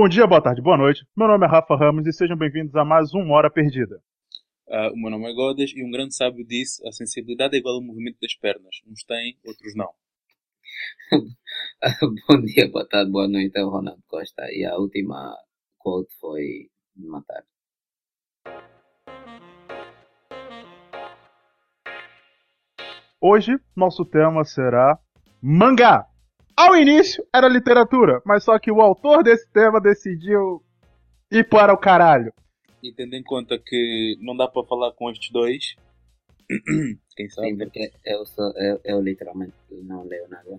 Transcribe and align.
Bom 0.00 0.08
dia, 0.08 0.28
boa 0.28 0.40
tarde, 0.40 0.62
boa 0.62 0.76
noite. 0.76 1.04
Meu 1.16 1.26
nome 1.26 1.44
é 1.44 1.48
Rafa 1.48 1.74
Ramos 1.74 2.06
e 2.06 2.12
sejam 2.12 2.36
bem-vindos 2.36 2.72
a 2.76 2.84
mais 2.84 3.12
uma 3.12 3.34
Hora 3.34 3.50
Perdida. 3.50 4.00
Uh, 4.68 4.92
o 4.92 4.96
meu 4.96 5.10
nome 5.10 5.28
é 5.28 5.34
Godas 5.34 5.72
e 5.74 5.84
um 5.84 5.90
grande 5.90 6.14
sábio 6.14 6.46
disse 6.46 6.86
a 6.86 6.92
sensibilidade 6.92 7.56
é 7.56 7.58
igual 7.58 7.74
ao 7.74 7.82
movimento 7.82 8.16
das 8.22 8.32
pernas. 8.36 8.76
Uns 8.86 9.02
têm, 9.02 9.36
outros 9.44 9.74
não. 9.74 9.90
Bom 12.28 12.40
dia, 12.42 12.70
boa 12.70 12.86
tarde, 12.86 13.10
boa 13.10 13.26
noite, 13.26 13.58
é 13.58 13.64
o 13.64 13.70
Ronaldo 13.70 14.00
Costa. 14.06 14.44
E 14.52 14.64
a 14.64 14.76
última 14.76 15.36
quote 15.78 16.14
foi 16.20 16.70
de 16.94 17.04
matar. 17.04 17.42
Hoje, 23.20 23.58
nosso 23.74 24.04
tema 24.04 24.44
será 24.44 24.96
mangá. 25.42 26.06
Ao 26.58 26.74
início 26.74 27.24
era 27.32 27.46
literatura, 27.46 28.20
mas 28.26 28.42
só 28.42 28.58
que 28.58 28.68
o 28.68 28.80
autor 28.80 29.22
desse 29.22 29.48
tema 29.52 29.80
decidiu 29.80 30.60
ir 31.30 31.48
para 31.48 31.72
o 31.72 31.78
caralho. 31.78 32.32
E 32.82 32.92
tendo 32.92 33.14
em 33.14 33.22
conta 33.22 33.56
que 33.64 34.18
não 34.20 34.36
dá 34.36 34.48
para 34.48 34.66
falar 34.66 34.90
com 34.90 35.08
estes 35.08 35.30
dois, 35.30 35.76
quem 37.16 37.28
sabe? 37.28 37.50
Sim, 37.50 37.58
porque 37.58 37.92
eu, 38.04 38.26
sou, 38.26 38.52
eu, 38.56 38.80
eu 38.84 39.00
literalmente 39.00 39.54
não 39.84 40.04
leio 40.04 40.28
nada. 40.28 40.58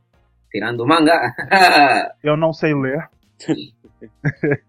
Tirando 0.49 0.79
o 0.79 0.87
mangá. 0.87 1.35
eu 2.23 2.37
não 2.37 2.53
sei 2.53 2.73
ler. 2.73 3.09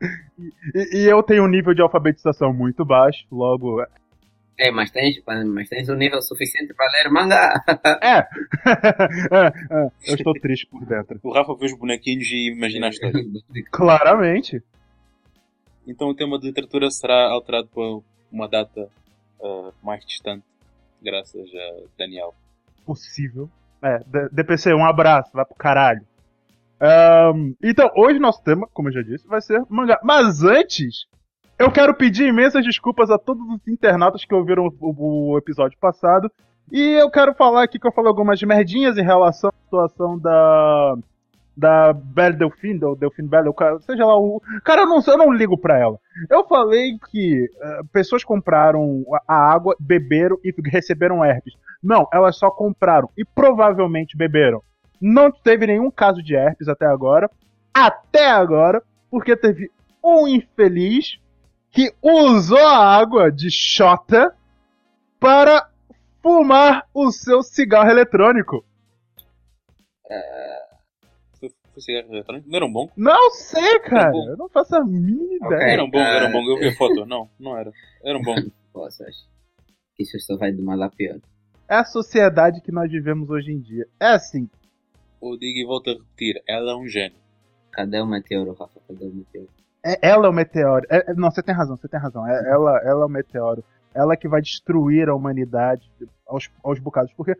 e, 0.74 1.02
e, 1.02 1.04
eu 1.04 1.22
tenho 1.22 1.44
um 1.44 1.48
nível 1.48 1.74
de 1.74 1.82
alfabetização 1.82 2.54
muito 2.54 2.86
baixo, 2.86 3.26
logo. 3.30 3.84
É, 4.60 4.70
mas 4.70 4.90
tens, 4.90 5.18
mas 5.46 5.70
tens 5.70 5.88
um 5.88 5.94
nível 5.94 6.20
suficiente 6.20 6.74
para 6.74 6.86
ler 6.92 7.10
mangá. 7.10 7.64
é. 8.02 8.18
é, 9.34 9.46
é. 9.70 9.90
Eu 10.06 10.14
estou 10.16 10.34
triste 10.34 10.66
por 10.66 10.84
dentro. 10.84 11.18
O 11.22 11.32
Rafa 11.32 11.56
fez 11.56 11.72
os 11.72 11.78
bonequinhos 11.78 12.30
e 12.30 12.50
imagina 12.50 12.88
a 12.88 12.90
história. 12.90 13.24
Claramente. 13.72 14.62
Então 15.86 16.10
o 16.10 16.14
tema 16.14 16.38
de 16.38 16.48
literatura 16.48 16.90
será 16.90 17.30
alterado 17.30 17.68
para 17.68 17.82
uma 18.30 18.46
data 18.46 18.90
uh, 19.40 19.72
mais 19.82 20.04
distante, 20.04 20.44
graças 21.02 21.48
a 21.54 21.82
Daniel. 21.98 22.34
Possível. 22.84 23.48
É, 23.82 23.98
DPC, 24.30 24.74
um 24.74 24.84
abraço, 24.84 25.30
vai 25.32 25.46
pro 25.46 25.54
caralho. 25.54 26.04
Um, 27.34 27.54
então, 27.62 27.90
hoje 27.96 28.18
nosso 28.18 28.42
tema, 28.42 28.68
como 28.74 28.90
eu 28.90 28.92
já 28.92 29.00
disse, 29.00 29.26
vai 29.26 29.40
ser 29.40 29.64
mangá. 29.70 29.98
Mas 30.04 30.42
antes, 30.42 31.06
eu 31.60 31.70
quero 31.70 31.94
pedir 31.94 32.26
imensas 32.26 32.64
desculpas 32.64 33.10
a 33.10 33.18
todos 33.18 33.46
os 33.46 33.68
internautas 33.68 34.24
que 34.24 34.34
ouviram 34.34 34.72
o, 34.80 35.32
o 35.34 35.38
episódio 35.38 35.78
passado. 35.78 36.32
E 36.72 36.80
eu 36.80 37.10
quero 37.10 37.34
falar 37.34 37.64
aqui 37.64 37.78
que 37.78 37.86
eu 37.86 37.92
falei 37.92 38.08
algumas 38.08 38.42
merdinhas 38.42 38.96
em 38.96 39.04
relação 39.04 39.50
à 39.50 39.64
situação 39.64 40.18
da 40.18 40.96
da 41.54 41.92
Belle 41.92 42.36
Delphine, 42.36 42.78
do 42.78 42.94
Delphine 42.94 43.28
Belle, 43.28 43.52
seja 43.80 44.06
lá 44.06 44.16
o. 44.16 44.40
Cara, 44.64 44.82
eu 44.82 44.86
não, 44.86 45.02
eu 45.06 45.18
não 45.18 45.30
ligo 45.30 45.58
pra 45.58 45.78
ela. 45.78 45.98
Eu 46.30 46.46
falei 46.46 46.96
que 47.10 47.44
uh, 47.44 47.86
pessoas 47.92 48.24
compraram 48.24 49.04
a 49.28 49.52
água, 49.52 49.76
beberam 49.78 50.38
e 50.42 50.54
receberam 50.70 51.22
herpes. 51.22 51.52
Não, 51.82 52.08
elas 52.10 52.36
só 52.36 52.50
compraram 52.50 53.10
e 53.18 53.24
provavelmente 53.24 54.16
beberam. 54.16 54.62
Não 54.98 55.30
teve 55.30 55.66
nenhum 55.66 55.90
caso 55.90 56.22
de 56.22 56.34
herpes 56.34 56.66
até 56.66 56.86
agora. 56.86 57.30
Até 57.74 58.30
agora, 58.30 58.82
porque 59.10 59.36
teve 59.36 59.70
um 60.02 60.26
infeliz 60.26 61.18
que 61.70 61.94
usou 62.02 62.58
a 62.58 62.96
água 62.96 63.30
de 63.30 63.50
Xota 63.50 64.34
para 65.18 65.70
fumar 66.22 66.88
o 66.92 67.10
seu 67.10 67.42
cigarro 67.42 67.90
eletrônico. 67.90 68.64
É 70.08 70.60
foi 71.72 71.82
cigarro 71.82 72.12
eletrônico? 72.12 72.48
Não 72.48 72.56
era 72.56 72.66
um 72.66 72.72
bom? 72.72 72.90
Não 72.96 73.30
sei, 73.30 73.80
cara. 73.80 74.12
Um 74.14 74.28
eu 74.30 74.36
não 74.36 74.48
faço 74.48 74.76
a 74.76 74.84
mínima 74.84 75.34
ideia. 75.34 75.56
Okay. 75.56 75.72
Era 75.72 75.84
um 75.84 75.90
bom, 75.90 75.98
era 75.98 76.28
um 76.28 76.32
bom. 76.32 76.42
Eu 76.50 76.58
vi 76.58 76.68
a 76.68 76.76
foto. 76.76 77.06
Não, 77.06 77.30
não 77.38 77.56
era. 77.56 77.72
Era 78.04 78.18
um 78.18 78.22
bom. 78.22 78.34
Poxa, 78.72 79.06
isso 79.98 80.18
só 80.20 80.36
vai 80.36 80.52
do 80.52 80.62
mal 80.62 80.80
a 80.82 80.90
pior. 80.90 81.18
É 81.68 81.76
a 81.76 81.84
sociedade 81.84 82.60
que 82.60 82.72
nós 82.72 82.90
vivemos 82.90 83.28
hoje 83.30 83.52
em 83.52 83.60
dia. 83.60 83.86
É 83.98 84.08
assim. 84.08 84.48
O 85.20 85.36
Dig 85.36 85.64
volta 85.64 85.90
a 85.90 85.94
repetir. 85.94 86.42
Ela 86.48 86.72
é 86.72 86.74
um 86.74 86.86
gênio. 86.86 87.18
Cadê 87.72 88.00
o 88.00 88.06
meteoro, 88.06 88.52
Rafa? 88.54 88.80
Cadê 88.88 89.04
o 89.04 89.14
meteoro? 89.14 89.48
É, 89.84 89.98
ela 90.08 90.26
é 90.26 90.30
o 90.30 90.32
meteoro. 90.32 90.86
É, 90.90 91.14
não, 91.14 91.30
você 91.30 91.42
tem 91.42 91.54
razão, 91.54 91.76
você 91.76 91.88
tem 91.88 92.00
razão. 92.00 92.26
É, 92.26 92.50
ela, 92.50 92.78
ela 92.84 93.02
é 93.02 93.06
o 93.06 93.08
meteoro. 93.08 93.64
Ela 93.94 94.16
que 94.16 94.28
vai 94.28 94.40
destruir 94.40 95.08
a 95.08 95.14
humanidade 95.14 95.90
aos, 96.26 96.48
aos 96.62 96.78
bocados. 96.78 97.12
Porque 97.12 97.36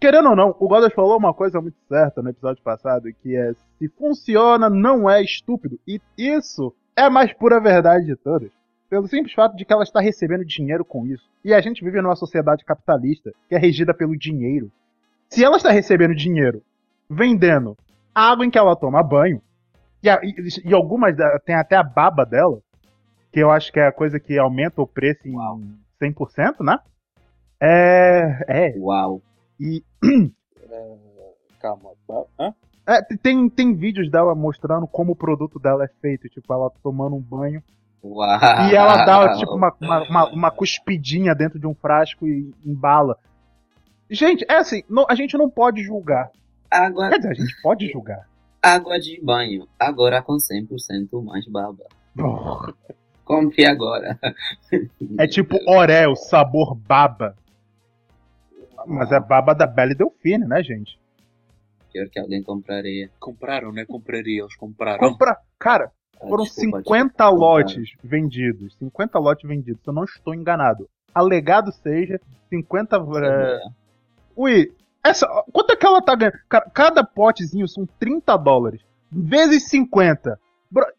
Querendo 0.00 0.30
ou 0.30 0.36
não, 0.36 0.56
o 0.58 0.66
Godas 0.66 0.94
falou 0.94 1.18
uma 1.18 1.34
coisa 1.34 1.60
muito 1.60 1.76
certa 1.86 2.22
no 2.22 2.30
episódio 2.30 2.62
passado, 2.62 3.12
que 3.22 3.36
é 3.36 3.52
se 3.78 3.86
funciona, 3.86 4.70
não 4.70 5.10
é 5.10 5.22
estúpido. 5.22 5.78
E 5.86 6.00
isso 6.16 6.74
é 6.96 7.02
a 7.02 7.10
mais 7.10 7.34
pura 7.34 7.60
verdade 7.60 8.06
de 8.06 8.16
todas. 8.16 8.50
Pelo 8.88 9.06
simples 9.06 9.34
fato 9.34 9.54
de 9.54 9.64
que 9.64 9.72
ela 9.72 9.82
está 9.82 10.00
recebendo 10.00 10.42
dinheiro 10.42 10.86
com 10.86 11.06
isso. 11.06 11.28
E 11.44 11.52
a 11.52 11.60
gente 11.60 11.84
vive 11.84 12.00
numa 12.00 12.16
sociedade 12.16 12.64
capitalista 12.64 13.30
que 13.46 13.54
é 13.54 13.58
regida 13.58 13.92
pelo 13.92 14.16
dinheiro. 14.16 14.72
Se 15.28 15.44
ela 15.44 15.58
está 15.58 15.70
recebendo 15.70 16.14
dinheiro 16.14 16.62
vendendo 17.08 17.76
a 18.14 18.30
água 18.30 18.46
em 18.46 18.50
que 18.50 18.58
ela 18.58 18.74
toma 18.74 19.02
banho, 19.02 19.42
e, 20.02 20.08
e, 20.08 20.70
e 20.70 20.74
algumas 20.74 21.14
tem 21.44 21.54
até 21.54 21.76
a 21.76 21.82
baba 21.82 22.24
dela, 22.24 22.60
que 23.32 23.40
eu 23.40 23.50
acho 23.50 23.72
que 23.72 23.78
é 23.78 23.86
a 23.86 23.92
coisa 23.92 24.18
que 24.18 24.38
aumenta 24.38 24.80
o 24.82 24.86
preço 24.86 25.26
em 25.26 25.36
Uau. 25.36 25.60
100%, 26.00 26.64
né? 26.64 26.78
É. 27.60 28.44
É. 28.48 28.78
Uau. 28.78 29.22
E. 29.58 29.82
É, 30.72 30.96
calma. 31.60 31.90
Hã? 32.38 32.54
É, 32.86 33.02
tem, 33.22 33.48
tem 33.48 33.74
vídeos 33.74 34.10
dela 34.10 34.34
mostrando 34.34 34.86
como 34.86 35.12
o 35.12 35.16
produto 35.16 35.58
dela 35.58 35.84
é 35.84 35.88
feito, 36.00 36.28
tipo, 36.28 36.52
ela 36.52 36.70
tomando 36.82 37.16
um 37.16 37.20
banho. 37.20 37.62
Uau. 38.02 38.38
E 38.70 38.74
ela 38.74 39.04
dá, 39.04 39.34
tipo, 39.34 39.54
uma, 39.54 39.74
uma, 39.80 40.28
uma, 40.30 40.50
cuspidinha 40.50 41.34
dentro 41.34 41.58
de 41.58 41.66
um 41.66 41.74
frasco 41.74 42.26
e 42.26 42.54
embala. 42.64 43.16
Gente, 44.08 44.44
é 44.48 44.56
assim, 44.56 44.82
não, 44.88 45.04
a 45.08 45.14
gente 45.14 45.36
não 45.36 45.50
pode 45.50 45.82
julgar. 45.82 46.30
Água... 46.70 47.10
Quer 47.10 47.18
dizer, 47.18 47.30
a 47.30 47.34
gente 47.34 47.62
pode 47.62 47.86
julgar. 47.88 48.29
Água 48.62 48.98
de 48.98 49.20
banho, 49.22 49.66
agora 49.78 50.22
com 50.22 50.36
100% 50.36 51.22
mais 51.24 51.46
baba. 51.46 51.84
Oh. 52.18 52.72
Compre 53.24 53.64
agora. 53.64 54.18
É 55.18 55.26
tipo 55.26 55.56
Orel, 55.68 56.16
sabor 56.16 56.74
baba. 56.74 57.36
Mas 58.86 59.12
é 59.12 59.20
baba 59.20 59.54
da 59.54 59.66
Belle 59.66 59.94
Delfine, 59.94 60.46
né, 60.46 60.62
gente? 60.62 60.98
Pior 61.92 62.08
que 62.08 62.18
alguém 62.18 62.42
compraria. 62.42 63.10
Compraram, 63.18 63.72
né? 63.72 63.84
Compraria, 63.84 64.42
eles 64.42 64.56
compraram. 64.56 64.98
Compra... 64.98 65.38
Cara, 65.58 65.92
ah, 66.20 66.28
foram 66.28 66.44
desculpa, 66.44 66.78
50 66.78 67.28
lotes 67.30 67.92
vendidos. 68.02 68.74
50 68.78 69.18
lotes 69.18 69.48
vendidos, 69.48 69.82
se 69.82 69.88
eu 69.88 69.94
não 69.94 70.04
estou 70.04 70.34
enganado. 70.34 70.88
Alegado 71.14 71.72
seja, 71.72 72.20
50. 72.48 72.96
É... 72.96 73.60
Ui, 74.36 74.72
essa, 75.02 75.26
quanto 75.52 75.72
é 75.72 75.76
que 75.76 75.86
ela 75.86 76.02
tá 76.02 76.14
ganhando? 76.14 76.38
Cada 76.72 77.02
potezinho 77.04 77.66
são 77.66 77.86
30 77.98 78.36
dólares. 78.36 78.82
Vezes 79.10 79.68
50. 79.68 80.38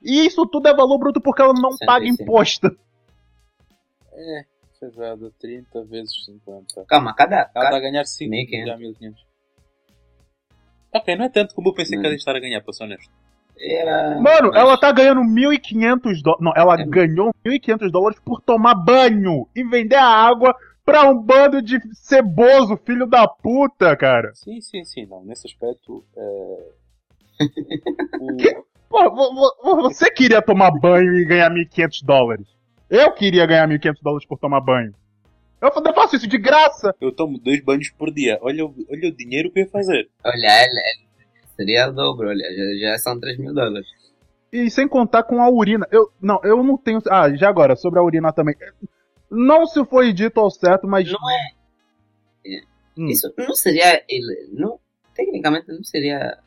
E 0.01 0.25
isso 0.25 0.45
tudo 0.47 0.67
é 0.67 0.73
valor 0.73 0.97
bruto 0.97 1.21
porque 1.21 1.41
ela 1.41 1.53
não 1.53 1.71
105. 1.71 1.85
paga 1.85 2.05
imposto. 2.05 2.77
É, 4.13 4.45
pesado, 4.79 5.31
30 5.39 5.83
vezes 5.85 6.25
50. 6.25 6.85
Calma, 6.85 7.13
cada. 7.13 7.35
Ela 7.37 7.47
cada... 7.53 7.69
tá 7.69 7.77
a 7.77 7.79
ganhar 7.79 8.03
5, 8.03 8.35
já 8.65 8.77
1500. 8.77 9.25
Ok, 10.93 11.15
não 11.15 11.25
é 11.25 11.29
tanto 11.29 11.55
como 11.55 11.69
eu 11.69 11.73
pensei 11.73 11.95
não. 11.95 12.01
que 12.01 12.07
ela 12.07 12.13
ia 12.13 12.17
estar 12.17 12.35
a 12.35 12.39
ganhar, 12.39 12.61
pra 12.61 12.73
ser 12.73 12.83
honesto. 12.83 13.09
É, 13.57 14.15
Mano, 14.15 14.49
mas... 14.49 14.55
ela 14.55 14.77
tá 14.77 14.91
ganhando 14.91 15.21
1.500 15.21 16.21
dólares. 16.21 16.43
Não, 16.43 16.53
ela 16.55 16.81
é. 16.81 16.85
ganhou 16.85 17.33
1.500 17.45 17.91
dólares 17.91 18.19
por 18.19 18.41
tomar 18.41 18.75
banho 18.75 19.47
e 19.55 19.63
vender 19.63 19.95
a 19.95 20.05
água 20.05 20.55
pra 20.85 21.09
um 21.09 21.21
bando 21.21 21.61
de 21.61 21.79
ceboso, 21.93 22.77
filho 22.85 23.05
da 23.05 23.27
puta, 23.27 23.95
cara. 23.95 24.31
Sim, 24.33 24.59
sim, 24.61 24.83
sim. 24.83 25.05
Não, 25.05 25.23
nesse 25.23 25.47
aspecto. 25.47 26.05
É... 26.15 26.67
o... 28.19 28.35
que... 28.37 28.71
Pô, 28.89 29.81
você 29.81 30.11
queria 30.11 30.41
tomar 30.41 30.71
banho 30.71 31.13
e 31.15 31.23
ganhar 31.23 31.49
1.500 31.49 32.05
dólares? 32.05 32.47
Eu 32.89 33.11
queria 33.13 33.45
ganhar 33.45 33.67
1.500 33.69 33.95
dólares 34.01 34.27
por 34.27 34.37
tomar 34.37 34.59
banho. 34.59 34.93
Eu 35.61 35.93
faço 35.93 36.15
isso 36.15 36.27
de 36.27 36.37
graça. 36.37 36.93
Eu 36.99 37.11
tomo 37.11 37.37
dois 37.37 37.63
banhos 37.63 37.89
por 37.91 38.11
dia. 38.11 38.37
Olha, 38.41 38.65
olha 38.65 39.09
o 39.09 39.15
dinheiro 39.15 39.51
que 39.51 39.59
eu 39.59 39.63
ia 39.63 39.69
fazer. 39.69 40.09
Olha, 40.25 40.49
seria 41.55 41.87
o 41.87 41.93
dobro, 41.93 42.27
olha, 42.27 42.43
já, 42.43 42.89
já 42.89 42.97
são 42.97 43.19
3 43.19 43.37
mil 43.37 43.53
dólares. 43.53 43.87
E 44.51 44.69
sem 44.69 44.87
contar 44.87 45.23
com 45.23 45.41
a 45.41 45.49
urina. 45.49 45.87
Eu 45.91 46.11
não, 46.19 46.41
eu 46.43 46.61
não 46.63 46.77
tenho. 46.77 46.99
Ah, 47.09 47.33
já 47.33 47.47
agora, 47.47 47.75
sobre 47.75 47.99
a 47.99 48.03
urina 48.03 48.33
também. 48.33 48.55
Não 49.31 49.65
se 49.65 49.83
foi 49.85 50.11
dito 50.11 50.39
ao 50.39 50.51
certo, 50.51 50.87
mas. 50.87 51.09
Não 51.11 51.29
é. 51.29 52.61
Hum. 52.97 53.07
Isso 53.07 53.33
não 53.37 53.53
seria. 53.53 54.03
Não, 54.51 54.79
tecnicamente 55.15 55.69
não 55.69 55.83
seria 55.83 56.37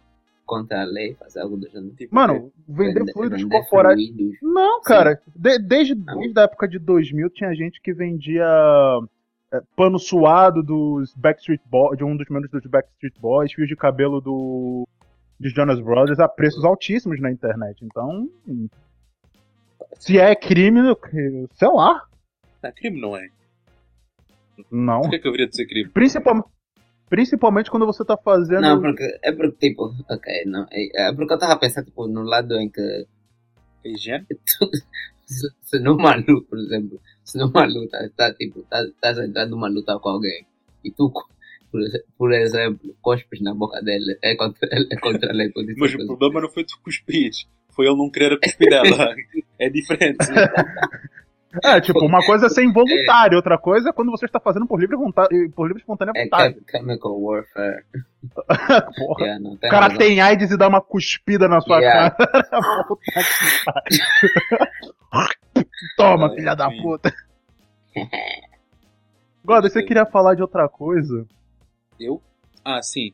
contra 0.45 0.83
a 0.83 0.85
lei 0.85 1.15
fazer 1.15 1.41
algo 1.41 1.57
do 1.57 1.69
gênero. 1.69 1.95
Tipo, 1.95 2.15
Mano, 2.15 2.53
vender, 2.69 3.01
vender 3.01 3.13
fluidos 3.13 3.43
vender 3.43 3.61
corporais. 3.61 3.97
Fluidos. 3.97 4.37
Não, 4.43 4.83
cara. 4.83 5.21
De, 5.35 5.59
desde, 5.59 5.95
não. 5.95 6.19
desde 6.19 6.39
a 6.39 6.43
época 6.43 6.69
de 6.69 6.79
2000 6.79 7.31
tinha 7.31 7.55
gente 7.55 7.81
que 7.81 7.93
vendia 7.93 8.45
é, 9.53 9.61
pano 9.77 9.99
suado 9.99 10.63
dos 10.63 11.15
Backstreet 11.15 11.63
Boys, 11.67 11.97
de 11.97 12.05
um 12.05 12.17
dos 12.17 12.29
membros 12.29 12.51
dos 12.51 12.67
Backstreet 12.67 13.19
Boys, 13.19 13.53
fios 13.53 13.69
de 13.69 13.77
cabelo 13.77 14.21
do 14.21 14.87
de 15.41 15.49
Jonas 15.51 15.81
Brothers 15.81 16.21
a 16.21 16.29
preços 16.29 16.65
altíssimos 16.65 17.21
na 17.21 17.31
internet. 17.31 17.85
Então, 17.85 18.29
se 19.99 20.19
é 20.19 20.35
crime, 20.35 20.81
sei 21.53 21.69
lá. 21.69 22.07
Não, 22.65 22.73
crime 22.73 23.01
não 23.01 23.17
é. 23.17 23.29
Não. 24.71 25.01
Por 25.03 25.11
que, 25.11 25.17
é 25.17 25.19
que 25.19 25.29
haveria 25.29 25.47
de 25.47 25.57
ser 25.57 25.67
crime? 25.67 25.91
Principalmente, 25.91 26.49
principalmente 27.11 27.71
quando 27.71 27.87
você 27.87 28.05
tá 28.05 28.17
fazendo. 28.17 28.63
Não, 28.63 28.81
porque 28.81 29.19
é 29.23 29.33
porque, 29.33 29.69
tipo, 29.69 29.95
ok, 30.09 30.45
não. 30.47 30.67
É, 30.71 31.09
é 31.09 31.13
porque 31.15 31.35
eu 31.35 31.39
tava 31.39 31.53
a 31.53 31.59
pensar, 31.59 31.85
tipo, 31.85 32.07
no 32.07 32.23
lado 32.23 32.55
em 32.59 32.71
que. 32.71 33.07
A 33.85 33.89
higiene? 33.89 34.27
se, 35.27 35.49
se 35.63 35.79
numa 35.79 36.17
luta, 36.17 36.47
por 36.49 36.59
exemplo, 36.59 37.01
se 37.23 37.39
numa 37.39 37.67
luta, 37.67 38.11
tá, 38.17 38.33
tipo, 38.33 38.63
tá, 38.63 38.83
estás 38.83 39.19
a 39.19 39.27
entrar 39.27 39.47
numa 39.47 39.69
luta 39.69 39.99
com 39.99 40.09
alguém 40.09 40.47
e 40.83 40.91
tu, 40.91 41.11
por, 41.71 41.83
por 42.17 42.33
exemplo, 42.33 42.97
cospes 43.03 43.41
na 43.43 43.55
boca 43.55 43.83
dele, 43.83 44.19
é 44.23 44.35
contra, 44.37 44.69
é 44.73 44.97
contra 44.97 45.31
a 45.31 45.35
lei. 45.35 45.53
Mas 45.77 45.95
o 45.95 46.07
problema 46.07 46.43
não 46.43 46.51
foi 46.51 46.65
tu 46.65 46.79
cuspir, 46.83 47.31
foi 47.71 47.87
ele 47.87 47.97
não 47.97 48.11
querer 48.11 48.39
cuspir 48.39 48.71
dela. 48.71 49.15
é 49.59 49.69
diferente. 49.69 50.19
É, 51.63 51.81
tipo, 51.81 52.05
uma 52.05 52.25
coisa 52.25 52.47
é 52.47 52.49
ser 52.49 52.65
involuntário, 52.65 53.37
outra 53.37 53.57
coisa 53.59 53.91
é 53.91 53.93
quando 53.93 54.11
você 54.11 54.27
está 54.27 54.41
fazendo 54.41 54.67
por 54.67 54.81
livre, 54.81 54.97
vontade, 54.97 55.29
por 55.51 55.67
livre 55.67 55.81
espontânea 55.81 56.13
é 56.17 56.25
vontade. 56.25 56.59
É 56.67 56.79
chemical 56.79 57.21
warfare. 57.21 57.85
Porra. 58.97 59.25
Yeah, 59.25 59.49
o 59.49 59.59
cara 59.59 59.83
razão. 59.83 59.99
tem 59.99 60.21
AIDS 60.21 60.51
e 60.51 60.57
dá 60.57 60.67
uma 60.67 60.81
cuspida 60.81 61.47
na 61.47 61.61
sua 61.61 61.79
yeah. 61.79 62.11
cara. 62.11 62.29
Toma, 65.97 66.35
filha 66.35 66.51
é, 66.51 66.57
da 66.57 66.71
puta. 66.71 67.15
Goda, 69.45 69.69
você 69.69 69.83
queria 69.83 70.07
falar 70.07 70.35
de 70.35 70.43
outra 70.43 70.69
coisa? 70.69 71.27
Eu? 72.01 72.21
Ah, 72.65 72.83
sim. 72.83 73.13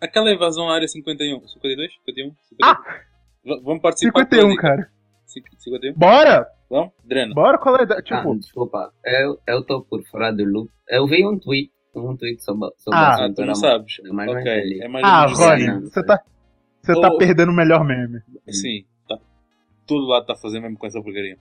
Aquela 0.00 0.32
invasão 0.32 0.68
à 0.68 0.74
área 0.74 0.88
51. 0.88 1.46
52? 1.46 1.94
51? 1.94 2.34
51? 2.50 2.68
Ah! 2.68 2.74
V 3.44 3.60
vamos 3.62 3.80
participar 3.80 4.20
51, 4.20 4.56
cara. 4.56 4.90
51? 5.26 5.94
Bora! 5.94 6.46
Vamos? 6.74 6.92
Drena. 7.04 7.32
Bora, 7.32 7.56
qual 7.56 7.76
é 7.76 7.82
a 7.82 7.84
ideia? 7.84 8.02
Tipo... 8.02 8.32
Ah, 8.32 8.36
desculpa, 8.36 8.92
eu, 9.04 9.38
eu 9.46 9.64
tô 9.64 9.82
por 9.82 10.02
fora 10.06 10.32
do 10.32 10.44
loop. 10.44 10.68
Eu 10.88 11.06
vi 11.06 11.24
um 11.24 11.38
tweet, 11.38 11.72
um 11.94 12.16
tweet 12.16 12.42
sobre, 12.42 12.68
sobre 12.78 12.98
ah, 12.98 13.32
tu 13.32 13.44
não 13.44 13.54
sabes. 13.54 13.98
Mas 14.10 14.28
ok, 14.28 14.80
é 14.82 14.88
mais 14.88 15.04
Ah, 15.04 15.24
Rony, 15.26 15.82
você 15.82 16.04
tá, 16.04 16.20
você 16.82 16.92
oh, 16.92 17.00
tá 17.00 17.16
perdendo 17.16 17.52
o 17.52 17.54
melhor 17.54 17.84
meme. 17.84 18.20
Sim, 18.48 18.84
tá. 19.08 19.20
Todo 19.86 20.04
lado 20.08 20.26
tá 20.26 20.34
fazendo 20.34 20.62
mesmo 20.62 20.76
com 20.76 20.88
essa 20.88 21.00
porcaria. 21.00 21.38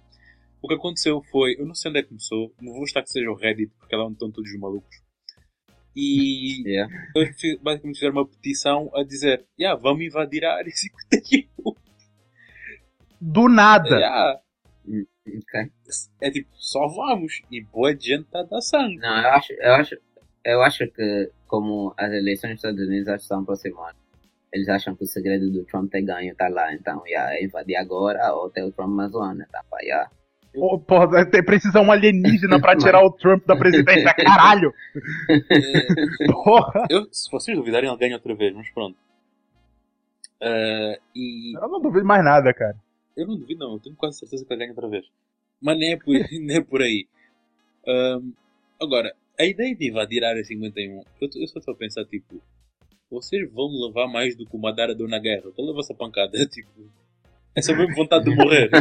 O 0.61 0.67
que 0.67 0.75
aconteceu 0.75 1.19
foi, 1.31 1.55
eu 1.57 1.65
não 1.65 1.73
sei 1.73 1.89
onde 1.89 2.01
é 2.01 2.03
que 2.03 2.09
começou, 2.09 2.53
não 2.61 2.71
vou 2.71 2.83
estar 2.83 3.01
que 3.01 3.09
seja 3.09 3.31
o 3.31 3.35
Reddit, 3.35 3.73
porque 3.79 3.95
lá 3.95 4.05
onde 4.05 4.13
estão 4.13 4.29
todos 4.29 4.51
os 4.51 4.59
malucos. 4.59 5.01
E 5.95 6.61
yeah. 6.69 6.93
eles 7.15 7.59
basicamente 7.59 7.95
fizeram 7.95 8.17
uma 8.17 8.27
petição 8.27 8.91
a 8.93 9.03
dizer, 9.03 9.47
yeah, 9.59 9.81
vamos 9.81 10.05
invadir 10.05 10.45
a 10.45 10.53
área 10.57 10.69
51. 10.71 11.49
Do 13.19 13.49
nada. 13.49 13.89
Yeah. 13.89 14.42
É 16.21 16.31
tipo, 16.31 16.49
só 16.53 16.87
vamos. 16.87 17.41
E 17.51 17.61
boa 17.61 17.91
gente 17.91 18.21
está 18.21 18.39
a 18.39 18.43
dar 18.43 18.61
sangue. 18.61 18.97
Não, 18.97 19.21
eu 19.21 19.29
acho, 19.29 19.53
eu 19.53 19.73
acho, 19.73 19.97
eu 20.45 20.61
acho 20.63 20.87
que 20.87 21.31
como 21.47 21.93
as 21.97 22.11
eleições 22.11 22.53
dos 22.53 22.63
Estados 22.63 22.87
Unidos 22.87 23.05
já 23.05 23.15
estão 23.15 23.41
aproximando, 23.41 23.95
eles 24.51 24.69
acham 24.69 24.95
que 24.95 25.03
o 25.03 25.07
segredo 25.07 25.51
do 25.51 25.63
Trump 25.65 25.91
ter 25.91 26.01
ganho 26.01 26.31
está 26.31 26.47
lá. 26.47 26.73
Então, 26.73 26.99
já 27.01 27.29
yeah, 27.29 27.43
invadir 27.43 27.75
agora 27.75 28.33
ou 28.33 28.49
ter 28.49 28.63
o 28.63 28.71
Trump 28.71 28.89
mais 28.89 29.13
um 29.13 29.21
ano. 29.21 29.45
Tá, 29.51 29.63
pá, 29.69 29.77
yeah. 29.81 30.09
Oh, 30.55 30.79
porra, 30.79 31.25
precisa 31.43 31.81
um 31.81 31.91
alienígena 31.91 32.61
pra 32.61 32.77
tirar 32.77 33.03
o 33.03 33.11
Trump 33.11 33.43
da 33.45 33.55
presidência, 33.55 34.13
caralho! 34.23 34.71
Porra! 36.31 36.85
Eu, 36.91 37.07
se 37.11 37.29
vocês 37.31 37.57
duvidarem, 37.57 37.89
ele 37.89 37.97
ganha 37.97 38.15
outra 38.15 38.35
vez, 38.35 38.53
mas 38.53 38.69
pronto. 38.69 38.95
Uh, 40.39 41.01
e... 41.15 41.57
Eu 41.57 41.67
não 41.69 41.81
duvido 41.81 42.05
mais 42.05 42.23
nada, 42.23 42.53
cara. 42.53 42.75
Eu 43.17 43.27
não 43.27 43.35
duvido, 43.35 43.65
não. 43.65 43.73
Eu 43.73 43.79
tenho 43.79 43.95
quase 43.95 44.19
certeza 44.19 44.45
que 44.45 44.53
ele 44.53 44.59
ganha 44.59 44.71
outra 44.71 44.87
vez. 44.87 45.05
Mas 45.63 45.77
nem 45.79 45.93
é 45.93 45.97
por, 45.97 46.13
nem 46.29 46.57
é 46.57 46.61
por 46.61 46.81
aí. 46.81 47.07
Um, 47.87 48.33
agora, 48.81 49.15
a 49.39 49.45
ideia 49.45 49.73
de 49.73 49.89
invadir 49.89 50.23
a 50.23 50.29
área 50.29 50.43
51, 50.43 50.97
eu, 50.97 51.03
eu 51.21 51.47
só 51.47 51.59
estou 51.59 51.73
a 51.73 51.77
pensar, 51.77 52.03
tipo, 52.05 52.41
vocês 53.09 53.49
vão 53.51 53.67
levar 53.87 54.07
mais 54.07 54.35
do 54.35 54.45
que 54.45 54.55
uma 54.55 54.73
Darador 54.73 55.07
na 55.07 55.19
guerra. 55.19 55.43
Eu 55.57 55.65
levo 55.65 55.79
essa 55.79 55.93
pancada, 55.93 56.37
tipo, 56.47 56.69
é 57.55 57.61
só 57.61 57.73
mesmo 57.73 57.95
vontade 57.95 58.25
de 58.25 58.35
morrer. 58.35 58.69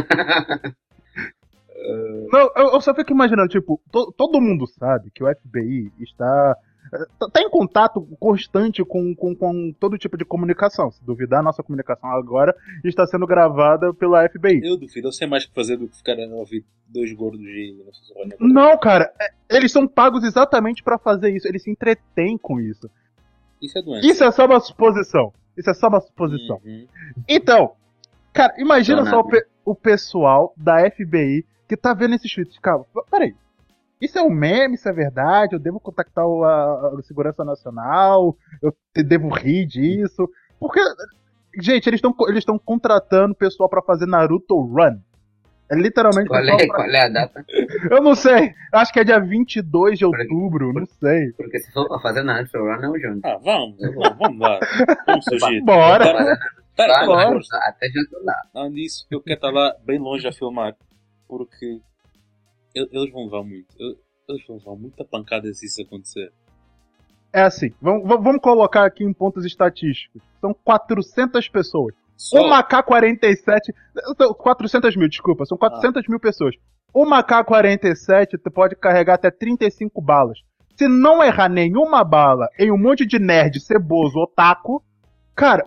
Não, 2.32 2.52
eu, 2.56 2.74
eu, 2.74 2.80
só 2.80 2.94
fico 2.94 3.12
imaginando, 3.12 3.48
tipo, 3.48 3.80
to, 3.90 4.12
todo 4.16 4.40
mundo 4.40 4.68
sabe 4.68 5.10
que 5.10 5.22
o 5.22 5.26
FBI 5.26 5.92
está 6.00 6.56
Tá, 7.18 7.28
tá 7.30 7.40
em 7.40 7.48
contato 7.48 8.00
constante 8.18 8.84
com, 8.84 9.14
com, 9.14 9.34
com 9.34 9.72
todo 9.78 9.96
tipo 9.96 10.16
de 10.16 10.24
comunicação. 10.24 10.90
Se 10.90 11.02
duvidar, 11.04 11.40
a 11.40 11.42
nossa 11.42 11.62
comunicação 11.62 12.10
agora 12.10 12.54
está 12.84 13.06
sendo 13.06 13.26
gravada 13.26 13.94
pela 13.94 14.28
FBI. 14.28 14.60
Eu 14.62 14.76
duvido, 14.76 15.08
eu 15.08 15.12
sei 15.12 15.26
mais 15.26 15.46
que 15.46 15.54
fazer 15.54 15.76
do 15.76 15.88
que 15.88 15.96
ficar 15.96 16.16
ouvir 16.32 16.64
dois 16.86 17.12
gordos 17.12 17.40
de. 17.40 17.76
Não, 18.38 18.76
cara, 18.78 19.12
é, 19.20 19.32
eles 19.56 19.72
são 19.72 19.86
pagos 19.86 20.24
exatamente 20.24 20.82
para 20.82 20.98
fazer 20.98 21.34
isso. 21.34 21.48
Eles 21.48 21.62
se 21.62 21.70
entretêm 21.70 22.36
com 22.36 22.60
isso. 22.60 22.90
Isso 23.60 23.78
é 23.78 23.82
doença. 23.82 24.06
Isso 24.06 24.24
é 24.24 24.30
só 24.30 24.44
uma 24.44 24.60
suposição. 24.60 25.32
Isso 25.56 25.70
é 25.70 25.74
só 25.74 25.88
uma 25.88 26.00
suposição. 26.00 26.60
Uhum. 26.64 26.86
Então, 27.28 27.72
cara, 28.32 28.54
imagina 28.58 29.04
só 29.06 29.20
o, 29.20 29.24
pe 29.24 29.44
o 29.64 29.74
pessoal 29.74 30.52
da 30.56 30.90
FBI 30.90 31.46
que 31.68 31.76
tá 31.76 31.94
vendo 31.94 32.14
esses 32.14 32.32
tweets. 32.32 32.58
Cara, 32.58 32.84
peraí. 33.10 33.34
Isso 34.02 34.18
é 34.18 34.22
um 34.22 34.30
meme, 34.30 34.74
isso 34.74 34.88
é 34.88 34.92
verdade, 34.92 35.54
eu 35.54 35.60
devo 35.60 35.78
contactar 35.78 36.24
a, 36.24 36.92
a 36.98 37.02
Segurança 37.04 37.44
Nacional, 37.44 38.36
eu 38.60 38.74
devo 38.96 39.28
rir 39.28 39.64
disso. 39.64 40.28
Porque, 40.58 40.80
gente, 41.60 41.86
eles 41.88 41.98
estão 41.98 42.12
eles 42.26 42.44
contratando 42.64 43.32
pessoal 43.32 43.68
para 43.68 43.80
fazer 43.80 44.06
Naruto 44.06 44.60
Run. 44.60 44.98
É 45.70 45.76
literalmente. 45.76 46.26
Qual 46.26 46.40
é, 46.40 46.56
pra... 46.56 46.66
qual 46.66 46.90
é 46.90 47.00
a 47.00 47.08
data? 47.08 47.44
Eu 47.88 48.02
não 48.02 48.16
sei. 48.16 48.52
Acho 48.72 48.92
que 48.92 48.98
é 48.98 49.04
dia 49.04 49.20
22 49.20 50.00
de 50.00 50.04
outubro, 50.04 50.72
não 50.72 50.84
sei. 50.84 51.30
Porque 51.36 51.60
se 51.60 51.70
for 51.70 51.86
pra 51.86 52.00
fazer 52.00 52.24
Naruto 52.24 52.58
Run, 52.58 52.82
é 52.82 52.88
o 52.88 52.98
Júnior. 52.98 53.20
Ah, 53.22 53.38
vamos, 53.40 53.78
vamos, 53.78 54.18
vamos 54.18 54.40
lá. 54.40 54.58
Vamos 55.06 55.24
surgir. 55.26 55.60
Bora. 55.62 56.38
Pera, 56.76 57.06
Bora. 57.06 57.38
Até 57.68 57.86
já 57.86 58.00
tô 58.10 58.24
lá. 58.24 58.34
Além 58.52 58.72
disso, 58.72 59.06
eu 59.12 59.20
quero 59.22 59.36
estar 59.36 59.50
lá 59.50 59.76
bem 59.86 60.00
longe 60.00 60.26
a 60.26 60.32
filmar. 60.32 60.74
Porque 61.28 61.80
eles 62.74 63.12
vão 63.12 63.24
levar 63.24 63.42
muito. 63.42 63.66
Eles 64.28 64.46
vão 64.46 64.56
levar 64.56 64.76
muita 64.76 65.04
pancada 65.04 65.52
se 65.52 65.66
isso 65.66 65.82
acontecer. 65.82 66.32
É 67.32 67.42
assim, 67.42 67.72
vamos, 67.80 68.06
vamos 68.06 68.40
colocar 68.42 68.84
aqui 68.84 69.04
em 69.04 69.12
pontos 69.12 69.44
estatísticos. 69.44 70.22
São 70.40 70.52
400 70.52 71.48
pessoas. 71.48 71.94
Só? 72.16 72.42
Uma 72.42 72.62
K-47. 72.62 73.72
400 74.36 74.96
mil, 74.96 75.08
desculpa, 75.08 75.44
são 75.46 75.56
400 75.56 76.02
ah. 76.04 76.06
mil 76.08 76.20
pessoas. 76.20 76.54
Uma 76.94 77.22
K-47 77.22 78.38
pode 78.52 78.76
carregar 78.76 79.14
até 79.14 79.30
35 79.30 80.00
balas. 80.02 80.38
Se 80.76 80.86
não 80.88 81.22
errar 81.22 81.48
nenhuma 81.48 82.04
bala 82.04 82.48
em 82.58 82.70
um 82.70 82.78
monte 82.78 83.06
de 83.06 83.18
nerd, 83.18 83.60
ceboso, 83.60 84.18
otaku, 84.18 84.82
cara, 85.34 85.66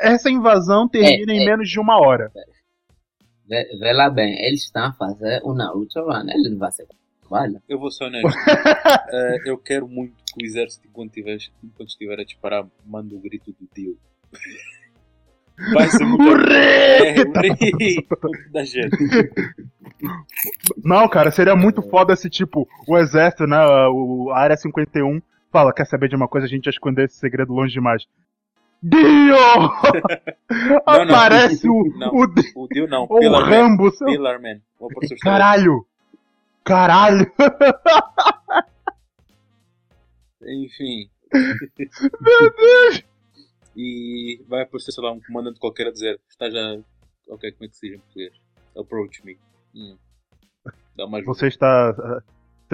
essa 0.00 0.30
invasão 0.30 0.88
termina 0.88 1.32
é, 1.32 1.36
em 1.36 1.42
é, 1.42 1.46
menos 1.46 1.68
de 1.68 1.80
uma 1.80 1.98
hora. 1.98 2.30
Vê, 3.48 3.64
vê, 3.78 3.92
lá 3.92 4.10
bem, 4.10 4.44
eles 4.44 4.64
estão 4.64 4.86
a 4.86 4.92
fazer 4.92 5.40
o 5.44 5.54
Naruto 5.54 6.00
Run, 6.00 6.28
ele 6.28 6.50
não 6.50 6.58
vai 6.58 6.72
ser 6.72 6.86
trabalho. 7.20 7.62
Eu 7.68 7.78
vou 7.78 7.90
ser 7.90 8.04
honesto. 8.06 8.26
uh, 8.28 9.48
eu 9.48 9.56
quero 9.58 9.86
muito 9.88 10.14
que 10.26 10.44
o 10.44 10.46
exército, 10.46 10.86
enquanto, 10.88 11.12
tiver, 11.12 11.38
enquanto 11.62 11.88
estiver 11.88 12.20
a 12.20 12.24
disparar, 12.24 12.66
mande 12.84 13.14
o 13.14 13.20
grito 13.20 13.52
do 13.52 13.68
Dio. 13.74 13.96
Vai 15.72 15.88
ser 15.88 16.04
muito. 16.04 16.52
É, 16.52 17.24
da 18.50 18.64
gente. 18.64 18.96
Não, 20.84 21.08
cara, 21.08 21.30
seria 21.30 21.56
muito 21.56 21.80
foda 21.82 22.14
se, 22.14 22.28
tipo, 22.28 22.68
o 22.86 22.98
exército, 22.98 23.46
né, 23.46 23.58
o, 23.88 24.30
a 24.30 24.38
área 24.38 24.56
51, 24.56 25.20
fala, 25.50 25.72
quer 25.72 25.86
saber 25.86 26.08
de 26.08 26.16
uma 26.16 26.28
coisa, 26.28 26.46
a 26.46 26.50
gente 26.50 26.66
ia 26.66 26.70
esconder 26.70 27.06
esse 27.06 27.16
segredo 27.16 27.52
longe 27.52 27.72
demais. 27.72 28.04
Dio! 28.82 29.36
Aparece 30.86 31.68
o, 31.68 31.84
não, 31.98 32.10
o, 32.14 32.24
o 32.56 32.68
Dio 32.68 32.86
não, 32.88 33.04
o 33.04 33.18
Pillar 33.18 33.48
Rambo. 33.48 33.84
Man. 33.84 33.90
Seu... 33.90 34.06
Pillar 34.06 34.40
Man. 34.40 34.60
Caralho! 35.22 35.86
Caralho! 36.64 37.30
Enfim. 40.42 41.08
Meu 41.32 42.54
Deus! 42.56 43.04
E 43.76 44.42
vai 44.48 44.62
aparecer, 44.62 44.92
sei 44.92 45.04
lá, 45.04 45.12
um 45.12 45.20
comandante 45.20 45.60
qualquer 45.60 45.88
a 45.88 45.92
dizer: 45.92 46.20
Está 46.28 46.48
já. 46.50 46.78
Ok, 47.28 47.52
como 47.52 47.64
é 47.64 47.68
que 47.68 47.76
se 47.76 47.88
diz 47.88 47.96
em 47.96 48.00
português? 48.00 48.32
Approach 48.76 49.24
me. 49.24 49.38
Hum. 49.74 49.96
Dá 50.96 51.06
mais 51.06 51.24
Você 51.26 51.48
está. 51.48 52.22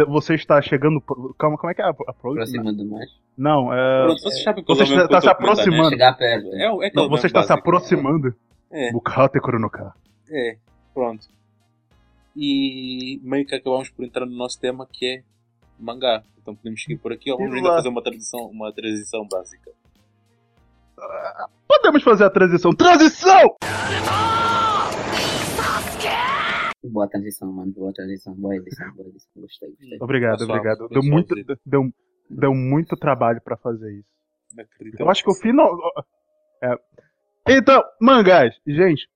Você 0.08 0.34
está 0.34 0.60
chegando. 0.62 1.00
Calma, 1.38 1.58
como 1.58 1.70
é 1.70 1.74
que 1.74 1.82
é? 1.82 1.86
Approach? 1.86 2.38
Aproximando 2.38 2.84
mais? 2.84 3.10
Não, 3.36 3.72
é. 3.72 4.04
Pronto, 4.04 4.22
você 4.22 4.42
sabe 4.42 4.62
você 4.66 4.82
está, 4.82 5.20
se 5.20 5.28
aproximando. 5.28 5.90
Chegar 5.90 6.16
perto. 6.16 6.54
É, 6.54 6.64
é 6.86 6.90
Não, 6.94 7.08
você 7.08 7.26
está 7.26 7.40
básico. 7.40 7.54
se 7.54 7.60
aproximando. 7.60 8.34
É. 8.70 8.92
Bukate 8.92 9.40
Kuronoka. 9.40 9.94
É, 10.30 10.56
pronto. 10.94 11.26
E 12.36 13.20
meio 13.22 13.46
que 13.46 13.54
acabamos 13.54 13.90
por 13.90 14.04
entrar 14.04 14.24
no 14.26 14.34
nosso 14.34 14.58
tema 14.58 14.86
que 14.90 15.06
é 15.06 15.22
mangá. 15.78 16.22
Então 16.40 16.54
podemos 16.54 16.82
seguir 16.82 16.96
por 16.98 17.12
aqui 17.12 17.30
ou 17.30 17.38
vamos 17.38 17.54
ainda 17.54 17.68
fazer 17.68 17.88
uma 17.88 18.02
transição, 18.02 18.40
uma 18.46 18.72
transição 18.72 19.26
básica. 19.30 19.70
podemos 21.68 22.02
fazer 22.02 22.24
a 22.24 22.30
transição. 22.30 22.72
Transição! 22.74 23.56
Boa 26.84 27.08
transição, 27.08 27.52
mano. 27.52 27.72
Boa 27.72 27.92
transição. 27.92 28.34
Boa 28.34 28.56
edição. 28.56 28.92
Boa 28.94 29.08
edição. 29.08 29.30
Gostei, 29.36 29.68
gostei. 29.70 29.98
Obrigado, 30.00 30.38
Pessoal, 30.38 30.58
obrigado. 30.58 30.80
eu 30.82 30.88
Deu 30.88 31.02
muito, 31.02 31.34
deu, 31.64 31.88
deu 32.32 32.54
muito 32.54 32.96
trabalho 32.96 33.40
pra 33.42 33.56
fazer 33.56 33.92
isso. 33.92 34.08
Não 34.54 34.64
acredito. 34.64 35.00
Eu 35.00 35.10
acho 35.10 35.22
que 35.22 35.30
o 35.30 35.34
final. 35.34 35.70
É. 36.62 36.74
Então, 37.48 37.82
mangás. 38.00 38.54
Gente, 38.66 39.08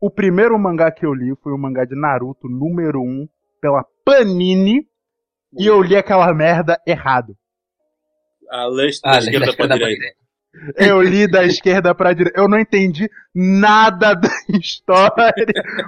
o 0.00 0.10
primeiro 0.10 0.58
mangá 0.58 0.90
que 0.92 1.04
eu 1.04 1.12
li 1.14 1.34
foi 1.42 1.52
o 1.52 1.58
mangá 1.58 1.84
de 1.84 1.94
Naruto 1.94 2.48
número 2.48 3.00
1 3.00 3.28
pela 3.60 3.84
Panini. 4.04 4.86
E 5.56 5.66
eu 5.66 5.80
li 5.80 5.96
aquela 5.96 6.32
merda 6.34 6.80
errado. 6.86 7.36
A 8.50 8.66
leste 8.66 9.00
da 9.02 9.12
Ah, 9.12 9.18
esquerda 9.18 9.38
lembra 9.46 9.56
para 9.56 9.64
a 9.64 9.68
da 9.68 9.76
direita. 9.76 10.23
Eu 10.76 11.02
li 11.02 11.30
da 11.30 11.44
esquerda 11.44 11.94
pra 11.94 12.12
direita. 12.12 12.38
Eu 12.38 12.48
não 12.48 12.58
entendi 12.58 13.10
nada 13.34 14.14
da 14.14 14.28
história, 14.58 15.34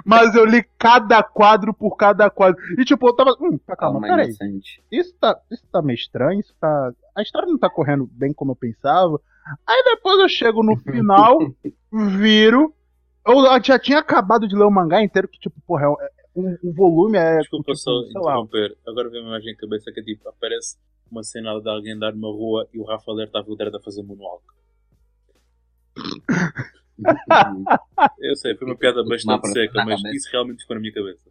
mas 0.05 0.35
eu 0.35 0.45
li 0.45 0.63
cada 0.77 1.23
quadro 1.23 1.73
por 1.73 1.95
cada 1.95 2.29
quadro. 2.29 2.61
E 2.77 2.85
tipo, 2.85 3.07
eu 3.07 3.15
tava. 3.15 3.31
Hum, 3.39 3.57
tá, 3.65 3.75
calma, 3.75 4.01
Calma, 4.01 4.07
peraí. 4.15 4.27
inocente. 4.27 4.83
Isso 4.91 5.15
tá, 5.19 5.39
isso 5.51 5.65
tá 5.71 5.81
meio 5.81 5.95
estranho, 5.95 6.39
isso 6.39 6.53
tá. 6.59 6.91
A 7.15 7.21
história 7.21 7.47
não 7.47 7.57
tá 7.57 7.69
correndo 7.69 8.09
bem 8.11 8.33
como 8.33 8.51
eu 8.51 8.55
pensava. 8.55 9.19
Aí 9.65 9.83
depois 9.85 10.19
eu 10.19 10.29
chego 10.29 10.63
no 10.63 10.75
final, 10.77 11.39
viro. 11.91 12.73
Eu 13.25 13.61
já 13.61 13.77
tinha 13.77 13.99
acabado 13.99 14.47
de 14.47 14.55
ler 14.55 14.63
o 14.63 14.71
mangá 14.71 15.03
inteiro, 15.03 15.27
que, 15.27 15.37
tipo, 15.37 15.55
porra, 15.67 15.83
é 15.83 15.87
um, 16.35 16.57
um 16.63 16.73
volume 16.73 17.17
é. 17.17 17.39
Desculpa 17.39 17.73
tipo, 17.73 17.77
só 17.77 17.91
interromper. 18.09 18.77
Agora 18.87 19.09
vem 19.09 19.21
uma 19.21 19.29
imagem 19.29 19.51
em 19.51 19.57
cabeça 19.57 19.91
que 19.91 19.99
é 19.99 20.03
tipo, 20.03 20.29
aparece 20.29 20.77
uma 21.11 21.23
cena 21.23 21.59
de 21.59 21.69
alguém 21.69 21.93
andar 21.93 22.13
numa 22.13 22.29
rua 22.29 22.67
e 22.73 22.79
o 22.79 22.83
Rafa 22.83 23.11
Ler 23.11 23.27
está 23.27 23.39
a 23.39 23.81
fazer 23.83 24.03
moonwalk. 24.03 24.43
Eu 28.19 28.35
sei, 28.35 28.55
foi 28.55 28.67
uma 28.67 28.75
piada 28.75 29.03
bastante 29.03 29.47
seca, 29.49 29.85
mas 29.85 30.01
cabeça. 30.01 30.15
isso 30.15 30.29
realmente 30.31 30.61
ficou 30.61 30.75
na 30.75 30.81
minha 30.81 30.93
cabeça. 30.93 31.29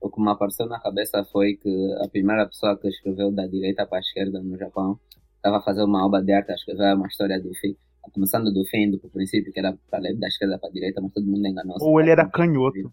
O 0.00 0.10
que 0.10 0.20
me 0.20 0.30
apareceu 0.30 0.66
na 0.66 0.78
cabeça 0.78 1.24
foi 1.32 1.56
que 1.56 1.94
a 2.04 2.08
primeira 2.08 2.46
pessoa 2.46 2.78
que 2.78 2.88
escreveu 2.88 3.32
da 3.32 3.46
direita 3.46 3.86
para 3.86 3.98
a 3.98 4.00
esquerda 4.00 4.42
no 4.42 4.58
Japão 4.58 5.00
estava 5.36 5.58
a 5.58 5.62
fazer 5.62 5.82
uma 5.82 6.04
obra 6.04 6.22
de 6.22 6.32
arte 6.32 6.52
a 6.52 6.54
escrever 6.54 6.94
uma 6.94 7.06
história 7.06 7.40
do 7.40 7.54
fim. 7.54 7.76
Começando 8.12 8.52
do 8.52 8.64
fim, 8.66 8.90
do 8.90 8.98
princípio, 8.98 9.52
que 9.52 9.58
era 9.58 9.76
para 9.90 9.98
ler 9.98 10.16
da 10.16 10.28
esquerda 10.28 10.58
para 10.58 10.68
a 10.68 10.72
direita, 10.72 11.00
mas 11.00 11.12
todo 11.12 11.26
mundo 11.26 11.46
enganou-se. 11.46 11.84
Ou 11.84 12.00
ele 12.00 12.10
era 12.10 12.28
canhoto. 12.28 12.92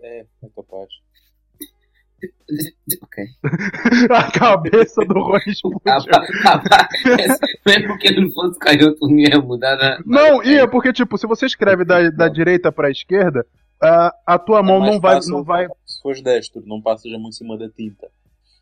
É, 0.00 0.26
é 0.42 0.48
capaz. 0.54 0.88
Ok. 3.02 3.24
A 4.10 4.30
cabeça 4.30 5.04
do 5.04 5.14
Ron 5.14 5.38
explodiu. 5.46 5.80
Mesmo 7.66 7.98
que 7.98 8.08
ele 8.08 8.20
não 8.22 8.32
fosse 8.32 8.58
canhoto, 8.58 8.98
não 9.08 9.18
ia 9.18 9.40
mudar. 9.40 9.76
né? 9.76 9.98
Não, 10.06 10.42
ia, 10.42 10.68
porque, 10.68 10.92
tipo, 10.92 11.16
se 11.18 11.26
você 11.26 11.46
escreve 11.46 11.84
da, 11.84 12.10
da 12.10 12.28
direita 12.28 12.70
pra 12.72 12.90
esquerda, 12.90 13.46
a, 13.82 14.14
a 14.26 14.38
tua 14.38 14.62
mão 14.62 14.76
É 14.76 14.80
mais 14.80 14.92
não 14.92 15.00
vai, 15.00 15.20
não 15.28 15.44
vai. 15.44 15.66
Se 15.86 16.00
fores 16.02 16.22
destro, 16.22 16.62
não 16.66 16.80
passas 16.80 17.12
a 17.12 17.18
mão 17.18 17.28
em 17.28 17.32
cima 17.32 17.56
da 17.58 17.68
tinta. 17.68 18.08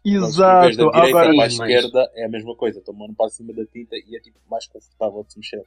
Escreves 0.04 0.28
Exato. 0.30 0.60
da 0.62 0.70
direita 0.70 0.98
Agora, 0.98 1.10
para 1.26 1.32
a 1.32 1.36
mas- 1.36 1.52
esquerda 1.52 2.10
é 2.14 2.24
a 2.24 2.28
mesma 2.28 2.54
coisa. 2.56 2.78
A 2.80 2.82
tua 2.82 2.94
mão 2.94 3.08
não 3.08 3.14
passa 3.14 3.34
em 3.42 3.46
cima 3.46 3.52
da 3.54 3.66
tinta 3.70 3.96
e 3.96 4.16
é 4.16 4.20
tipo 4.20 4.38
mais 4.50 4.66
confortável 4.66 5.22
de 5.24 5.32
se 5.32 5.38
mexer. 5.38 5.62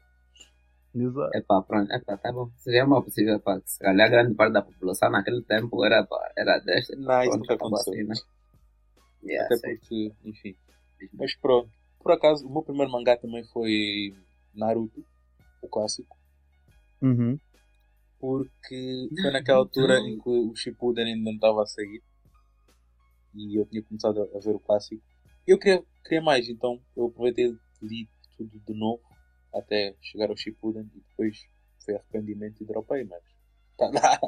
Exato. 0.96 1.36
Epá, 1.36 1.62
pronto, 1.64 1.92
epá, 1.92 2.18
tá 2.18 2.32
bom. 2.32 2.52
Seria 2.58 2.86
mal 2.86 3.04
possível, 3.04 3.40
pá, 3.40 3.60
que 3.60 3.72
se 3.72 3.80
calhar 3.80 4.10
grande 4.10 4.36
parte 4.36 4.54
da 4.54 4.62
população 4.62 5.10
naquele 5.10 5.42
tempo 5.44 5.84
era, 5.84 6.06
pá, 6.06 6.32
era 6.38 6.60
desta. 6.60 6.96
Não, 6.96 7.24
isso 7.24 7.38
nunca 7.38 7.54
acabou 7.56 7.76
aconteceu. 7.80 7.94
assim, 7.94 8.04
né? 8.04 8.16
Yeah, 9.24 9.46
Até 9.46 9.58
sei. 9.58 9.78
porque, 9.78 10.14
enfim. 10.26 10.56
Mas 11.14 11.36
pronto. 11.36 11.72
Por 12.00 12.12
acaso, 12.12 12.46
o 12.46 12.52
meu 12.52 12.62
primeiro 12.62 12.92
mangá 12.92 13.18
também 13.18 13.44
foi 13.46 14.14
Naruto, 14.54 15.04
o 15.62 15.68
clássico. 15.68 16.16
Uhum. 17.02 17.38
Porque 18.20 19.10
foi 19.22 19.32
naquela 19.32 19.60
altura 19.60 20.00
em 20.00 20.20
que 20.20 20.30
o 20.30 20.56
Shippuden 20.56 21.06
ainda 21.06 21.24
não 21.24 21.34
estava 21.34 21.64
a 21.64 21.66
sair. 21.66 22.04
E 23.34 23.60
eu 23.60 23.66
tinha 23.66 23.82
começado 23.84 24.22
a 24.22 24.40
ver 24.40 24.56
o 24.56 24.60
clássico. 24.60 25.02
Eu 25.48 25.58
queria, 25.58 25.84
queria 26.04 26.22
mais, 26.22 26.48
então 26.48 26.80
eu 26.96 27.08
aproveitei 27.08 27.48
e 27.48 27.86
li 27.86 28.10
tudo 28.38 28.60
de 28.60 28.74
novo 28.74 29.02
até 29.54 29.96
chegar 30.02 30.30
ao 30.30 30.38
Shippuden 30.38 30.90
e 30.96 31.00
depois 31.10 31.48
foi 31.86 31.96
arrependimento 31.96 32.62
e 32.62 32.66
dropei, 32.66 33.04
mas 33.04 33.22
tá 33.78 33.90
lá. 33.94 34.20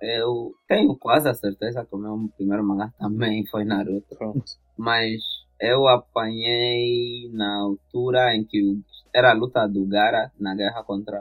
Eu 0.00 0.54
tenho 0.66 0.96
quase 0.96 1.28
a 1.28 1.34
certeza 1.34 1.84
que 1.84 1.94
o 1.94 1.98
meu 1.98 2.28
primeiro 2.36 2.64
mangá 2.64 2.92
também 2.98 3.46
foi 3.46 3.64
Naruto. 3.64 4.16
Pronto. 4.16 4.42
Mas 4.76 5.20
eu 5.60 5.86
apanhei 5.86 7.30
na 7.32 7.60
altura 7.60 8.34
em 8.34 8.44
que 8.44 8.80
era 9.14 9.30
a 9.30 9.34
luta 9.34 9.68
do 9.68 9.86
Gara 9.86 10.32
na 10.40 10.54
guerra 10.54 10.82
contra 10.82 11.20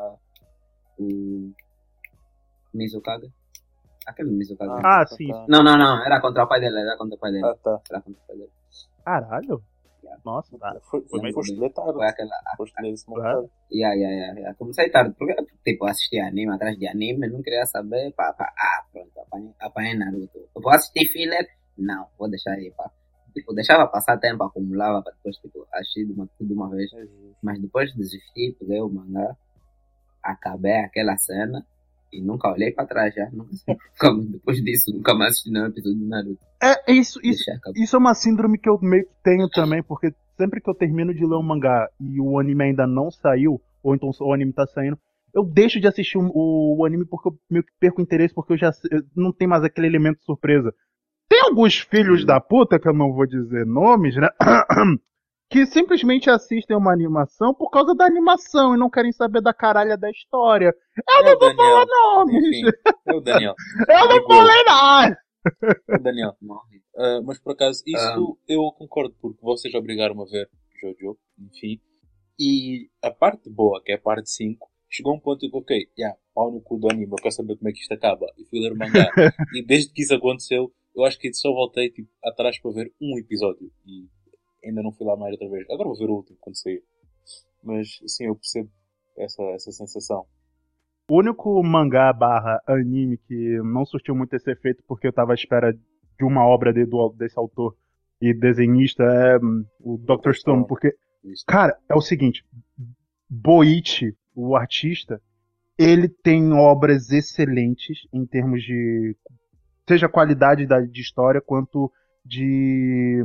o 0.97 1.51
Mizukage. 2.73 3.31
Aquele 4.07 4.31
Mizukage. 4.31 4.81
Ah, 4.83 5.05
sim. 5.05 5.27
tá. 5.27 5.45
Não, 5.49 5.61
não, 5.63 5.77
não. 5.77 6.03
Era 6.05 6.21
contra 6.21 6.43
o 6.43 6.47
pai 6.47 6.59
dele. 6.61 6.79
Era 6.79 6.97
contra 6.97 7.15
o 7.15 7.19
pai 7.19 7.31
dele. 7.31 7.45
Ah, 7.45 7.55
tá. 7.61 7.81
Era 7.89 8.01
contra 8.01 8.21
o 8.23 8.27
pai 8.27 8.37
dele. 8.37 8.51
Caralho. 9.03 9.63
Nossa, 10.25 10.57
tá. 10.57 10.79
Foi, 10.89 11.01
Foi 11.01 11.21
bem- 11.21 11.33
foste. 11.33 11.55
Foi 11.55 12.07
aquela. 12.07 12.31
Foste 12.57 12.75
mangá. 13.07 13.43
Yeah, 13.71 13.95
yeah, 13.95 14.15
yeah, 14.15 14.39
yeah. 14.39 14.55
Comecei 14.55 14.89
tarde, 14.89 15.15
porque 15.17 15.35
tipo, 15.63 15.85
assisti 15.85 16.19
anime 16.19 16.51
atrás 16.53 16.77
de 16.77 16.87
anime, 16.87 17.27
não 17.27 17.41
queria 17.41 17.65
saber, 17.65 18.11
pá, 18.13 18.33
pá, 18.33 18.53
ah, 18.57 18.83
pronto, 18.91 19.11
apanhei, 19.19 19.53
apanhei 19.59 19.97
Naruto. 19.97 20.37
Eu 20.55 20.61
vou 20.61 20.71
assistir 20.71 21.07
filler? 21.11 21.47
Não, 21.77 22.07
vou 22.17 22.29
deixar 22.29 22.53
aí, 22.53 22.71
pá. 22.71 22.91
Tipo, 23.33 23.53
deixava 23.53 23.87
passar 23.87 24.17
tempo, 24.17 24.43
acumulava 24.43 25.01
para 25.01 25.13
depois, 25.13 25.37
tipo, 25.37 25.65
assistir 25.73 26.05
de 26.05 26.11
uma, 26.13 26.27
tudo 26.37 26.47
de 26.47 26.53
uma 26.53 26.69
vez. 26.69 26.91
É. 26.93 27.05
Mas 27.41 27.59
depois 27.61 27.93
desisti, 27.95 28.55
peguei 28.59 28.81
o 28.81 28.89
mangá, 28.89 29.35
acabei 30.21 30.79
aquela 30.79 31.17
cena 31.17 31.65
e 32.11 32.21
nunca 32.21 32.51
olhei 32.51 32.71
para 32.71 32.85
trás 32.85 33.13
já. 33.13 33.29
Nunca, 33.31 33.51
depois 34.31 34.57
disso, 34.63 34.91
nunca 34.93 35.13
mais 35.13 35.31
assisti 35.31 35.51
nenhum 35.51 35.67
episódio 35.67 35.99
de 35.99 36.05
Naruto. 36.05 36.39
É, 36.61 36.91
isso, 36.91 37.19
isso, 37.23 37.43
isso 37.75 37.95
é 37.95 37.99
uma 37.99 38.13
síndrome 38.13 38.57
que 38.57 38.69
eu 38.69 38.77
meio 38.81 39.03
que 39.05 39.13
tenho 39.23 39.49
também, 39.49 39.81
porque 39.83 40.13
sempre 40.37 40.61
que 40.61 40.69
eu 40.69 40.75
termino 40.75 41.13
de 41.13 41.25
ler 41.25 41.35
um 41.35 41.43
mangá 41.43 41.87
e 41.99 42.19
o 42.19 42.39
anime 42.39 42.63
ainda 42.65 42.85
não 42.87 43.09
saiu, 43.11 43.61
ou 43.83 43.95
então 43.95 44.11
o 44.19 44.33
anime 44.33 44.53
tá 44.53 44.65
saindo, 44.67 44.97
eu 45.33 45.43
deixo 45.45 45.79
de 45.79 45.87
assistir 45.87 46.17
o, 46.17 46.29
o- 46.33 46.79
o 46.79 46.85
anime 46.85 47.05
porque 47.05 47.29
eu 47.29 47.37
meio 47.49 47.63
que 47.63 47.71
perco 47.79 47.99
o 47.99 48.03
interesse, 48.03 48.33
porque 48.33 48.53
eu 48.53 48.57
já 48.57 48.71
eu 48.91 49.01
não 49.15 49.31
tem 49.31 49.47
mais 49.47 49.63
aquele 49.63 49.87
elemento 49.87 50.23
surpresa. 50.23 50.73
Tem 51.29 51.39
alguns 51.41 51.77
filhos 51.79 52.25
da 52.25 52.41
puta, 52.41 52.77
que 52.77 52.87
eu 52.89 52.93
não 52.93 53.13
vou 53.13 53.25
dizer 53.25 53.65
nomes, 53.65 54.15
né? 54.17 54.27
Que 55.51 55.65
simplesmente 55.65 56.29
assistem 56.29 56.77
uma 56.77 56.93
animação 56.93 57.53
por 57.53 57.69
causa 57.69 57.93
da 57.93 58.05
animação 58.05 58.73
e 58.73 58.77
não 58.79 58.89
querem 58.89 59.11
saber 59.11 59.41
da 59.41 59.53
caralha 59.53 59.97
da 59.97 60.09
história. 60.09 60.73
Eu 60.97 61.25
É 61.27 61.33
não 61.33 61.39
vou 61.39 61.55
falar 61.55 61.85
Daniel. 61.85 62.15
nomes! 62.15 62.45
Enfim, 62.47 62.69
é 63.07 63.13
o 63.13 63.19
Daniel. 63.19 63.55
Eu 63.89 64.07
não 64.07 64.27
falei 64.27 64.63
nada! 64.63 65.17
É 65.89 65.95
o 65.95 65.99
Daniel. 66.01 66.35
Morre. 66.41 66.81
Ah, 66.95 67.21
mas 67.25 67.39
por 67.39 67.51
acaso, 67.53 67.83
isso 67.85 68.37
Ah. 68.39 68.43
eu 68.47 68.61
concordo, 68.77 69.13
porque 69.21 69.39
vocês 69.41 69.73
obrigaram-me 69.75 70.21
a 70.21 70.25
ver 70.25 70.49
Jojo, 70.81 71.17
enfim. 71.39 71.79
E 72.39 72.89
a 73.03 73.11
parte 73.11 73.49
boa, 73.49 73.81
que 73.83 73.91
é 73.91 73.95
a 73.95 74.01
parte 74.01 74.29
5, 74.31 74.67
chegou 74.89 75.11
a 75.13 75.15
um 75.15 75.19
ponto 75.19 75.45
em 75.45 75.49
que, 75.51 75.57
ok, 75.57 75.87
yeah, 75.99 76.17
pau 76.33 76.51
no 76.51 76.61
cu 76.61 76.77
do 76.79 76.89
anime, 76.89 77.11
eu 77.11 77.15
quero 77.17 77.33
saber 77.35 77.55
como 77.57 77.69
é 77.69 77.73
que 77.73 77.79
isto 77.79 77.93
acaba. 77.93 78.25
E 78.37 78.45
fui 78.45 78.59
ler 78.59 78.71
o 78.71 78.77
mangá. 78.77 79.05
e 79.55 79.63
desde 79.65 79.91
que 79.93 80.01
isso 80.01 80.15
aconteceu, 80.15 80.71
eu 80.95 81.03
acho 81.03 81.19
que 81.19 81.31
só 81.33 81.51
voltei 81.51 81.89
tipo, 81.89 82.09
atrás 82.23 82.59
para 82.59 82.71
ver 82.71 82.93
um 83.01 83.17
episódio. 83.19 83.69
E 83.85 84.07
ainda 84.63 84.81
não 84.81 84.91
fui 84.91 85.05
lá 85.05 85.15
mais 85.15 85.31
outra 85.33 85.49
vez. 85.49 85.69
Agora 85.69 85.89
vou 85.89 85.97
ver 85.97 86.09
o 86.09 86.15
último 86.15 86.37
quando 86.39 86.57
sair. 86.57 86.83
Mas 87.63 87.99
sim, 88.07 88.25
eu 88.25 88.35
percebo 88.35 88.69
essa, 89.17 89.43
essa 89.53 89.71
sensação. 89.71 90.25
O 91.09 91.17
único 91.19 91.61
mangá 91.63 92.11
barra 92.13 92.61
anime 92.65 93.17
que 93.17 93.57
não 93.63 93.85
surtiu 93.85 94.15
muito 94.15 94.35
esse 94.35 94.49
efeito 94.49 94.83
porque 94.87 95.07
eu 95.07 95.13
tava 95.13 95.33
à 95.33 95.35
espera 95.35 95.73
de 95.73 96.25
uma 96.25 96.45
obra 96.45 96.71
de- 96.73 96.85
do- 96.85 97.09
desse 97.09 97.37
autor 97.37 97.75
e 98.21 98.33
desenhista 98.33 99.03
é 99.03 99.37
hum, 99.37 99.65
o 99.79 99.97
Dr. 99.97 100.33
Stone, 100.33 100.65
porque, 100.67 100.95
cara, 101.47 101.77
é 101.89 101.95
o 101.95 102.01
seguinte, 102.01 102.45
Boichi, 103.29 104.15
o 104.35 104.55
artista, 104.55 105.21
ele 105.77 106.09
tem 106.09 106.53
obras 106.53 107.11
excelentes 107.11 108.07
em 108.13 108.25
termos 108.25 108.63
de 108.63 109.15
seja 109.87 110.07
qualidade 110.09 110.65
da, 110.65 110.79
de 110.81 111.01
história 111.01 111.41
quanto 111.41 111.91
de, 112.25 113.23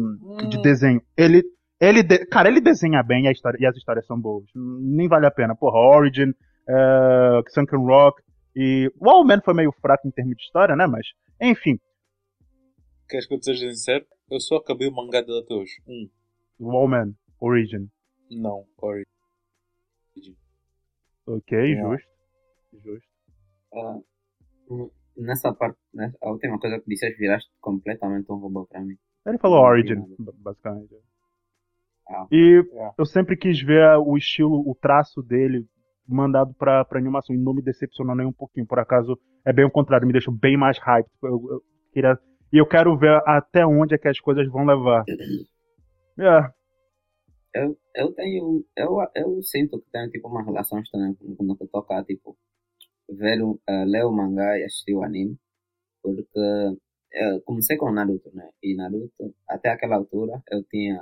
de 0.48 0.60
desenho. 0.62 1.02
Ele 1.16 1.42
ele 1.78 2.02
de- 2.02 2.24
cara, 2.26 2.48
ele 2.48 2.60
desenha 2.60 3.02
bem 3.02 3.24
e, 3.24 3.28
a 3.28 3.32
história, 3.32 3.58
e 3.60 3.66
as 3.66 3.76
histórias 3.76 4.06
são 4.06 4.18
boas. 4.18 4.44
Nem 4.54 5.08
vale 5.08 5.26
a 5.26 5.30
pena. 5.30 5.54
Porra, 5.54 5.78
Origin, 5.78 6.32
é, 6.68 7.42
Sunken 7.50 7.80
Rock 7.80 8.22
e 8.54 8.90
o 8.98 9.10
All 9.10 9.24
Man 9.26 9.42
foi 9.44 9.52
meio 9.52 9.70
fraco 9.80 10.08
em 10.08 10.10
termos 10.10 10.36
de 10.36 10.42
história, 10.42 10.74
né? 10.74 10.86
Mas, 10.86 11.06
enfim, 11.40 11.78
Queres 13.08 13.26
que 13.26 13.34
eu 13.34 13.38
te 13.38 13.44
seja 13.44 13.70
sincero? 13.70 14.04
Eu 14.30 14.40
só 14.40 14.56
acabei 14.56 14.88
o 14.88 14.92
mangá 14.92 15.20
dele 15.20 15.38
até 15.40 15.54
hoje. 15.54 15.74
Um. 15.86 16.08
o 16.58 16.70
All 16.72 16.88
Man, 16.88 17.12
Origin. 17.38 17.88
Não, 18.30 18.64
Origin. 18.78 19.04
Ok, 21.26 21.58
Yeah. 21.58 21.88
justo. 21.96 22.08
Justo. 22.82 23.08
Ah, 23.74 23.98
nessa 25.16 25.52
parte, 25.52 25.78
né, 25.94 26.12
a 26.23 26.30
última 26.30 26.58
coisa 26.58 26.78
que 26.80 26.88
disseste, 26.88 27.18
viraste 27.18 27.50
completamente 27.61 28.30
um 28.30 28.37
robô 28.37 28.66
para 28.66 28.80
mim. 28.80 28.96
Ele 29.26 29.38
falou 29.38 29.58
Origin, 29.64 29.96
basicamente. 30.38 30.94
Ah. 32.08 32.26
E 32.30 32.64
É. 32.73 32.90
eu 32.99 33.04
sempre 33.04 33.37
quis 33.37 33.61
ver 33.61 33.96
o 33.99 34.16
estilo, 34.16 34.61
o 34.68 34.75
traço 34.80 35.23
dele 35.23 35.66
mandado 36.08 36.54
pra, 36.54 36.85
pra 36.85 37.00
animação 37.00 37.35
e 37.35 37.38
não 37.38 37.52
me 37.52 37.61
decepcionou 37.62 38.14
nem 38.14 38.26
um 38.26 38.32
pouquinho. 38.32 38.64
Por 38.66 38.78
acaso, 38.78 39.18
é 39.44 39.52
bem 39.52 39.64
o 39.64 39.70
contrário, 39.70 40.06
me 40.06 40.12
deixou 40.12 40.32
bem 40.32 40.56
mais 40.56 40.78
hype. 40.78 41.08
Eu, 41.25 41.30
eu 41.50 41.62
queria, 41.92 42.16
e 42.52 42.58
eu 42.58 42.66
quero 42.66 42.96
ver 42.96 43.20
até 43.26 43.66
onde 43.66 43.94
é 43.94 43.99
que 43.99 44.06
as 44.06 44.20
coisas 44.20 44.46
vão 44.49 44.64
levar. 44.64 45.04
É, 46.18 47.62
Eu, 47.62 47.76
eu 47.94 48.12
tenho. 48.14 48.64
Eu, 48.76 48.96
eu 49.14 49.42
sinto 49.42 49.78
que 49.80 49.90
tenho 49.90 50.11
tipo 50.11 50.28
uma 50.28 50.42
relação 50.44 50.78
estranha 50.80 51.14
com- 51.18 51.35
quando 51.37 51.56
eu 51.61 51.68
toca 51.68 52.02
tipo 52.04 52.37
ver 53.08 53.42
o, 53.42 53.60
eh, 53.68 53.84
ler 53.84 54.04
o 54.04 54.12
mangá 54.12 54.58
e 54.58 54.64
assistir 54.64 54.94
o 54.94 55.02
anime. 55.02 55.36
Porque 56.02 56.78
eu 57.12 57.40
comecei 57.42 57.76
com 57.76 57.90
Naruto, 57.90 58.30
né? 58.34 58.50
E 58.62 58.75
Naruto, 58.75 59.34
até 59.48 59.70
aquela 59.70 59.96
altura, 59.96 60.42
eu 60.50 60.62
tinha 60.64 61.00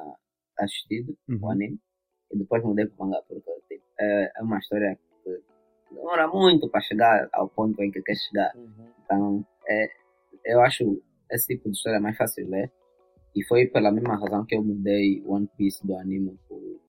assistido 0.58 1.16
o 1.28 1.32
uhum. 1.32 1.50
anime 1.50 1.80
e 2.32 2.38
depois 2.38 2.62
mudei 2.62 2.86
pro 2.86 3.04
mangá 3.04 3.20
porque 3.28 3.50
tipo, 3.68 3.84
é, 3.98 4.32
é 4.36 4.42
uma 4.42 4.58
história 4.58 4.98
que 5.24 5.42
demora 5.90 6.28
muito 6.28 6.68
para 6.68 6.80
chegar 6.80 7.28
ao 7.32 7.48
ponto 7.48 7.80
em 7.82 7.90
que 7.90 8.02
quer 8.02 8.16
chegar. 8.16 8.52
Então, 9.04 9.44
é, 9.68 9.88
eu 10.44 10.60
acho 10.60 11.02
esse 11.30 11.54
tipo 11.54 11.70
de 11.70 11.76
história 11.76 12.00
mais 12.00 12.16
fácil 12.16 12.44
de 12.44 12.50
ler. 12.50 12.72
E 13.34 13.42
foi 13.44 13.66
pela 13.66 13.90
mesma 13.90 14.16
razão 14.16 14.46
que 14.46 14.54
eu 14.54 14.62
mudei 14.62 15.22
One 15.26 15.48
Piece 15.56 15.84
do 15.84 15.96
anime 15.96 16.38
pro, 16.46 16.80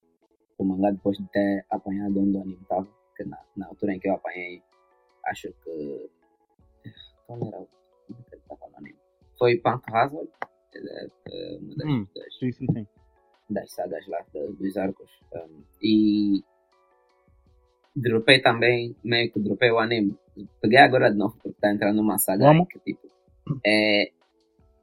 pro 0.55 0.65
mangá 0.65 0.91
depois 0.91 1.17
de 1.17 1.27
ter 1.29 1.65
apanhado 1.71 2.19
onde 2.19 2.37
o 2.37 2.41
anime 2.41 2.61
estava. 2.61 2.87
Que 3.17 3.23
na, 3.23 3.41
na 3.55 3.67
altura 3.67 3.93
em 3.93 3.99
que 3.99 4.07
eu 4.07 4.13
apanhei, 4.13 4.61
acho 5.25 5.53
que. 5.63 6.09
Qual 7.27 7.39
era 7.47 7.59
o 7.61 7.67
que 8.07 8.35
ele 8.35 8.41
tava 8.47 8.69
no 8.71 8.77
anime? 8.77 8.95
Foi 9.37 9.57
Punk 9.57 9.83
Hazard, 9.93 10.29
uma 10.75 11.75
das, 11.75 11.87
Hum. 11.87 12.07
das, 12.15 12.37
sim, 12.39 12.51
sim, 12.51 12.65
sim. 12.73 12.87
das 13.49 13.71
sagas 13.73 14.05
lá, 14.07 14.23
do- 14.33 14.53
dos 14.53 14.77
arcos. 14.77 15.09
Um, 15.33 15.63
e 15.81 16.43
dropei 17.95 18.41
também, 18.41 18.95
meio 19.03 19.31
que 19.31 19.39
dropei 19.39 19.71
o 19.71 19.79
anime. 19.79 20.17
Peguei 20.61 20.79
agora 20.79 21.09
de 21.11 21.17
novo, 21.17 21.35
porque 21.41 21.57
tá 21.59 21.71
entrando 21.71 21.97
numa 21.97 22.17
saga 22.17 22.45
Vamos. 22.45 22.67
que 22.69 22.79
tipo 22.79 23.07
é 23.65 24.11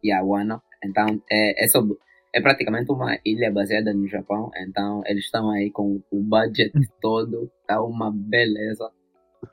Yawano. 0.05 0.63
Então 0.85 1.07
é, 1.31 1.65
é 1.65 1.69
sobre. 1.69 1.97
É 2.35 2.41
praticamente 2.41 2.91
uma 2.91 3.19
ilha 3.27 3.53
baseada 3.53 3.93
no 3.93 4.09
Japão, 4.09 4.51
então 4.57 5.03
eles 5.05 5.25
estão 5.27 5.51
aí 5.51 5.71
com 5.71 6.01
o 6.11 6.21
budget 6.23 6.73
todo, 7.01 7.51
tá 7.67 7.83
uma 7.83 8.11
beleza. 8.11 8.91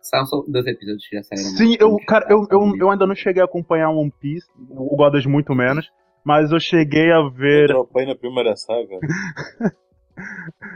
São 0.02 0.26
só 0.26 0.44
dois 0.48 0.66
episódios 0.68 1.06
que 1.08 1.16
já 1.16 1.24
saíram. 1.24 1.50
Sim, 1.58 1.76
eu, 1.80 1.98
cara, 2.08 2.26
eu, 2.30 2.46
eu, 2.52 2.76
eu 2.78 2.90
ainda 2.92 3.06
não 3.08 3.16
cheguei 3.16 3.42
a 3.42 3.46
acompanhar 3.46 3.90
One 3.90 4.12
Piece, 4.20 4.48
o 4.70 4.96
Godas 4.96 5.26
muito 5.26 5.54
menos, 5.56 5.90
mas 6.24 6.52
eu 6.52 6.60
cheguei 6.60 7.12
a 7.12 7.18
Eu 7.18 7.32
ver. 7.32 7.68
dropei 7.68 8.06
na 8.06 8.16
primeira 8.16 8.56
saga. 8.56 8.98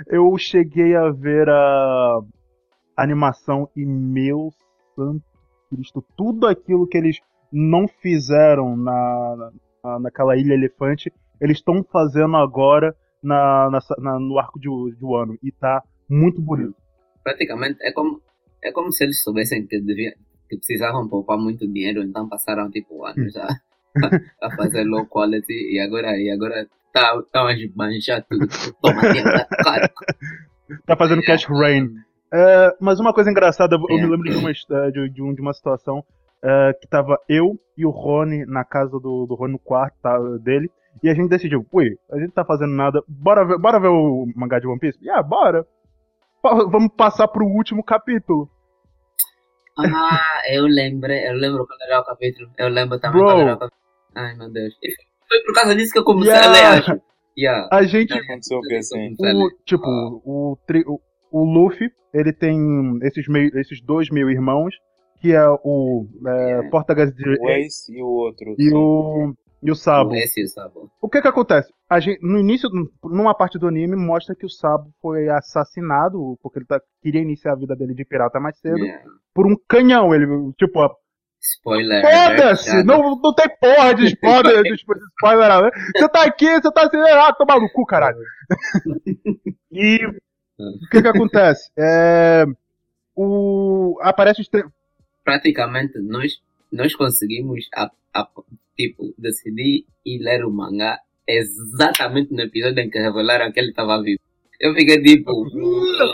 Eu 0.07 0.37
cheguei 0.37 0.95
a 0.95 1.09
ver 1.11 1.49
a 1.49 2.19
animação 2.95 3.69
e 3.75 3.85
meu 3.85 4.51
santo 4.95 5.21
Cristo, 5.69 6.03
tudo 6.15 6.47
aquilo 6.47 6.87
que 6.87 6.97
eles 6.97 7.19
não 7.51 7.87
fizeram 7.87 8.77
na, 8.77 9.51
na, 9.83 9.99
naquela 9.99 10.37
ilha 10.37 10.53
elefante, 10.53 11.11
eles 11.41 11.57
estão 11.57 11.83
fazendo 11.91 12.37
agora 12.37 12.95
na, 13.21 13.69
na- 13.69 13.79
na- 13.97 14.19
no 14.19 14.37
arco 14.39 14.59
de, 14.59 14.69
de 14.97 15.03
Wano. 15.05 15.37
E 15.43 15.51
tá 15.51 15.81
muito 16.09 16.41
bonito. 16.41 16.75
praticamente 17.23 17.77
é 17.81 17.91
como 17.91 18.21
é 18.63 18.71
como 18.71 18.91
se 18.91 19.03
eles 19.03 19.21
soubessem 19.21 19.65
que 19.67 19.79
devia, 19.81 20.13
que 20.49 20.57
precisavam 20.57 21.07
poupar 21.07 21.37
muito 21.37 21.67
dinheiro, 21.67 22.01
então 22.03 22.27
passaram 22.29 22.69
tipo 22.71 23.05
anos 23.05 23.35
a, 23.37 23.47
a 24.41 24.55
fazer 24.55 24.83
low 24.85 25.05
quality 25.05 25.53
e 25.75 25.79
agora 25.79 26.17
e 26.17 26.29
agora 26.31 26.67
tá 26.93 27.21
tá 27.31 27.47
a 27.47 27.53
esbanjar 27.53 28.25
tudo, 28.29 28.47
toma 28.81 29.01
dinheiro 29.01 29.29
cara. 29.63 29.91
Tá 30.85 30.95
fazendo 30.95 31.21
cash 31.23 31.45
rain. 31.45 31.89
É, 32.33 32.75
mas 32.81 32.99
uma 32.99 33.13
coisa 33.13 33.29
engraçada, 33.29 33.75
eu 33.75 33.97
É. 33.97 34.01
me 34.01 34.07
lembro 34.09 34.29
de 34.29 34.37
uma, 34.37 34.51
de, 34.91 35.09
de 35.09 35.21
um- 35.21 35.33
de 35.33 35.41
uma 35.41 35.53
situação 35.53 36.03
é, 36.43 36.73
que 36.81 36.87
tava 36.87 37.17
eu 37.29 37.57
e 37.77 37.85
o 37.85 37.89
Rony 37.89 38.45
na 38.45 38.63
casa 38.65 38.91
do, 38.99 39.25
do 39.25 39.35
Rony 39.35 39.53
no 39.53 39.59
quarto 39.59 39.95
tá, 40.01 40.17
dele. 40.41 40.69
E 41.01 41.09
a 41.09 41.13
gente 41.13 41.29
decidiu, 41.29 41.65
ui, 41.71 41.97
a 42.11 42.19
gente 42.19 42.31
tá 42.33 42.43
fazendo 42.45 42.73
nada, 42.73 43.01
bora 43.07 43.45
ver, 43.45 43.57
bora 43.57 43.79
ver 43.79 43.87
o 43.87 44.25
mangá 44.35 44.59
de 44.59 44.67
One 44.67 44.79
Piece? 44.79 44.97
Ah, 45.09 45.23
bora. 45.23 45.65
Pa- 46.41 46.65
Vamos 46.65 46.91
passar 46.95 47.27
pro 47.27 47.45
último 47.45 47.83
capítulo. 47.83 48.49
Ah, 49.77 50.41
eu 50.51 50.65
lembrei, 50.65 51.27
eu 51.27 51.33
lembro 51.33 51.65
quando 51.65 51.81
era 51.81 51.99
o 51.99 52.05
capítulo, 52.05 52.49
eu 52.57 52.67
lembro 52.69 52.99
também 52.99 53.21
Bro. 53.21 53.31
quando 53.31 53.41
era 53.41 53.55
o 53.55 53.59
capítulo. 53.59 53.81
Ai 54.15 54.35
meu 54.35 54.51
Deus. 54.51 54.73
Foi- 55.27 55.43
por 55.45 55.53
causa 55.55 55.75
disso 55.75 55.91
que 55.93 55.99
eu 55.99 56.03
comecei 56.03 56.31
Yeah. 56.33 56.47
a 56.47 56.51
ler, 56.51 56.79
acho. 56.79 57.01
Yeah. 57.37 57.67
A 57.71 57.83
gente, 57.83 58.13
Aconteceu 58.13 58.59
o 58.59 58.61
que 58.61 58.75
assim? 58.75 59.15
o, 59.19 59.49
tipo, 59.65 59.87
o, 59.87 60.57
tri- 60.67 60.83
o, 60.85 60.99
o 61.31 61.43
Luffy, 61.45 61.89
ele 62.13 62.31
tem 62.31 62.55
esses, 63.01 63.27
meio, 63.27 63.49
esses 63.57 63.81
dois 63.81 64.09
meio 64.11 64.29
irmãos, 64.29 64.75
que 65.19 65.31
é 65.33 65.43
o 65.63 66.05
é, 66.27 66.51
É. 66.51 66.69
Português 66.69 67.11
de, 67.15 67.27
O 67.39 67.49
Ace 67.49 67.91
e 67.91 68.03
o 68.03 68.07
outro. 68.07 68.53
e 68.59 68.69
sim. 68.69 68.75
o 68.75 69.33
e 69.63 69.71
o 69.71 69.75
Sabo. 69.75 70.13
Esse 70.15 70.43
o 70.43 70.47
Sabo. 70.47 70.91
O 71.01 71.09
que 71.09 71.21
que 71.21 71.27
acontece? 71.27 71.71
A 71.89 71.99
gente, 71.99 72.19
no 72.21 72.39
início, 72.39 72.69
numa 73.03 73.33
parte 73.35 73.57
do 73.57 73.67
anime, 73.67 73.95
mostra 73.95 74.35
que 74.35 74.45
o 74.45 74.49
Sabo 74.49 74.91
foi 75.01 75.29
assassinado, 75.29 76.37
porque 76.41 76.59
ele 76.59 76.65
tá, 76.65 76.81
queria 77.01 77.21
iniciar 77.21 77.53
a 77.53 77.57
vida 77.57 77.75
dele 77.75 77.93
de 77.93 78.03
pirata 78.05 78.39
mais 78.39 78.57
cedo, 78.59 78.77
Yeah. 78.77 79.03
por 79.33 79.45
um 79.47 79.55
canhão. 79.67 80.13
Ele, 80.13 80.25
tipo, 80.57 80.79
a- 80.81 80.93
Spoiler. 81.41 82.01
foda-se! 82.01 82.73
né? 82.73 82.83
Não, 82.83 83.19
não 83.21 83.33
tem 83.33 83.47
porra 83.59 83.93
de 83.93 84.05
spoiler, 84.05 84.63
de 84.63 84.73
spoiler, 84.75 85.49
não. 85.49 85.69
Você 85.95 86.07
tá 86.09 86.23
aqui, 86.23 86.49
você 86.61 86.71
tá 86.71 86.83
assim, 86.85 86.97
ah, 86.97 87.33
toma 87.33 87.59
no 87.59 87.69
cu, 87.71 87.85
caralho. 87.85 88.17
E 89.71 90.05
o 90.05 90.89
que 90.91 91.01
que 91.01 91.07
acontece? 91.07 91.69
É, 91.77 92.45
o, 93.15 93.97
aparece 94.01 94.41
os 94.41 94.47
tre- 94.47 94.65
praticamente 95.23 95.97
nós, 95.99 96.33
nós 96.71 96.95
conseguimos 96.95 97.67
a, 97.75 97.89
a- 98.13 98.27
tipo, 98.77 99.13
decidir 99.17 99.85
ir 100.05 100.19
ler 100.19 100.43
o 100.45 100.51
mangá 100.51 100.99
exatamente 101.27 102.33
no 102.33 102.41
episódio 102.41 102.79
em 102.79 102.89
que 102.89 102.99
revelaram 102.99 103.51
que 103.51 103.59
ele 103.59 103.69
estava 103.69 104.01
vivo. 104.01 104.19
Eu 104.59 104.73
fiquei 104.73 105.01
tipo. 105.01 105.31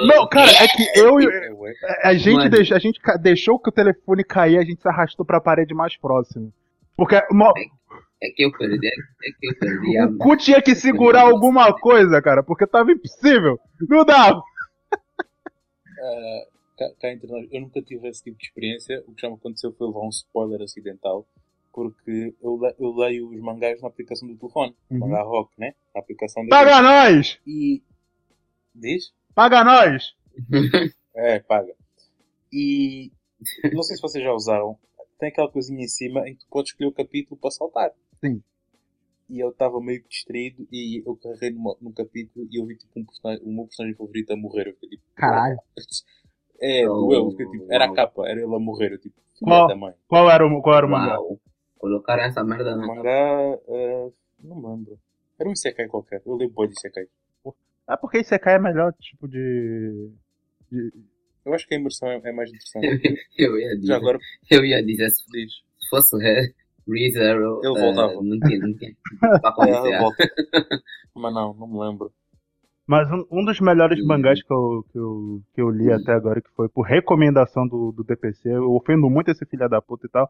Não, 0.07 0.27
cara, 0.27 0.49
é 0.51 0.67
que 0.67 0.99
eu, 0.99 1.19
e- 1.19 1.25
É, 1.25 1.51
ué. 1.53 1.73
A 2.03 2.13
gente, 2.13 2.35
Mano. 2.37 2.49
deixou, 2.49 2.75
a 2.77 2.79
gente 2.79 2.99
deixou 3.21 3.59
que 3.59 3.69
o 3.69 3.71
telefone 3.73 4.23
cair, 4.23 4.57
a 4.57 4.63
gente 4.63 4.81
se 4.81 4.87
arrastou 4.87 5.25
pra 5.25 5.39
parede 5.41 5.73
mais 5.73 5.95
próxima. 5.97 6.49
Porque 6.95 7.15
mo- 7.31 7.53
É 8.21 8.29
que 8.31 8.43
eu 8.43 8.51
perdi, 8.51 8.87
é 8.87 8.91
que 9.39 9.47
eu 9.49 9.55
perdi 9.59 9.97
a. 9.97 10.05
o 10.07 10.17
cu 10.17 10.35
tinha 10.37 10.61
que 10.61 10.73
segurar 10.75 11.21
alguma 11.23 11.71
coisa, 11.79 12.21
cara, 12.21 12.41
porque 12.43 12.65
tava 12.67 12.91
impossível. 12.91 13.59
Não 13.87 14.03
dava. 14.03 14.41
Ah, 16.01 16.41
cá, 16.77 16.85
cá 17.01 17.11
entre 17.11 17.27
nós, 17.31 17.47
eu 17.51 17.61
nunca 17.61 17.81
tive 17.81 18.07
esse 18.07 18.23
tipo 18.23 18.37
de 18.37 18.45
experiência. 18.45 19.03
O 19.07 19.13
que 19.13 19.21
já 19.21 19.29
me 19.29 19.35
aconteceu 19.35 19.71
foi 19.73 19.87
levar 19.87 20.01
um 20.01 20.09
spoiler 20.09 20.61
acidental. 20.61 21.25
Porque 21.83 22.35
eu, 22.41 22.57
le- 22.57 22.75
eu 22.79 22.91
leio 22.93 23.29
os 23.29 23.39
mangás 23.39 23.81
na 23.81 23.87
aplicação 23.87 24.27
do 24.27 24.35
telefone. 24.37 24.75
Uhum. 24.89 24.99
Mangá 24.99 25.21
Rock, 25.23 25.51
né? 25.57 25.73
Na 25.95 26.01
aplicação 26.01 26.43
da 26.45 26.49
Paga 26.49 26.81
nós! 26.81 27.39
E. 27.47 27.81
Diz? 28.75 29.13
Paga 29.33 29.63
nós! 29.63 30.13
É, 31.15 31.39
paga. 31.39 31.73
E. 32.53 33.11
Não 33.73 33.83
sei 33.83 33.95
se 33.97 34.01
vocês 34.01 34.23
já 34.23 34.31
usaram. 34.33 34.77
Tem 35.19 35.29
aquela 35.29 35.49
coisinha 35.51 35.83
em 35.83 35.87
cima 35.87 36.21
em 36.29 36.33
que 36.33 36.39
tu 36.45 36.47
podes 36.49 36.71
escolher 36.71 36.89
o 36.89 36.93
capítulo 36.93 37.37
para 37.39 37.51
saltar. 37.51 37.91
Sim. 38.23 38.41
E 39.29 39.39
eu 39.43 39.49
estava 39.49 39.81
meio 39.81 40.01
distraído 40.07 40.65
e 40.71 41.03
eu 41.05 41.15
carreguei 41.17 41.49
numa, 41.51 41.75
num 41.81 41.91
capítulo 41.91 42.47
e 42.49 42.57
eu 42.59 42.65
vi 42.65 42.77
tipo 42.77 42.97
um 42.99 43.05
personagem, 43.05 43.43
o 43.45 43.51
meu 43.53 43.65
personagem 43.65 43.97
favorito 43.97 44.31
a 44.31 44.37
morrer. 44.37 44.67
Eu 44.69 44.73
fiquei 44.75 44.89
tipo. 44.91 45.03
Caralho. 45.15 45.57
É, 46.61 46.87
Oh, 46.89 46.93
doeu. 47.05 47.23
Eu 47.25 47.31
fiquei, 47.31 47.45
tipo, 47.51 47.71
era 47.73 47.85
a 47.85 47.93
capa, 47.93 48.27
era 48.27 48.41
ele 48.41 48.53
a 48.53 48.59
morrer. 48.59 48.91
Eu 48.93 48.97
tipo, 48.99 49.15
Qual? 49.41 49.67
da 49.67 49.75
mãe. 49.77 49.93
Qual 50.09 50.29
era 50.29 50.45
o, 50.45 50.61
qual 50.61 50.75
era 50.77 50.85
o 50.85 50.89
mangá? 50.89 51.17
Colocaram 51.79 52.23
essa 52.23 52.43
merda 52.43 52.75
O 52.75 52.77
na. 52.77 52.85
mangá. 52.87 53.57
eh, 53.67 54.11
não 54.43 54.55
me 54.57 54.67
lembro. 54.67 54.99
Era 55.39 55.49
um 55.49 55.53
Isekai 55.53 55.87
qualquer. 55.87 56.21
Eu 56.25 56.35
lembro 56.35 56.53
boi 56.53 56.67
de 56.67 56.73
Isekai. 56.77 57.05
É 57.89 57.97
porque 57.97 58.19
Isekai 58.19 58.55
é 58.55 58.59
melhor 58.59 58.93
tipo 58.99 59.27
de. 59.27 60.11
de- 60.71 60.91
Eu 61.45 61.53
acho 61.53 61.67
que 61.67 61.73
a 61.73 61.77
imersão 61.79 62.09
é, 62.09 62.21
é 62.23 62.31
mais 62.31 62.49
interessante. 62.49 62.85
Eu 63.39 63.57
ia 63.57 63.69
Já 63.69 63.75
dizer, 63.77 63.93
agora 63.93 64.19
eu 64.51 64.63
ia 64.65 64.83
dizer 64.85 65.09
se 65.09 65.23
fosse 65.89 66.15
Re- 66.17 66.53
ReZero. 66.87 67.61
Eh, 67.63 67.67
voltava. 67.79 68.13
não 68.21 68.39
tinha, 68.39 68.59
não 68.59 68.73
tinha. 68.77 68.93
Pra 69.41 69.67
É. 69.67 69.99
Mas 71.15 71.33
não, 71.33 71.53
não 71.53 71.67
me 71.67 71.79
lembro. 71.79 72.11
Mas 72.85 73.09
um, 73.11 73.23
um 73.31 73.45
dos 73.45 73.59
melhores 73.61 73.99
Uhum. 73.99 74.07
mangás 74.07 74.41
que 74.43 74.51
eu, 74.51 74.85
que 74.91 74.97
eu, 74.97 75.41
que 75.53 75.61
eu 75.61 75.69
li 75.69 75.91
até 75.91 76.11
agora, 76.11 76.41
que 76.41 76.49
foi 76.51 76.67
por 76.67 76.81
recomendação 76.81 77.67
do, 77.67 77.91
do 77.91 78.03
DPC, 78.03 78.49
eu 78.49 78.71
ofendo 78.73 79.07
muito 79.09 79.29
esse 79.29 79.45
filho 79.45 79.69
da 79.69 79.79
puta 79.81 80.07
e 80.07 80.09
tal. 80.09 80.29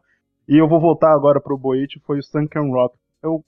E 0.50 0.58
eu 0.60 0.68
vou 0.68 0.80
voltar 0.80 1.12
agora 1.14 1.40
pro 1.40 1.56
Boit, 1.56 1.98
foi 2.04 2.18
o 2.18 2.22
Sunken 2.22 2.70
Rock. 2.72 2.96
Eu. 3.22 3.44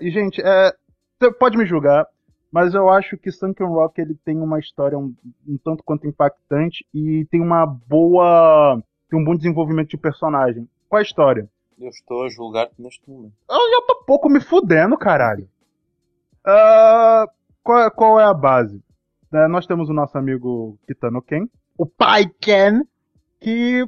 e, 0.00 0.10
Gente, 0.10 0.40
é. 0.40 0.72
Você 1.18 1.32
pode 1.32 1.58
me 1.58 1.66
julgar, 1.66 2.06
mas 2.52 2.74
eu 2.74 2.88
acho 2.88 3.18
que 3.18 3.32
Sunken 3.32 3.66
Rock 3.66 4.00
ele 4.00 4.14
tem 4.24 4.38
uma 4.40 4.60
história 4.60 4.96
um, 4.96 5.12
um 5.46 5.58
tanto 5.64 5.82
quanto 5.82 6.06
impactante 6.06 6.86
e 6.94 7.26
tem 7.28 7.40
uma 7.40 7.66
boa. 7.66 8.80
tem 9.10 9.18
um 9.20 9.24
bom 9.24 9.34
desenvolvimento 9.34 9.88
de 9.88 9.96
personagem. 9.98 10.68
Qual 10.88 11.00
a 11.00 11.02
história? 11.02 11.50
Eu 11.76 11.88
estou 11.88 12.24
a 12.24 12.28
julgar-te 12.28 12.80
neste 12.80 13.08
momento. 13.10 13.34
Eu 13.50 13.56
já 13.56 13.82
tô 13.86 14.04
pouco 14.04 14.28
me 14.28 14.40
fudendo, 14.40 14.96
caralho. 14.96 15.48
Ah, 16.46 17.26
qual, 17.62 17.78
é- 17.80 17.90
qual 17.90 18.20
é 18.20 18.24
a 18.24 18.34
base? 18.34 18.80
Né, 19.30 19.46
nós 19.48 19.66
temos 19.66 19.90
o 19.90 19.92
nosso 19.92 20.16
amigo 20.16 20.78
Kitano 20.86 21.20
Ken, 21.20 21.46
o 21.76 21.84
pai 21.84 22.24
Ken, 22.40 22.80
que 23.40 23.84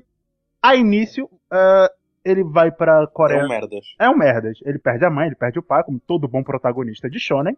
a 0.63 0.77
início 0.77 1.31
eh, 1.51 1.91
ele 2.24 2.44
vai 2.44 2.70
pra 2.70 3.06
Coreia. 3.06 3.40
É 3.40 3.44
um 3.44 3.48
merdas. 3.48 3.87
É 3.98 4.11
um 4.11 4.16
merdas. 4.16 4.59
Ele 4.64 4.78
perde 4.78 5.04
a 5.04 5.11
mãe, 5.11 5.26
ele 5.26 5.37
perde 5.37 5.59
o 5.59 5.62
pai, 5.62 5.83
como 5.83 6.00
todo 6.00 6.28
bom 6.28 6.42
protagonista 6.42 7.09
de 7.09 7.18
Shonen. 7.18 7.56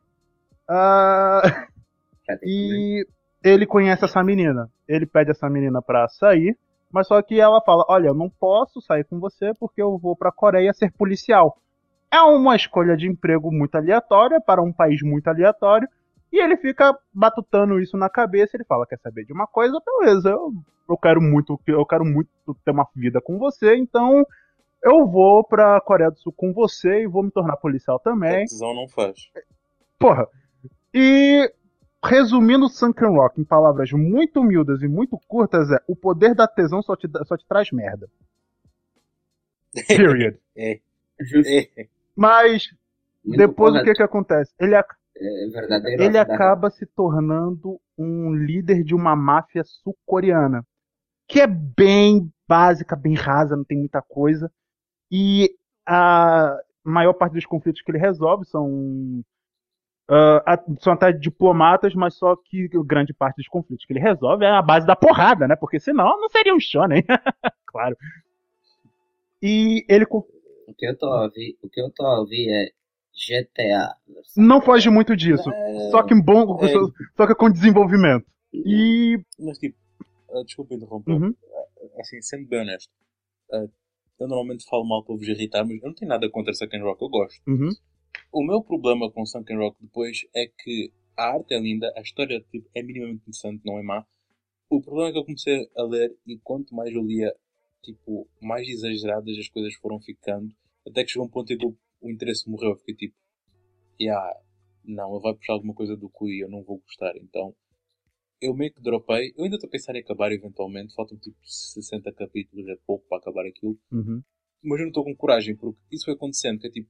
Ah, 0.69 1.43
e 2.43 3.07
ele 3.43 3.67
conhece 3.67 4.05
essa 4.05 4.23
menina. 4.23 4.71
Ele 4.87 5.07
pede 5.07 5.31
essa 5.31 5.49
menina 5.49 5.83
pra 5.83 6.09
sair, 6.09 6.57
mas 6.91 7.09
só 7.09 7.21
que 7.23 7.41
ela 7.41 7.61
fala: 7.61 7.85
Olha, 7.89 8.09
eu 8.09 8.15
não 8.15 8.29
posso 8.29 8.81
sair 8.81 9.05
com 9.05 9.19
você 9.19 9.53
porque 9.59 9.83
eu 9.83 9.99
vou 9.99 10.17
pra 10.17 10.33
Coreia 10.33 10.73
ser 10.73 10.93
policial. 10.93 11.59
É 12.11 12.21
uma 12.21 12.55
escolha 12.55 12.97
de 12.97 13.09
emprego 13.09 13.51
muito 13.51 13.75
aleatória 13.75 14.41
para 14.41 14.63
um 14.63 14.73
país 14.73 15.03
muito 15.03 15.29
aleatório. 15.29 15.89
E 16.33 16.43
ele 16.43 16.57
fica 16.57 16.97
batutando 17.13 17.81
isso 17.81 17.97
na 17.97 18.09
cabeça. 18.09 18.57
Ele 18.57 18.65
fala: 18.65 18.87
Quer 18.87 18.99
saber 18.99 19.25
de 19.25 19.33
uma 19.33 19.47
coisa? 19.47 19.79
Beleza, 19.85 20.31
eu, 20.31 20.53
eu 20.89 20.97
quero 20.97 21.21
muito, 21.21 21.61
eu 21.67 21.85
quero 21.85 22.05
muito 22.05 22.29
ter 22.65 22.71
uma 22.71 22.87
vida 22.95 23.21
com 23.21 23.39
você, 23.39 23.77
então 23.77 24.25
eu 24.83 25.07
vou 25.07 25.45
pra 25.45 25.81
Coreia 25.81 26.11
do 26.11 26.19
Sul 26.19 26.33
com 26.33 26.53
você 26.53 27.03
e 27.03 27.07
vou 27.07 27.23
me 27.23 27.31
tornar 27.31 27.57
policial 27.57 27.99
também. 27.99 28.43
A 28.45 28.47
tesão 28.47 28.75
não 28.75 28.89
faz. 28.89 29.31
Porra. 29.99 30.27
E 30.93 31.53
resumindo 32.05 32.69
Sunken 32.69 33.09
Rock 33.11 33.41
em 33.41 33.45
palavras 33.45 33.91
muito 33.93 34.41
humildes 34.41 34.83
e 34.83 34.89
muito 34.89 35.19
curtas 35.29 35.71
é 35.71 35.79
o 35.87 35.95
poder 35.95 36.35
da 36.35 36.49
tesão 36.49 36.83
só 36.83 36.97
te, 36.97 37.09
só 37.25 37.37
te 37.37 37.47
traz 37.47 37.71
merda. 37.71 38.09
Period. 39.89 40.37
É. 40.57 40.81
Justo. 41.21 41.49
É. 41.51 41.87
Mas 42.17 42.75
Muito 43.25 43.39
depois 43.39 43.71
o 43.71 43.79
correto. 43.79 43.91
que 43.91 43.97
que 43.97 44.03
acontece? 44.03 44.53
Ele, 44.61 44.75
ac- 44.75 44.95
É 45.17 45.47
verdadeiro. 45.49 46.03
ele 46.03 46.19
acaba 46.19 46.69
se 46.71 46.85
tornando 46.87 47.81
um 47.97 48.35
líder 48.35 48.83
de 48.83 48.95
uma 48.95 49.15
máfia 49.17 49.63
sul-coreana. 49.65 50.67
Que 51.27 51.41
é 51.41 51.47
bem 51.47 52.31
básica, 52.47 52.95
bem 52.97 53.15
rasa, 53.15 53.57
não 53.57 53.65
tem 53.65 53.79
muita 53.79 54.03
coisa. 54.03 54.51
E 55.13 55.55
a 55.87 56.57
maior 56.83 57.13
parte 57.13 57.35
dos 57.35 57.45
conflitos 57.47 57.83
que 57.83 57.91
ele 57.91 57.99
resolve 57.99 58.47
são. 58.47 59.23
ah, 60.09 60.43
a- 60.55 60.65
são 60.81 60.93
até 60.95 61.13
diplomatas, 61.13 61.95
mas 61.95 62.15
só 62.15 62.35
que 62.37 62.69
grande 62.85 63.13
parte 63.15 63.37
dos 63.37 63.47
conflitos 63.49 63.85
que 63.87 63.93
ele 63.93 64.01
resolve 64.01 64.45
é 64.45 64.51
a 64.51 64.63
base 64.63 64.87
da 64.87 64.97
porrada, 64.97 65.47
né? 65.47 65.55
Porque 65.57 65.79
senão 65.79 66.19
não 66.21 66.29
seria 66.29 66.55
um 66.55 66.61
shonen. 66.61 67.05
claro. 67.67 67.97
E 69.43 69.85
ele 69.89 70.05
O 70.11 70.25
que 70.77 70.87
eu 70.87 70.97
tô 70.97 71.07
a 71.07 71.23
ouvir, 71.25 71.57
o 71.63 71.69
que 71.69 71.81
eu 71.81 71.91
tô 71.91 72.07
a 72.07 72.21
ouvir 72.21 72.49
é 72.49 72.71
GTA. 73.15 73.95
não 74.37 74.61
foge 74.63 74.89
muito 74.89 75.15
disso. 75.17 75.51
Só 75.91 76.03
que 76.03 76.15
bom, 76.15 76.59
É. 76.65 76.69
só, 76.69 76.79
só 77.17 77.27
que 77.27 77.35
com 77.35 77.51
desenvolvimento. 77.51 78.27
E. 78.55 79.19
Mas 79.39 79.59
tipo, 79.59 79.77
ah, 80.31 80.43
desculpa 80.45 80.75
interromper. 80.75 81.13
Uhum. 81.13 81.35
Assim, 82.01 82.21
sendo 82.23 82.47
bem 82.49 82.61
honesto, 82.61 82.91
ah, 83.53 83.67
eu 84.23 84.29
normalmente 84.29 84.65
falo 84.65 84.85
mal 84.85 85.05
para 85.05 85.17
vos 85.17 85.27
irritar, 85.27 85.65
mas 85.65 85.81
eu 85.83 85.89
não 85.89 85.95
tenho 85.95 86.09
nada 86.09 86.31
contra 86.31 86.55
Sunken 86.55 86.83
Rock, 86.83 87.03
eu 87.03 87.09
gosto. 87.09 87.41
Uhum. 87.47 87.71
O 88.33 88.45
meu 88.45 88.63
problema 88.63 89.11
com 89.11 89.27
Sunken 89.27 89.59
Rock 89.59 89.77
depois 89.81 90.21
é 90.35 90.47
que 90.47 90.93
a 91.17 91.35
arte 91.35 91.55
é 91.55 91.59
linda, 91.59 91.93
a 91.97 92.01
história 92.01 92.41
tipo, 92.51 92.69
é 92.75 92.83
minimamente 92.83 93.23
interessante, 93.23 93.63
não 93.65 93.79
é 93.79 93.83
má. 93.83 94.07
O 94.71 94.81
problema 94.81 95.11
é 95.11 95.13
que 95.13 95.19
eu 95.19 95.25
comecei 95.25 95.69
a 95.77 95.83
ler 95.83 96.17
e 96.27 96.39
quanto 96.39 96.75
mais 96.75 96.95
eu 96.95 97.03
lia, 97.03 97.35
tipo, 97.83 98.27
mais 98.41 98.67
exageradas 98.69 99.37
as 99.37 99.49
coisas 99.49 99.75
foram 99.75 100.01
ficando, 100.01 100.51
até 100.87 101.05
que 101.05 101.11
chegou 101.11 101.27
um 101.27 101.31
ponto 101.31 101.53
em 101.53 101.59
que 101.59 101.67
o, 101.67 101.77
o 102.01 102.11
interesse 102.11 102.49
morreu. 102.49 102.71
Eu 102.71 102.77
fiquei 102.77 102.95
tipo, 102.95 103.17
yeah, 104.01 104.35
não, 104.85 105.13
ele 105.13 105.23
vai 105.23 105.35
puxar 105.35 105.53
alguma 105.53 105.75
coisa 105.75 105.97
do 105.97 106.09
cu 106.09 106.29
e 106.29 106.41
eu 106.41 106.49
não 106.49 106.63
vou 106.63 106.79
gostar. 106.79 107.15
Então, 107.17 107.55
eu 108.43 108.55
meio 108.55 108.73
que 108.73 108.81
dropei. 108.83 109.33
Eu 109.37 109.45
ainda 109.45 109.57
estou 109.57 109.69
a 109.69 109.71
pensar 109.71 109.95
em 109.97 110.01
acabar 110.01 110.33
eventualmente, 110.33 110.95
faltam 110.95 111.17
tipo 111.19 111.37
60 111.43 112.13
capítulos, 112.13 112.69
é 112.69 112.77
pouco 112.87 113.07
para 113.09 113.19
acabar 113.19 113.47
aquilo 113.47 113.79
Uhum. 113.91 114.23
mas 114.63 114.79
eu 114.79 114.85
não 114.85 114.89
estou 114.89 115.05
com 115.05 115.15
coragem, 115.17 115.57
porque 115.57 115.79
isso 115.91 116.05
foi 116.05 116.15
acontecendo, 116.15 116.59
que 116.61 116.67
é 116.67 116.71
tipo, 116.71 116.89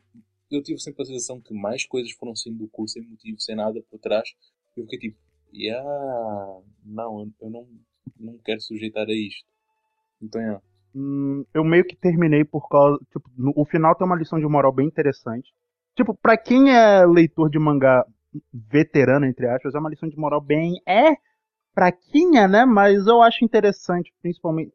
eu 0.51 0.63
tive 0.63 0.79
sempre 0.81 1.03
a 1.03 1.07
sensação 1.07 1.41
que 1.41 1.55
mais 1.55 1.87
coisas 1.87 2.13
foram 2.13 2.35
saindo 2.37 2.59
do 2.59 2.69
cu, 2.69 2.87
sem 2.89 3.03
motivo, 3.03 3.41
sem 3.41 3.57
nada 3.57 3.81
por 3.91 3.99
trás, 3.99 4.29
eu 4.77 4.85
fiquei 4.85 4.99
tipo, 5.11 5.19
yeah, 5.55 5.83
não, 6.85 7.21
eu- 7.41 7.51
não, 7.51 7.69
não 8.19 8.39
quero 8.39 8.61
sujeitar 8.61 9.07
a 9.09 9.13
isto. 9.13 9.45
Então, 10.21 10.41
yeah. 10.41 10.63
Hum, 10.95 11.45
eu 11.55 11.65
meio 11.65 11.85
que 11.87 11.97
terminei 11.97 12.45
por 12.45 12.69
causa. 12.69 12.99
Tipo, 13.11 13.29
no- 13.37 13.53
o 13.57 13.65
final 13.65 13.95
tem 13.97 14.07
uma 14.07 14.17
lição 14.17 14.39
de 14.39 14.47
moral 14.47 14.73
bem 14.73 14.87
interessante. 14.87 15.53
Tipo, 15.97 16.15
pra 16.15 16.37
quem 16.37 16.71
é 16.71 17.05
leitor 17.07 17.49
de 17.51 17.59
mangá 17.59 18.07
veterano, 18.53 19.27
entre 19.27 19.47
aspas, 19.49 19.75
é 19.75 19.79
uma 19.79 19.91
lição 19.91 20.09
de 20.09 20.17
moral 20.19 20.41
bem. 20.41 20.75
É 20.87 21.15
fraquinha, 21.75 22.47
né? 22.49 22.65
Mas 22.65 23.07
eu 23.07 23.23
acho 23.23 23.45
interessante, 23.45 24.13
principalmente 24.23 24.73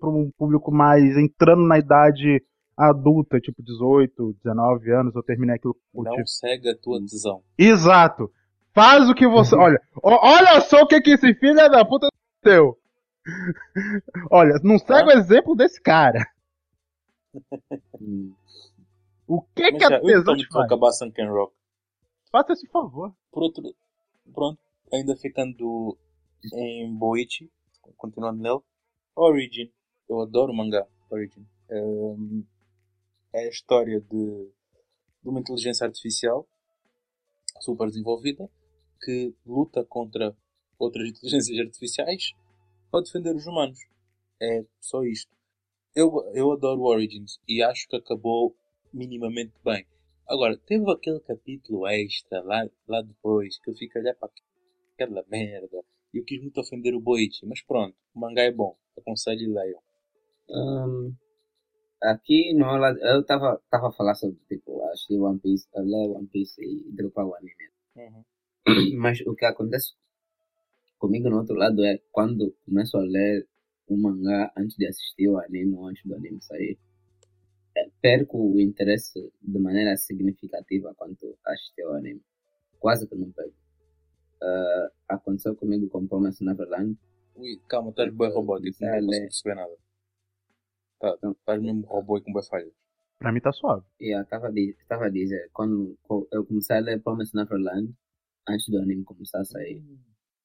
para 0.00 0.08
um 0.08 0.30
público 0.36 0.72
mais 0.72 1.16
entrando 1.16 1.66
na 1.66 1.78
idade 1.78 2.42
adulta, 2.76 3.40
tipo 3.40 3.62
18, 3.62 4.34
19 4.42 4.90
anos. 4.92 5.14
Eu 5.14 5.22
terminei 5.22 5.56
aquilo. 5.56 5.76
por 5.92 6.04
não 6.04 6.12
tipo- 6.12 6.26
segue 6.28 6.68
a 6.70 6.76
tua 6.76 7.00
tesão. 7.00 7.42
Exato! 7.56 8.30
Faz 8.74 9.08
o 9.08 9.14
que 9.14 9.26
você. 9.26 9.54
Olha, 9.56 9.80
ó- 10.02 10.20
olha 10.36 10.60
só 10.60 10.82
o 10.82 10.86
que, 10.86 11.00
que 11.00 11.10
esse 11.12 11.34
filho 11.34 11.54
da 11.54 11.84
puta 11.84 12.08
deu. 12.44 12.76
Olha, 14.30 14.54
não 14.62 14.78
segue 14.78 15.08
o 15.08 15.12
exemplo 15.18 15.56
desse 15.56 15.80
cara. 15.80 16.24
Hum. 18.00 18.32
O 19.26 19.42
que, 19.42 19.62
Mas 19.72 19.78
que 19.78 19.84
a 19.84 19.88
já, 19.88 19.96
eu 19.96 20.02
tesão 20.04 20.24
também 20.24 20.42
te 20.42 20.48
vou 20.48 20.52
faz? 20.60 20.66
acabar 20.66 20.92
Sunken 20.92 21.28
Rock. 21.28 21.52
Faça 22.30 22.52
esse 22.52 22.66
favor. 22.68 23.12
Por 23.32 23.42
outro, 23.42 23.62
pronto, 24.32 24.58
ainda 24.92 25.16
ficando 25.16 25.96
em 26.54 26.94
Boichi, 26.94 27.50
continuando 27.96 28.42
nele, 28.42 28.60
Origin. 29.14 29.72
Eu 30.08 30.20
adoro 30.20 30.52
o 30.52 30.56
mangá 30.56 30.86
Origin. 31.10 31.46
É 33.32 33.40
a 33.40 33.48
história 33.48 34.00
de, 34.00 34.50
de 35.22 35.28
uma 35.28 35.40
inteligência 35.40 35.86
artificial 35.86 36.46
super 37.60 37.88
desenvolvida 37.88 38.48
que 39.02 39.34
luta 39.44 39.84
contra 39.84 40.36
outras 40.78 41.08
inteligências 41.10 41.58
artificiais 41.58 42.32
para 42.90 43.02
defender 43.02 43.34
os 43.34 43.46
humanos. 43.46 43.78
É 44.40 44.64
só 44.80 45.02
isto. 45.02 45.34
Eu, 45.94 46.12
eu 46.34 46.52
adoro 46.52 46.82
Origins 46.82 47.40
e 47.48 47.62
acho 47.62 47.88
que 47.88 47.96
acabou 47.96 48.54
minimamente 48.92 49.54
bem. 49.64 49.86
Agora, 50.28 50.58
teve 50.58 50.90
aquele 50.90 51.20
capítulo 51.20 51.86
extra 51.86 52.42
lá, 52.42 52.68
lá 52.86 53.00
depois 53.00 53.58
que 53.58 53.70
eu 53.70 53.74
fico 53.74 53.96
a 53.96 54.00
olhar 54.00 54.14
para 54.14 54.28
aquela 54.94 55.24
merda 55.28 55.82
eu 56.18 56.24
quis 56.24 56.40
muito 56.40 56.60
ofender 56.60 56.94
o 56.94 57.00
Boichi, 57.00 57.46
mas 57.46 57.62
pronto, 57.62 57.94
o 58.14 58.20
mangá 58.20 58.42
é 58.42 58.52
bom, 58.52 58.76
aconselho 58.96 59.40
e 59.40 59.46
leiam. 59.46 59.80
Hum, 60.48 61.14
aqui 62.02 62.54
no 62.54 62.66
eu 62.86 63.24
tava, 63.24 63.60
tava 63.70 63.88
a 63.88 63.92
falar 63.92 64.14
sobre, 64.14 64.38
tipo, 64.48 64.80
que 65.06 65.14
One 65.18 65.38
Piece, 65.38 65.66
eu 65.74 65.82
leio 65.84 66.14
One 66.14 66.26
Piece 66.28 66.60
e 66.62 66.92
dropar 66.92 67.26
o 67.26 67.34
anime. 67.34 67.70
Mas 68.98 69.20
o 69.20 69.34
que 69.34 69.44
acontece 69.44 69.94
comigo 70.98 71.28
no 71.28 71.38
outro 71.38 71.54
lado 71.54 71.84
é 71.84 72.00
quando 72.10 72.54
começo 72.64 72.96
a 72.96 73.02
ler 73.02 73.46
o 73.88 73.96
mangá 73.96 74.52
antes 74.56 74.76
de 74.76 74.86
assistir 74.86 75.28
o 75.28 75.38
anime 75.38 75.74
ou 75.74 75.86
antes 75.86 76.04
do 76.04 76.14
anime 76.14 76.42
sair, 76.42 76.78
é, 77.76 77.88
perco 78.00 78.38
o 78.38 78.60
interesse 78.60 79.32
de 79.40 79.58
maneira 79.58 79.96
significativa 79.96 80.94
quanto 80.94 81.38
a 81.46 81.52
assistir 81.52 81.84
o 81.84 81.92
anime. 81.92 82.22
Quase 82.78 83.06
que 83.06 83.14
não 83.14 83.30
pego. 83.30 83.54
Ah, 84.42 84.90
aconteceu 85.08 85.54
comigo 85.56 85.88
com 85.88 86.06
Promise 86.06 86.44
Neverland. 86.44 86.98
Ui, 87.34 87.60
calma, 87.68 87.90
estás 87.90 88.12
bem 88.14 88.30
robótico, 88.32 88.76
não 88.80 88.88
Ah, 88.88 88.92
consigo 88.94 89.10
lê. 89.10 89.20
perceber 89.20 89.54
nada. 89.54 89.76
Tá, 90.98 91.18
estás 91.30 91.62
mesmo 91.62 91.86
robô 91.86 92.18
e 92.18 92.22
com 92.22 92.32
bem 92.32 92.42
falhas. 92.42 92.72
Pra 93.18 93.32
mim 93.32 93.40
tá 93.40 93.52
suave. 93.52 93.84
E 94.00 94.14
eu 94.16 94.22
estava 94.22 94.48
a 94.48 95.10
dizer, 95.10 95.50
quando 95.52 95.98
eu 96.32 96.44
comecei 96.46 96.76
a 96.76 96.80
ler 96.80 97.02
Promise 97.02 97.34
Neverland, 97.34 97.94
antes 98.48 98.68
do 98.68 98.78
anime 98.78 99.04
começar 99.04 99.40
a 99.40 99.44
sair, 99.44 99.82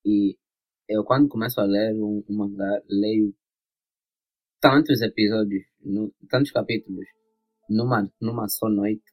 e 0.06 0.38
eu 0.88 1.04
quando 1.04 1.28
começo 1.30 1.60
a 1.60 1.66
ler 1.66 1.94
um, 1.96 2.24
um 2.30 2.36
mangá, 2.36 2.82
leio 2.90 3.34
tantos 4.60 5.02
episódios, 5.02 5.64
nu- 5.82 6.14
tantos 6.30 6.52
capítulos, 6.52 7.06
numa, 7.70 8.10
numa 8.22 8.48
só 8.48 8.70
noite, 8.70 9.04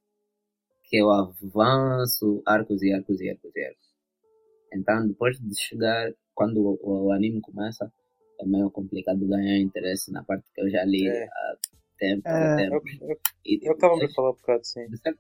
que 0.85 0.97
eu 0.97 1.11
avanço 1.11 2.43
arcos 2.47 2.83
e 2.83 2.93
arcos 2.93 3.21
e 3.21 3.29
arcos 3.31 3.55
e 3.55 3.64
arcos. 3.64 3.88
Então, 4.73 5.07
depois 5.07 5.39
de 5.39 5.59
chegar, 5.59 6.13
quando 6.35 6.79
o, 6.83 7.07
o 7.07 7.13
anime 7.13 7.41
começa, 7.41 7.91
é 8.41 8.47
meio 8.47 8.71
complicado 8.71 9.27
ganhar 9.27 9.59
interesse 9.59 10.13
na 10.13 10.23
parte 10.25 10.45
que 10.55 10.61
eu 10.61 10.71
já 10.71 10.85
li 10.85 11.09
É. 11.09 11.25
há 11.25 11.57
tempo, 11.99 12.29
É, 12.29 12.57
tempo. 12.57 12.83
Eu 13.45 13.73
estava 13.73 13.95
a 14.05 14.11
falar 14.15 14.31
um 14.31 14.35
bocado 14.35 14.61
assim. 14.61 14.87
certa, 14.97 15.19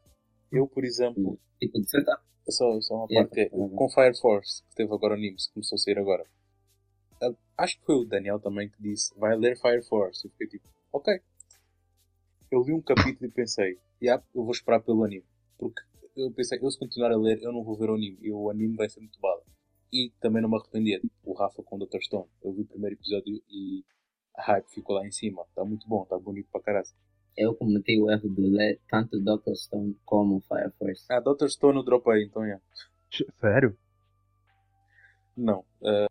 Eu, 0.52 0.66
por 0.68 0.84
exemplo, 0.84 1.38
tipo, 1.58 1.80
de 1.80 1.90
certa 1.90 2.20
só, 2.48 2.80
só 2.80 2.94
uma 2.94 3.06
Yeah. 3.10 3.28
parte 3.28 3.34
que 3.34 3.40
é, 3.40 3.48
com 3.50 3.88
Fire 3.90 4.18
Force, 4.18 4.62
que 4.70 4.74
teve 4.76 4.92
agora 4.94 5.14
o 5.14 5.16
anime, 5.16 5.36
que 5.36 5.52
começou 5.52 5.76
a 5.76 5.78
sair 5.78 5.98
agora. 5.98 6.24
Acho 7.56 7.78
que 7.80 7.84
foi 7.84 7.96
o 7.96 8.04
Daniel 8.04 8.38
também 8.38 8.68
que 8.68 8.80
disse, 8.80 9.12
vai 9.18 9.36
ler 9.36 9.58
Fire 9.60 9.82
Force. 9.82 10.24
Eu 10.24 10.30
fiquei 10.30 10.46
tipo, 10.46 10.68
ok. 10.92 11.20
Eu 12.50 12.62
li 12.62 12.72
um 12.72 12.80
capítulo 12.80 13.26
e 13.28 13.32
pensei, 13.32 13.76
yeah, 14.00 14.22
eu 14.34 14.42
vou 14.44 14.52
esperar 14.52 14.80
pelo 14.80 15.04
anime. 15.04 15.24
Porque 15.58 15.82
eu 16.18 16.30
pensei, 16.32 16.58
eu 16.60 16.70
se 16.70 16.78
continuar 16.78 17.12
a 17.12 17.16
ler, 17.16 17.40
eu 17.42 17.52
não 17.52 17.62
vou 17.62 17.76
ver 17.76 17.90
o 17.90 17.94
anime. 17.94 18.18
E 18.20 18.32
o 18.32 18.50
anime 18.50 18.76
vai 18.76 18.88
ser 18.88 19.00
muito 19.00 19.18
bala. 19.20 19.42
E 19.92 20.12
também 20.20 20.42
não 20.42 20.48
me 20.50 20.56
arrependia. 20.56 21.00
Tipo, 21.00 21.14
o 21.24 21.32
Rafa 21.32 21.62
com 21.62 21.76
o 21.76 21.86
Dr. 21.86 22.00
Stone. 22.00 22.26
Eu 22.42 22.52
vi 22.52 22.62
o 22.62 22.66
primeiro 22.66 22.96
episódio 22.96 23.42
e 23.48 23.84
a 24.36 24.42
hype 24.42 24.68
ficou 24.68 24.96
lá 24.96 25.06
em 25.06 25.10
cima. 25.10 25.42
Está 25.48 25.64
muito 25.64 25.88
bom, 25.88 26.02
está 26.02 26.18
bonito 26.18 26.48
para 26.50 26.60
caralho. 26.60 26.86
Eu 27.36 27.54
cometi 27.54 28.00
o 28.00 28.10
erro 28.10 28.28
de 28.28 28.42
ler 28.42 28.80
tanto 28.88 29.18
Dr. 29.20 29.54
Stone 29.54 29.96
como 30.04 30.40
Fire 30.40 30.72
Force. 30.76 31.04
Ah, 31.08 31.20
Dr. 31.20 31.46
Stone 31.48 31.78
eu 31.78 31.84
dropei, 31.84 32.24
então 32.24 32.44
é. 32.44 32.60
Sério? 33.40 33.78
Não. 35.36 35.60
Uh, 35.80 36.08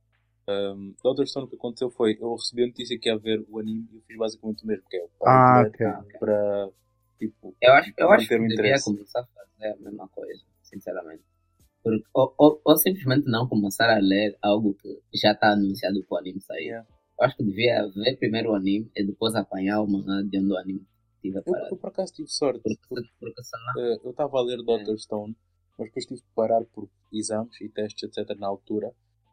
um, 0.49 0.95
Dr. 1.03 1.25
Stone 1.25 1.45
o 1.45 1.49
que 1.49 1.57
aconteceu 1.57 1.89
foi, 1.91 2.17
eu 2.21 2.33
recebi 2.33 2.63
a 2.63 2.67
notícia 2.67 2.97
que 2.97 3.09
ia 3.09 3.17
ver 3.17 3.45
o 3.49 3.59
anime 3.59 3.85
e 3.91 3.97
eu 3.97 4.01
fiz 4.03 4.17
basicamente 4.17 4.63
o 4.63 4.67
mesmo, 4.67 4.85
que 4.89 4.95
é 4.95 5.03
o 5.03 5.09
Ah, 5.25 5.69
para, 5.77 5.99
ok. 5.99 6.19
para 6.19 6.69
tipo, 7.17 7.55
Eu 7.61 7.73
acho, 7.73 7.93
eu 7.97 8.11
acho 8.11 8.27
que 8.27 8.33
devia 8.37 8.53
interesse. 8.53 8.85
começar 8.85 9.21
a 9.21 9.25
fazer 9.25 9.73
a 9.73 9.77
mesma 9.77 10.07
coisa, 10.09 10.41
sinceramente. 10.63 11.23
Porque, 11.83 12.03
ou, 12.13 12.33
ou, 12.37 12.61
ou 12.65 12.77
simplesmente 12.77 13.29
não 13.29 13.47
começar 13.47 13.89
a 13.89 13.99
ler 13.99 14.37
algo 14.41 14.73
que 14.75 14.99
já 15.13 15.31
está 15.31 15.51
anunciado 15.53 16.03
para 16.03 16.15
o 16.15 16.19
anime 16.19 16.41
sair. 16.41 16.65
Yeah. 16.65 16.87
Eu 17.19 17.25
acho 17.25 17.37
que 17.37 17.43
devia 17.43 17.87
ver 17.95 18.17
primeiro 18.17 18.51
o 18.51 18.55
anime 18.55 18.91
e 18.95 19.05
depois 19.05 19.33
apanhar 19.35 19.81
o 19.81 19.87
mangá 19.87 20.21
de 20.21 20.37
onde 20.37 20.51
o 20.51 20.57
anime 20.57 20.85
estiver 21.15 21.39
Eu, 21.39 21.43
parado. 21.51 21.69
eu 21.71 21.77
por 21.77 21.87
acaso 21.87 22.13
tive 22.13 22.27
sorte. 22.29 22.61
Porque, 22.61 22.81
porque, 22.89 23.09
porque 23.19 23.43
senão. 23.43 23.73
uh, 23.95 24.01
eu 24.03 24.11
estava 24.11 24.37
a 24.37 24.41
ler 24.43 24.57
Dr. 24.57 24.97
Stone, 24.97 25.35
mas 25.79 25.87
depois 25.87 26.05
tive 26.05 26.21
que 26.21 26.27
parar 26.35 26.63
por 26.65 26.89
exames 27.13 27.59
e 27.61 27.69
testes, 27.69 28.03
etc. 28.17 28.37
na 28.37 28.47
altura. 28.47 28.91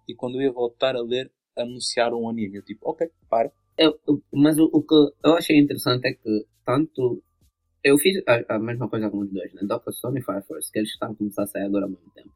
E 0.09 0.15
quando 0.15 0.37
eu 0.37 0.43
ia 0.43 0.53
voltar 0.53 0.95
a 0.97 1.03
ler, 1.03 1.31
anunciaram 1.57 2.23
um 2.23 2.29
anime. 2.29 2.57
Eu 2.59 2.63
tipo, 2.63 2.89
ok, 2.89 3.11
para. 3.29 3.51
Eu- 3.77 3.99
mas 4.33 4.57
o, 4.59 4.71
o 4.73 4.83
que 4.83 4.95
eu 5.25 5.35
achei 5.35 5.59
interessante 5.59 6.07
é 6.07 6.13
que 6.15 6.47
tanto. 6.65 7.23
Eu 7.85 7.99
fiz 7.99 8.23
a, 8.27 8.55
a 8.55 8.59
mesma 8.59 8.89
coisa 8.89 9.11
com 9.11 9.19
os 9.19 9.31
dois, 9.31 9.53
né? 9.53 9.61
Dr. 9.63 9.93
Stone 9.93 10.19
e 10.19 10.23
Fire 10.23 10.43
Force, 10.47 10.73
que 10.73 10.79
eles 10.79 10.91
estão 10.91 11.13
a 11.13 11.15
começar 11.15 11.43
a 11.43 11.47
sair 11.47 11.65
agora 11.67 11.85
ao 11.85 11.91
mesmo 11.91 12.11
tempo. 12.15 12.31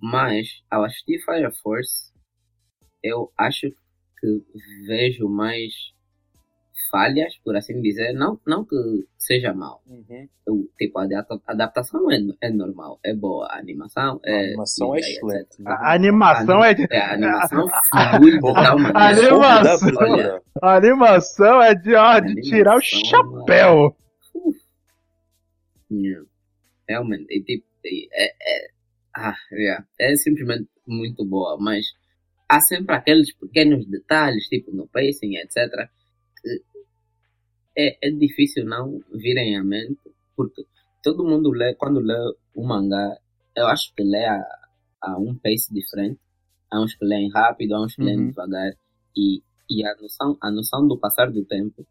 Mas, 0.00 0.62
ao 0.70 0.84
assistir 0.84 1.18
Fire 1.24 1.50
Force, 1.62 2.12
eu 3.02 3.32
acho 3.36 3.68
que 4.20 4.42
vejo 4.86 5.28
mais 5.28 5.72
falhas, 6.90 7.36
por 7.44 7.56
assim 7.56 7.80
dizer. 7.82 8.12
Não, 8.12 8.38
não 8.46 8.64
que 8.64 8.76
seja 9.18 9.52
mal. 9.52 9.82
Uhum. 9.86 10.28
Eu, 10.46 10.68
tipo, 10.78 10.98
a 10.98 11.04
adapta- 11.04 11.40
a 11.46 11.52
adaptação 11.52 12.10
é, 12.10 12.18
é 12.42 12.50
normal, 12.50 13.00
é 13.04 13.12
boa. 13.14 13.46
A 13.48 13.58
animação 13.58 14.20
é. 14.24 14.36
A 14.36 14.44
animação 14.46 14.94
é 14.94 14.98
e 14.98 15.00
excelente. 15.00 15.56
A 15.66 15.94
animação 15.94 16.64
é 16.64 16.74
de. 16.74 16.86
É, 16.90 17.00
a 17.00 17.12
animação 17.14 17.66
flui 18.16 18.30
de 18.32 18.40
tal 18.40 18.78
maneira. 18.78 18.98
Animação. 18.98 19.40
Da 19.62 19.74
abertura. 19.74 20.42
A 20.62 20.76
animação 20.76 21.62
é 21.62 21.74
de, 21.74 21.94
ó, 21.94 22.18
de 22.20 22.34
tirar 22.42 22.76
o 22.76 22.80
chapéu. 22.80 23.96
Yeah. 25.90 26.26
Realmente, 26.88 27.26
e, 27.30 27.42
tipo, 27.42 27.66
é, 27.84 28.26
é, 28.26 28.70
ah, 29.14 29.36
yeah, 29.52 29.86
é 29.98 30.14
simplesmente 30.16 30.68
muito 30.86 31.24
boa, 31.24 31.56
mas 31.58 31.86
há 32.48 32.60
sempre 32.60 32.94
aqueles 32.94 33.32
pequenos 33.34 33.86
detalhes, 33.86 34.48
tipo 34.48 34.70
no 34.72 34.86
pacing, 34.88 35.36
etc., 35.36 35.88
que 36.40 36.62
é, 37.76 37.98
é 38.08 38.10
difícil 38.10 38.64
não 38.64 39.00
virem 39.12 39.56
à 39.56 39.64
mente, 39.64 40.00
porque 40.36 40.64
todo 41.02 41.24
mundo 41.24 41.50
lê, 41.50 41.74
quando 41.74 42.00
lê 42.00 42.14
um 42.54 42.64
mangá, 42.64 43.18
eu 43.56 43.66
acho 43.66 43.92
que 43.94 44.02
lê 44.02 44.24
a, 44.24 44.42
a 45.02 45.18
um 45.18 45.34
pace 45.34 45.72
diferente, 45.72 46.20
há 46.70 46.80
uns 46.80 46.94
que 46.94 47.04
leem 47.04 47.30
rápido, 47.30 47.74
há 47.74 47.82
uns 47.84 47.94
que 47.94 48.02
leem 48.02 48.18
Uhum. 48.18 48.28
devagar, 48.28 48.72
e, 49.16 49.42
e 49.68 49.84
a, 49.84 49.94
noção, 49.96 50.36
a 50.40 50.50
noção 50.50 50.86
do 50.86 50.98
passar 50.98 51.30
do 51.30 51.44
tempo 51.44 51.86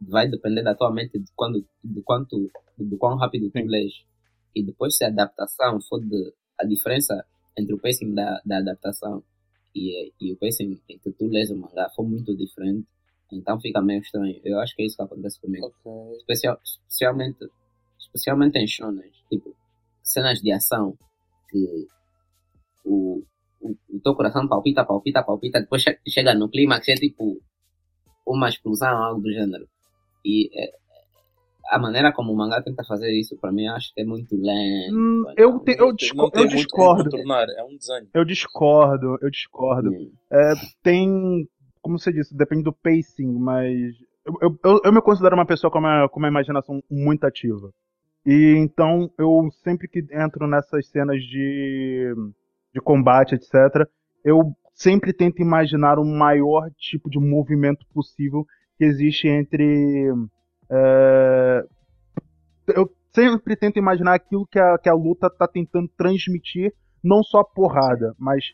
vai 0.00 0.28
depender 0.28 0.62
da 0.62 0.74
tua 0.74 0.92
mente 0.92 1.18
de, 1.18 1.30
quando, 1.34 1.64
de 1.82 2.02
quanto, 2.02 2.50
do 2.78 2.96
quão 2.98 3.16
rápido 3.16 3.50
tu 3.50 3.58
lês. 3.66 3.92
E 4.54 4.62
depois 4.62 4.96
se 4.96 5.04
a 5.04 5.08
adaptação 5.08 5.80
for 5.82 6.00
de, 6.00 6.32
a 6.58 6.64
diferença 6.64 7.24
entre 7.58 7.74
o 7.74 7.78
pacing 7.78 8.14
da, 8.14 8.40
da 8.44 8.58
adaptação 8.58 9.22
e, 9.74 10.12
e 10.20 10.32
o 10.32 10.36
pacing 10.36 10.80
em 10.88 10.98
que 10.98 11.10
tu 11.12 11.26
lês 11.26 11.50
o 11.50 11.56
mangá 11.56 11.88
for 11.94 12.06
muito 12.08 12.36
diferente, 12.36 12.86
então 13.32 13.60
fica 13.60 13.82
meio 13.82 14.00
estranho. 14.00 14.40
Eu 14.44 14.60
acho 14.60 14.74
que 14.74 14.82
é 14.82 14.86
isso 14.86 14.96
que 14.96 15.02
acontece 15.02 15.40
comigo. 15.40 15.66
Ok. 15.84 16.16
Especial, 16.18 16.60
especialmente, 16.64 17.38
especialmente 17.98 18.58
em 18.58 18.66
shonen, 18.66 19.10
tipo, 19.28 19.54
cenas 20.02 20.40
de 20.40 20.52
ação 20.52 20.96
que 21.50 21.88
o, 22.84 23.22
o, 23.60 23.76
o 23.90 24.00
teu 24.00 24.14
coração 24.14 24.46
palpita, 24.48 24.84
palpita, 24.84 25.22
palpita, 25.22 25.60
depois 25.60 25.82
che- 25.82 25.98
chega 26.08 26.34
no 26.34 26.48
clímax, 26.48 26.88
é 26.88 26.94
tipo 26.94 27.40
uma 28.26 28.48
explosão, 28.48 28.96
algo 29.02 29.20
do 29.20 29.32
gênero. 29.32 29.68
E 30.26 30.50
é, 30.52 30.72
a 31.70 31.78
maneira 31.78 32.12
como 32.12 32.32
o 32.32 32.36
mangá 32.36 32.60
tenta 32.62 32.82
fazer 32.84 33.10
isso, 33.12 33.36
pra 33.36 33.52
mim, 33.52 33.66
eu 33.66 33.74
acho 33.74 33.92
que 33.94 34.00
é 34.00 34.04
muito 34.04 34.36
lento. 34.36 34.94
Hum, 34.96 35.24
então, 35.30 35.34
eu 35.36 35.58
te- 35.60 35.76
eu 35.78 35.92
disco- 35.92 36.16
não 36.16 36.30
tem 36.30 36.42
eu 36.42 36.48
discordo. 36.48 37.16
é 37.16 37.64
um. 37.64 37.78
Eu 38.14 38.24
discordo, 38.24 39.18
eu 39.20 39.30
discordo. 39.30 39.90
hum, 39.90 40.10
Tem, 40.82 41.48
como 41.82 41.98
você 41.98 42.12
disse, 42.12 42.36
depende 42.36 42.62
do 42.64 42.72
pacing, 42.72 43.32
mas 43.38 43.94
eu, 44.24 44.34
eu, 44.42 44.58
eu, 44.64 44.80
eu 44.84 44.92
me 44.92 45.00
considero 45.00 45.34
uma 45.36 45.46
pessoa 45.46 45.70
com 45.70 45.78
uma, 45.78 46.08
com 46.08 46.18
uma 46.18 46.28
imaginação 46.28 46.82
muito 46.90 47.24
ativa. 47.24 47.70
E 48.24 48.54
então 48.58 49.10
eu 49.18 49.48
sempre 49.62 49.88
que 49.88 50.04
entro 50.12 50.46
nessas 50.48 50.88
cenas 50.88 51.22
de, 51.22 52.12
de 52.74 52.80
combate, 52.80 53.34
etc., 53.36 53.88
eu 54.24 54.52
sempre 54.74 55.12
tento 55.12 55.40
imaginar 55.40 55.98
o 55.98 56.04
maior 56.04 56.68
tipo 56.76 57.08
de 57.08 57.18
movimento 57.18 57.86
possível 57.94 58.44
que 58.76 58.84
existe 58.84 59.28
entre. 59.28 60.08
é, 60.70 61.64
eu 62.68 62.90
sempre 63.14 63.56
tento 63.56 63.78
imaginar 63.78 64.14
aquilo 64.14 64.46
que 64.46 64.58
a, 64.58 64.76
que 64.78 64.88
a 64.88 64.94
luta 64.94 65.30
tá 65.30 65.48
tentando 65.48 65.88
transmitir, 65.96 66.72
não 67.02 67.22
só 67.22 67.42
porrada, 67.42 68.14
mas 68.18 68.44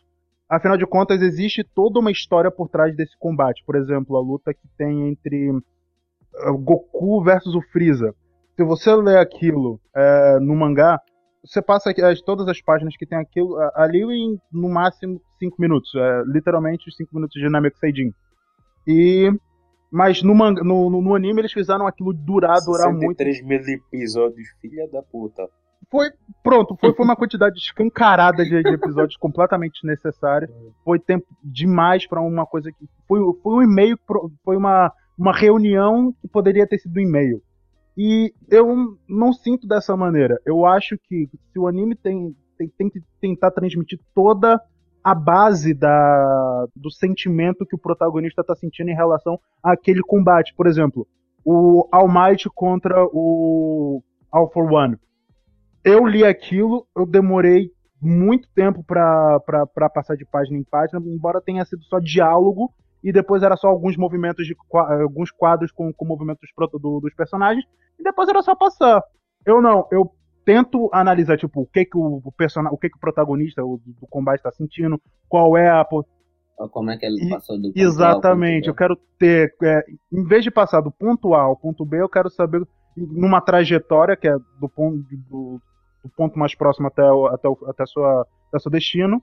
afinal 0.47 0.77
de 0.77 0.85
contas 0.85 1.21
existe 1.21 1.63
toda 1.63 1.99
uma 1.99 2.11
história 2.11 2.49
por 2.49 2.69
trás 2.69 2.95
desse 2.95 3.17
combate. 3.17 3.63
Por 3.65 3.75
exemplo, 3.75 4.15
a 4.15 4.21
luta 4.21 4.53
que 4.53 4.67
tem 4.77 5.09
entre 5.09 5.49
eh, 5.49 6.51
Goku 6.51 7.21
versus 7.23 7.55
o 7.55 7.61
Freeza. 7.61 8.13
Se 8.55 8.63
você 8.63 8.95
ler 8.95 9.17
aquilo 9.17 9.81
eh, 9.95 10.39
no 10.39 10.55
mangá, 10.55 10.99
você 11.43 11.61
passa 11.61 11.91
as, 11.91 12.21
todas 12.21 12.47
as 12.47 12.61
páginas 12.61 12.95
que 12.95 13.05
tem 13.05 13.17
aquilo 13.17 13.57
ali 13.75 14.01
em 14.01 14.39
no 14.51 14.69
máximo 14.69 15.21
5 15.39 15.57
minutos. 15.59 15.93
É, 15.93 16.23
literalmente 16.25 16.87
os 16.87 16.95
5 16.95 17.13
minutos 17.13 17.39
de 17.39 17.49
Namek 17.49 17.77
Seijin. 17.77 18.13
E. 18.87 19.29
Mas 19.93 20.23
no, 20.23 20.33
manga, 20.33 20.63
no, 20.63 20.89
no, 20.89 20.99
no 21.03 21.13
anime 21.13 21.41
eles 21.41 21.53
fizeram 21.53 21.85
aquilo 21.85 22.11
durar, 22.11 22.57
durar 22.65 22.91
muito. 22.91 23.15
63 23.15 23.45
mil 23.45 23.59
episódios, 23.59 24.49
filha 24.59 24.89
da 24.91 25.03
puta. 25.03 25.47
Foi. 25.91 26.09
Pronto, 26.41 26.75
foi, 26.81 26.95
foi 26.95 27.05
uma 27.05 27.15
quantidade 27.15 27.59
escancarada 27.59 28.43
de, 28.43 28.63
de 28.63 28.69
episódios 28.69 29.15
completamente 29.17 29.73
desnecessária. 29.83 30.49
Foi 30.83 30.99
tempo 30.99 31.27
demais 31.43 32.07
pra 32.07 32.21
uma 32.21 32.43
coisa 32.43 32.71
que. 32.71 32.89
Foi, 33.07 33.19
foi 33.43 33.53
um 33.53 33.61
e-mail, 33.61 33.95
foi 34.43 34.57
uma, 34.57 34.91
uma 35.15 35.31
reunião 35.31 36.11
que 36.19 36.27
poderia 36.27 36.65
ter 36.65 36.79
sido 36.79 36.97
um 36.97 37.01
e-mail. 37.01 37.39
E 37.95 38.33
eu 38.49 38.97
não 39.07 39.31
sinto 39.31 39.67
dessa 39.67 39.95
maneira. 39.95 40.41
Eu 40.43 40.65
acho 40.65 40.97
que 41.07 41.29
se 41.51 41.59
o 41.59 41.67
anime 41.67 41.95
tem, 41.95 42.35
tem, 42.57 42.67
tem 42.67 42.89
que 42.89 42.99
tentar 43.21 43.51
transmitir 43.51 43.99
toda 44.15 44.59
a 45.03 45.13
base 45.13 45.73
da, 45.73 46.65
do 46.75 46.89
sentimento 46.89 47.65
que 47.65 47.75
o 47.75 47.79
protagonista 47.79 48.41
está 48.41 48.55
sentindo 48.55 48.89
em 48.89 48.95
relação 48.95 49.39
àquele 49.61 50.01
combate. 50.01 50.53
Por 50.55 50.65
exemplo, 50.67 51.05
o 51.43 51.87
All 51.91 52.07
Might 52.07 52.49
contra 52.55 53.03
o 53.11 54.01
All 54.31 54.49
for 54.51 54.71
One. 54.71 54.97
Eu 55.83 56.05
li 56.07 56.23
aquilo, 56.23 56.87
eu 56.95 57.05
demorei 57.05 57.69
muito 58.01 58.47
tempo 58.55 58.83
pra 58.83 59.39
passar 59.93 60.15
de 60.15 60.25
página 60.25 60.57
em 60.57 60.63
página, 60.63 61.01
embora 61.05 61.41
tenha 61.41 61.65
sido 61.65 61.83
só 61.83 61.99
diálogo 61.99 62.73
e 63.03 63.11
depois 63.11 63.43
era 63.43 63.57
só 63.57 63.67
alguns 63.67 63.97
movimentos 63.97 64.45
de 64.45 64.55
alguns 64.71 65.31
quadros 65.31 65.71
com, 65.71 65.91
com 65.91 66.05
movimentos 66.05 66.49
do- 66.81 66.99
dos 67.01 67.13
personagens 67.13 67.65
e 67.99 68.03
depois 68.03 68.29
era 68.29 68.41
só 68.41 68.55
passar. 68.55 69.03
Eu 69.45 69.61
não, 69.61 69.85
eu 69.91 70.09
tento 70.45 70.89
analisar 70.93 71.37
tipo 71.37 71.61
o 71.61 71.65
que 71.65 71.85
que 71.85 71.97
o, 71.97 72.21
personagem, 72.37 72.75
o 72.75 72.77
que 72.77 72.89
que 72.89 72.97
o 72.97 72.99
protagonista 72.99 73.63
o- 73.63 73.79
do 73.85 74.07
combate 74.07 74.37
está 74.39 74.51
sentindo, 74.51 75.01
qual 75.27 75.57
é 75.57 75.69
a 75.69 75.85
como 76.71 76.91
é 76.91 76.97
que 76.97 77.05
ele 77.05 77.29
passou 77.29 77.57
do 77.57 77.69
ponto 77.69 77.79
Exatamente, 77.79 78.67
eu 78.67 78.75
quero 78.75 78.95
ter, 79.17 79.53
é, 79.63 79.83
em 80.11 80.23
vez 80.23 80.43
de 80.43 80.51
passar 80.51 80.81
do 80.81 80.91
ponto 80.91 81.33
A 81.33 81.41
ao 81.41 81.57
ponto 81.57 81.83
B, 81.83 81.99
eu 82.01 82.09
quero 82.09 82.29
saber 82.29 82.61
numa 82.95 83.41
trajetória 83.41 84.15
que 84.15 84.27
é 84.27 84.35
do 84.59 84.69
ponto, 84.69 84.97
do, 85.29 85.59
do 86.03 86.09
ponto 86.15 86.37
mais 86.37 86.53
próximo 86.55 86.87
até 86.87 87.03
o, 87.11 87.25
até, 87.27 87.47
o, 87.49 87.57
até, 87.67 87.85
sua, 87.85 88.27
até 88.49 88.59
seu 88.59 88.71
destino. 88.71 89.21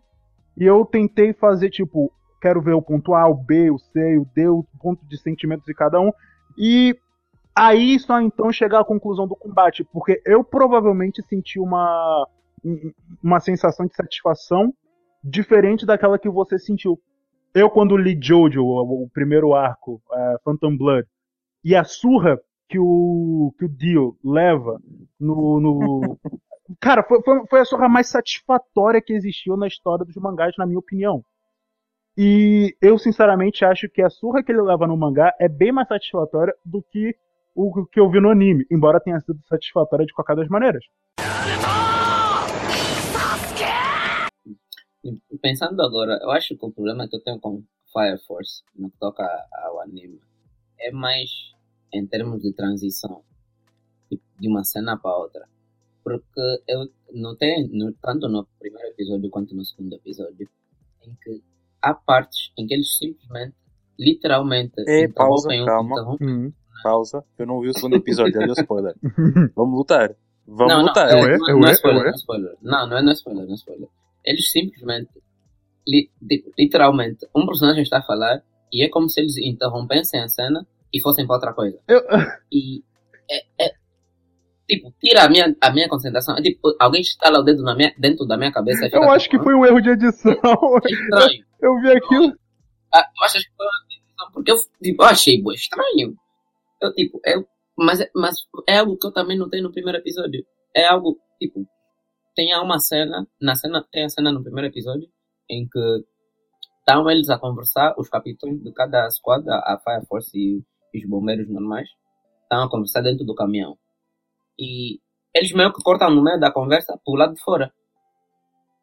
E 0.56 0.64
eu 0.64 0.84
tentei 0.84 1.32
fazer 1.32 1.70
tipo, 1.70 2.12
quero 2.42 2.60
ver 2.60 2.74
o 2.74 2.82
ponto 2.82 3.14
A, 3.14 3.28
o 3.28 3.34
B, 3.34 3.70
o 3.70 3.78
C, 3.78 4.18
o 4.18 4.26
D, 4.34 4.48
o 4.48 4.64
ponto 4.82 5.06
de 5.06 5.16
sentimentos 5.18 5.64
de 5.64 5.72
cada 5.72 6.00
um. 6.00 6.10
E 6.58 6.96
aí 7.54 7.98
só 7.98 8.20
então 8.20 8.52
chegar 8.52 8.80
à 8.80 8.84
conclusão 8.84 9.26
do 9.26 9.36
combate, 9.36 9.84
porque 9.92 10.20
eu 10.24 10.42
provavelmente 10.44 11.22
senti 11.28 11.58
uma 11.58 12.26
um- 12.64 12.92
uma 13.22 13.40
sensação 13.40 13.86
de 13.86 13.94
satisfação 13.94 14.72
diferente 15.24 15.86
daquela 15.86 16.18
que 16.18 16.28
você 16.28 16.58
sentiu. 16.58 17.00
Eu, 17.54 17.70
quando 17.70 17.96
li 17.96 18.18
Jojo, 18.20 18.62
o, 18.62 19.04
o 19.04 19.10
primeiro 19.10 19.54
arco, 19.54 20.00
é, 20.12 20.36
Phantom 20.44 20.76
Blood, 20.76 21.08
e 21.64 21.74
a 21.76 21.84
surra 21.84 22.40
que 22.68 22.78
o, 22.78 23.52
que 23.58 23.64
o 23.64 23.68
Dio 23.68 24.16
leva 24.24 24.80
no, 25.18 25.60
no- 25.60 26.18
cara, 26.80 27.02
foi, 27.02 27.20
foi 27.48 27.60
a 27.60 27.64
surra 27.64 27.88
mais 27.88 28.08
satisfatória 28.08 29.02
que 29.02 29.12
existiu 29.14 29.56
na 29.56 29.66
história 29.66 30.04
dos 30.04 30.16
mangás, 30.16 30.54
na 30.58 30.66
minha 30.66 30.78
opinião. 30.78 31.24
E 32.16 32.76
eu, 32.82 32.98
sinceramente, 32.98 33.64
acho 33.64 33.88
que 33.88 34.02
a 34.02 34.10
surra 34.10 34.42
que 34.42 34.52
ele 34.52 34.60
leva 34.62 34.86
no 34.86 34.96
mangá 34.96 35.34
é 35.40 35.48
bem 35.48 35.72
mais 35.72 35.88
satisfatória 35.88 36.54
do 36.64 36.82
que 36.82 37.14
o 37.68 37.86
que 37.86 38.00
eu 38.00 38.10
vi 38.10 38.20
no 38.20 38.30
anime, 38.30 38.64
embora 38.70 39.00
tenha 39.00 39.20
sido 39.20 39.38
satisfatória 39.48 40.06
de 40.06 40.12
qualquer 40.12 40.36
das 40.36 40.48
maneiras. 40.48 40.84
Pensando 45.40 45.80
agora, 45.82 46.18
eu 46.22 46.30
acho 46.30 46.56
que 46.56 46.64
o 46.64 46.70
problema 46.70 47.08
que 47.08 47.16
eu 47.16 47.22
tenho 47.22 47.40
com 47.40 47.62
Fire 47.92 48.18
Force, 48.26 48.62
no 48.76 48.90
que 48.90 48.98
toca 48.98 49.24
ao 49.64 49.80
anime, 49.80 50.20
é 50.78 50.90
mais 50.92 51.30
em 51.92 52.06
termos 52.06 52.42
de 52.42 52.52
transição 52.52 53.22
de 54.10 54.48
uma 54.48 54.62
cena 54.64 54.96
para 54.98 55.16
outra. 55.16 55.48
Porque 56.04 56.62
eu 56.68 56.88
notei, 57.12 57.66
no, 57.72 57.92
tanto 57.94 58.28
no 58.28 58.46
primeiro 58.58 58.88
episódio 58.88 59.30
quanto 59.30 59.54
no 59.54 59.64
segundo 59.64 59.94
episódio, 59.94 60.48
em 61.02 61.14
que 61.22 61.42
há 61.82 61.94
partes 61.94 62.52
em 62.58 62.66
que 62.66 62.74
eles 62.74 62.96
simplesmente, 62.98 63.54
literalmente, 63.98 64.74
É, 64.86 65.08
pausa, 65.08 65.48
calma. 65.64 65.94
interrompem- 65.96 66.28
Uhum. 66.28 66.52
Pausa. 66.82 67.24
Eu 67.38 67.46
não 67.46 67.60
vi 67.60 67.68
o 67.68 67.74
segundo 67.74 67.96
episódio, 67.96 68.40
olha 68.40 68.50
o 68.50 68.60
spoiler. 68.60 68.94
Vamos 69.56 69.78
lutar. 69.78 70.14
Vamos 70.46 70.72
não, 70.74 70.82
lutar. 70.82 71.10
Não, 71.10 71.18
Eu 71.18 71.26
é, 71.28 71.30
é, 71.30 71.34
eu 71.34 71.38
não, 71.38 71.60
não 71.60 71.66
é, 71.68 71.70
é 71.70 71.72
spoiler, 71.74 72.00
eu 72.02 72.02
é. 72.02 72.04
não 72.06 72.12
é 72.12 72.16
spoiler. 72.16 72.56
Não, 72.62 72.86
não 72.88 72.96
é, 72.98 73.02
não 73.02 73.10
é 73.10 73.14
spoiler, 73.14 73.44
não 73.44 73.52
é 73.52 73.54
spoiler. 73.54 73.88
Eles 74.24 74.50
simplesmente, 74.50 75.10
li- 75.86 76.10
tipo, 76.28 76.52
literalmente, 76.58 77.26
um 77.34 77.46
personagem 77.46 77.82
está 77.82 77.98
a 77.98 78.02
falar 78.02 78.42
e 78.72 78.84
é 78.84 78.88
como 78.88 79.08
se 79.08 79.20
eles 79.20 79.36
interrompessem 79.38 80.20
a 80.20 80.28
cena 80.28 80.66
e 80.92 81.00
fossem 81.00 81.26
para 81.26 81.36
outra 81.36 81.52
coisa. 81.52 81.78
Eu- 81.88 82.02
E 82.52 82.82
é, 83.30 83.66
é- 83.66 83.74
tipo, 84.68 84.92
tira 85.00 85.24
a 85.24 85.28
minha, 85.28 85.54
a 85.60 85.70
minha 85.72 85.88
concentração. 85.88 86.36
É 86.36 86.42
tipo, 86.42 86.74
alguém 86.80 87.00
estala 87.00 87.38
o 87.40 87.42
dedo 87.42 87.62
na 87.62 87.74
minha, 87.76 87.94
dentro 87.98 88.26
da 88.26 88.36
minha 88.36 88.52
cabeça. 88.52 88.88
Eu 88.92 89.04
acho 89.10 89.28
tipo, 89.28 89.38
que 89.38 89.44
foi 89.44 89.54
um 89.54 89.64
erro 89.64 89.80
de 89.80 89.90
edição. 89.90 90.32
"Ah, 90.42 90.56
é 90.84 90.92
estranho. 90.92 91.44
Eu 91.62 91.80
vi 91.80 91.90
aquilo. 91.92 92.32
Ah, 92.92 93.04
eu 93.20 93.24
acho 93.24 93.38
que 93.38 93.50
foi 93.56 93.66
uma 93.66 93.86
decisão, 93.88 94.32
porque 94.32 94.50
eu, 94.50 94.56
tipo, 94.82 95.02
eu 95.02 95.06
achei 95.08 95.40
bué 95.42 95.54
estranho. 95.54 96.14
Eu, 96.82 96.92
tipo, 96.94 97.20
é, 97.24 97.34
mas, 97.76 98.00
é- 98.00 98.10
mas 98.14 98.36
é 98.68 98.78
algo 98.78 98.96
que 98.98 99.06
eu 99.06 99.12
também 99.12 99.38
notei 99.38 99.60
no 99.60 99.72
primeiro 99.72 99.98
episódio. 99.98 100.44
É 100.74 100.86
algo, 100.86 101.18
tipo, 101.38 101.66
tem 102.34 102.54
uma 102.56 102.78
cena, 102.78 103.26
na 103.40 103.54
cena, 103.54 103.86
tem 103.92 104.04
a 104.04 104.08
cena 104.08 104.32
no 104.32 104.42
primeiro 104.42 104.68
episódio, 104.68 105.08
em 105.48 105.68
que 105.68 106.04
estão 106.78 107.10
eles 107.10 107.28
a 107.30 107.38
conversar, 107.38 107.94
os 107.98 108.08
capitães 108.08 108.62
de 108.62 108.72
cada 108.72 109.10
squad, 109.10 109.48
a, 109.48 109.78
Fire 109.84 110.06
Force 110.06 110.30
e, 110.36 110.62
os 110.96 111.08
bombeiros 111.08 111.48
normais, 111.48 111.88
estão 112.42 112.62
a 112.64 112.70
conversar 112.70 113.02
dentro 113.02 113.24
do 113.24 113.34
caminhão. 113.34 113.76
E 114.58 114.98
eles 115.34 115.52
meio 115.52 115.72
que 115.72 115.82
cortam 115.82 116.10
no 116.10 116.22
meio 116.22 116.40
da 116.40 116.52
conversa 116.52 116.98
pro 117.04 117.14
lado 117.14 117.34
de 117.34 117.42
fora. 117.42 117.72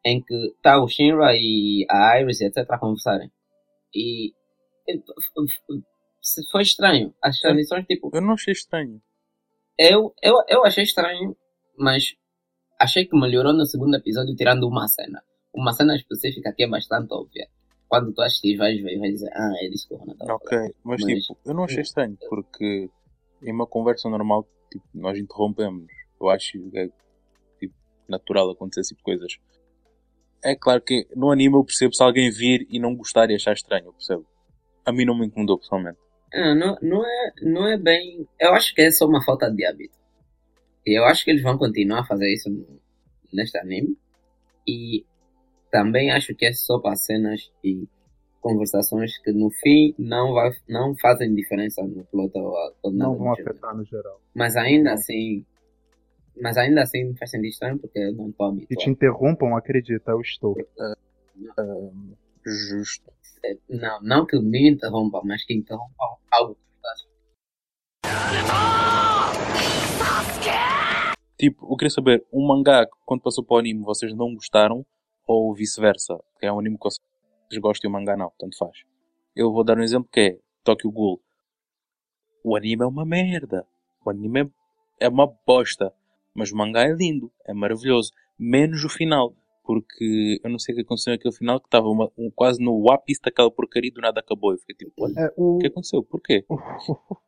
Em 0.04 0.22
que 0.22 0.54
tá 0.62 0.82
o 0.82 0.88
Shinra 0.88 1.34
e 1.34 1.84
a 1.90 2.20
Iris 2.20 2.40
e 2.40 2.46
etc 2.46 2.66
a 2.70 2.78
conversarem. 2.78 3.30
E 3.94 4.32
e, 4.88 5.02
foi 6.50 6.62
estranho. 6.62 7.14
As 7.22 7.38
transições, 7.40 7.86
tipo, 7.86 8.10
Eu 8.12 8.20
não 8.20 8.34
achei 8.34 8.52
estranho. 8.52 9.00
eu, 9.78 10.14
eu, 10.22 10.34
eu 10.48 10.64
achei 10.64 10.84
estranho, 10.84 11.36
mas 11.78 12.14
achei 12.78 13.04
que 13.06 13.18
melhorou 13.18 13.52
no 13.52 13.64
segundo 13.66 13.94
episódio, 13.96 14.34
tirando 14.36 14.66
uma 14.68 14.86
cena. 14.88 15.22
Uma 15.54 15.72
cena 15.72 15.96
específica 15.96 16.52
que 16.52 16.64
é 16.64 16.68
bastante 16.68 17.12
óbvia. 17.12 17.48
Quando 17.88 18.12
tu 18.12 18.20
assistes, 18.20 18.58
vais 18.58 18.80
ver 18.82 18.96
e 18.96 18.98
vais 18.98 19.12
dizer, 19.14 19.30
ah, 19.32 19.52
é 19.62 19.68
disso 19.68 19.88
que 19.88 19.94
o 19.94 19.96
Ronald 19.96 20.18
estava 20.20 20.34
a 20.34 20.38
falar." 20.38 20.60
Ok, 20.64 20.74
mas, 20.84 21.00
Mas- 21.02 21.22
tipo, 21.24 21.38
eu 21.44 21.54
não 21.54 21.64
achei 21.64 21.80
estranho, 21.82 22.18
porque 22.28 22.90
em 23.42 23.52
uma 23.52 23.66
conversa 23.66 24.08
normal, 24.10 24.46
tipo, 24.70 24.84
nós 24.94 25.16
interrompemos. 25.18 25.86
Eu 26.20 26.28
acho 26.28 26.52
que 26.52 26.78
é 26.78 26.88
tipo, 27.58 27.74
natural 28.08 28.50
acontecer 28.50 28.80
esse 28.80 28.88
tipo 28.94 28.98
de 29.00 29.04
coisas. 29.04 29.38
É 30.44 30.54
claro 30.54 30.82
que 30.82 31.06
no 31.16 31.30
anime 31.30 31.54
eu 31.56 31.64
percebo 31.64 31.94
se 31.94 32.02
alguém 32.02 32.30
vir 32.30 32.66
e 32.68 32.78
não 32.78 32.94
gostar 32.94 33.30
e 33.30 33.34
achar 33.34 33.54
estranho, 33.54 33.86
eu 33.86 33.92
percebo. 33.92 34.26
A 34.84 34.92
mim 34.92 35.04
não 35.04 35.16
me 35.18 35.26
incomodou 35.26 35.58
pessoalmente. 35.58 35.98
Ah, 36.32 36.54
não, 36.54 36.76
não, 36.82 37.04
é, 37.06 37.32
não 37.42 37.66
é 37.66 37.76
bem. 37.78 38.26
Eu 38.40 38.52
acho 38.54 38.74
que 38.74 38.82
é 38.82 38.90
só 38.90 39.06
uma 39.06 39.24
falta 39.24 39.50
de 39.50 39.64
hábito. 39.64 39.96
E 40.86 40.98
eu 40.98 41.04
acho 41.04 41.24
que 41.24 41.30
eles 41.30 41.42
vão 41.42 41.56
continuar 41.58 42.00
a 42.00 42.04
fazer 42.06 42.32
isso 42.32 42.50
no- 42.50 42.80
neste 43.32 43.56
anime. 43.58 43.96
E 44.66 45.04
também 45.70 46.10
acho 46.10 46.34
que 46.34 46.46
é 46.46 46.52
só 46.52 46.78
para 46.78 46.96
cenas 46.96 47.50
e 47.64 47.86
conversações 48.40 49.18
que 49.18 49.32
no 49.32 49.50
fim 49.50 49.94
não, 49.98 50.32
vai, 50.32 50.50
não 50.68 50.94
fazem 50.96 51.34
diferença 51.34 51.82
no 51.82 52.04
plot 52.04 52.30
ou, 52.38 52.54
ou 52.82 52.92
nada 52.92 53.10
Não 53.10 53.16
vão 53.18 53.32
afetar 53.32 53.76
no 53.76 53.84
geral. 53.84 54.20
Mas 54.34 54.56
ainda 54.56 54.92
assim. 54.92 55.44
Mas 56.40 56.56
ainda 56.56 56.82
assim 56.82 57.14
faz 57.16 57.30
sentido 57.32 57.50
estranho 57.50 57.78
porque 57.78 57.98
eu 57.98 58.12
não 58.14 58.28
estou 58.30 58.50
Se 58.52 58.56
te 58.58 58.64
habituado. 58.64 58.88
interrompam, 58.90 59.56
acredita, 59.56 60.12
eu 60.12 60.20
estou. 60.20 60.56
Ahm, 61.58 62.12
justo. 62.50 63.12
É, 63.44 63.56
Não, 63.68 64.00
não 64.02 64.26
que 64.26 64.38
me 64.38 64.70
interrompa, 64.70 65.20
mas 65.24 65.44
que 65.44 65.54
interrompa 65.54 66.18
algo 66.30 66.54
que 66.54 66.60
estás. 66.76 67.06
Tipo, 71.38 71.72
eu 71.72 71.76
queria 71.76 71.90
saber, 71.90 72.26
um 72.32 72.46
mangá 72.46 72.84
que 72.84 72.92
quando 73.06 73.22
passou 73.22 73.44
para 73.44 73.56
o 73.56 73.58
anime 73.58 73.84
vocês 73.84 74.12
não 74.12 74.34
gostaram 74.34 74.84
ou 75.26 75.54
vice-versa? 75.54 76.18
Que 76.40 76.46
é 76.46 76.52
um 76.52 76.58
anime 76.58 76.76
que 76.76 76.84
vocês 76.84 77.00
gostam 77.60 77.88
e 77.88 77.90
o 77.90 77.92
mangá 77.92 78.16
não, 78.16 78.32
tanto 78.38 78.58
faz. 78.58 78.78
Eu 79.36 79.52
vou 79.52 79.62
dar 79.62 79.78
um 79.78 79.82
exemplo 79.82 80.08
que 80.12 80.20
é 80.20 80.38
Tokyo 80.64 80.90
Ghoul. 80.90 81.20
O 82.42 82.56
anime 82.56 82.82
é 82.82 82.86
uma 82.86 83.04
merda. 83.04 83.64
O 84.04 84.10
anime 84.10 84.40
é, 85.00 85.06
é 85.06 85.08
uma 85.08 85.26
bosta. 85.46 85.92
Mas 86.34 86.50
o 86.50 86.56
mangá 86.56 86.82
é 86.82 86.92
lindo, 86.92 87.30
é 87.44 87.52
maravilhoso. 87.52 88.12
Menos 88.38 88.84
o 88.84 88.88
final. 88.88 89.34
Porque 89.68 90.40
eu 90.42 90.48
não 90.48 90.58
sei 90.58 90.72
o 90.72 90.76
que 90.76 90.82
aconteceu 90.82 91.12
naquele 91.12 91.34
final 91.34 91.60
que 91.60 91.66
estava 91.66 91.86
um- 91.90 92.30
quase 92.34 92.58
no 92.58 92.90
ápice 92.90 93.20
daquela 93.20 93.50
porcaria 93.50 93.90
e 93.90 93.92
do 93.92 94.00
nada 94.00 94.18
acabou. 94.20 94.52
Eu 94.52 94.58
fiquei 94.60 94.74
tipo, 94.88 94.94
olha, 94.98 95.12
É, 95.20 95.30
o, 95.36 95.58
que 95.58 95.66
aconteceu? 95.66 96.02
Porquê? 96.02 96.42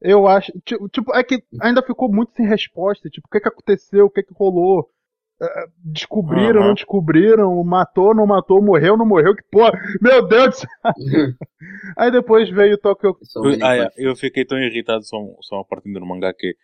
eu 0.00 0.26
acho. 0.26 0.50
ti- 0.64 0.76
Tipo, 0.92 1.14
é 1.14 1.22
que 1.22 1.42
ainda 1.60 1.80
ficou 1.82 2.12
muito 2.12 2.32
sem 2.34 2.44
resposta. 2.44 3.08
Tipo, 3.08 3.28
o 3.28 3.30
que 3.30 3.38
que 3.40 3.48
aconteceu? 3.48 4.06
O 4.06 4.10
que 4.10 4.24
que 4.24 4.34
rolou? 4.34 4.90
É, 5.40 5.46
Descobriram, 5.84 6.60
Aham. 6.60 6.68
não 6.68 6.74
descobriram? 6.74 7.62
Matou, 7.62 8.12
não 8.16 8.26
matou? 8.26 8.60
Morreu, 8.60 8.96
não 8.96 9.06
morreu? 9.06 9.36
Que 9.36 9.44
porra! 9.48 9.70
Meu 10.02 10.26
Deus! 10.26 10.46
do 10.48 10.52
céu. 10.56 10.68
Aí 11.96 12.10
depois 12.10 12.50
veio 12.50 12.76
Tokyo. 12.78 13.16
Sou 13.22 13.48
Eu, 13.48 13.58
ah, 13.64 13.76
é, 13.76 13.88
eu 13.96 14.16
fiquei 14.16 14.44
tão 14.44 14.58
irritado 14.58 15.04
só, 15.04 15.18
só 15.42 15.60
a 15.60 15.64
partir 15.64 15.92
do 15.92 16.04
mangá 16.04 16.32
que, 16.34 16.52
que 16.54 16.58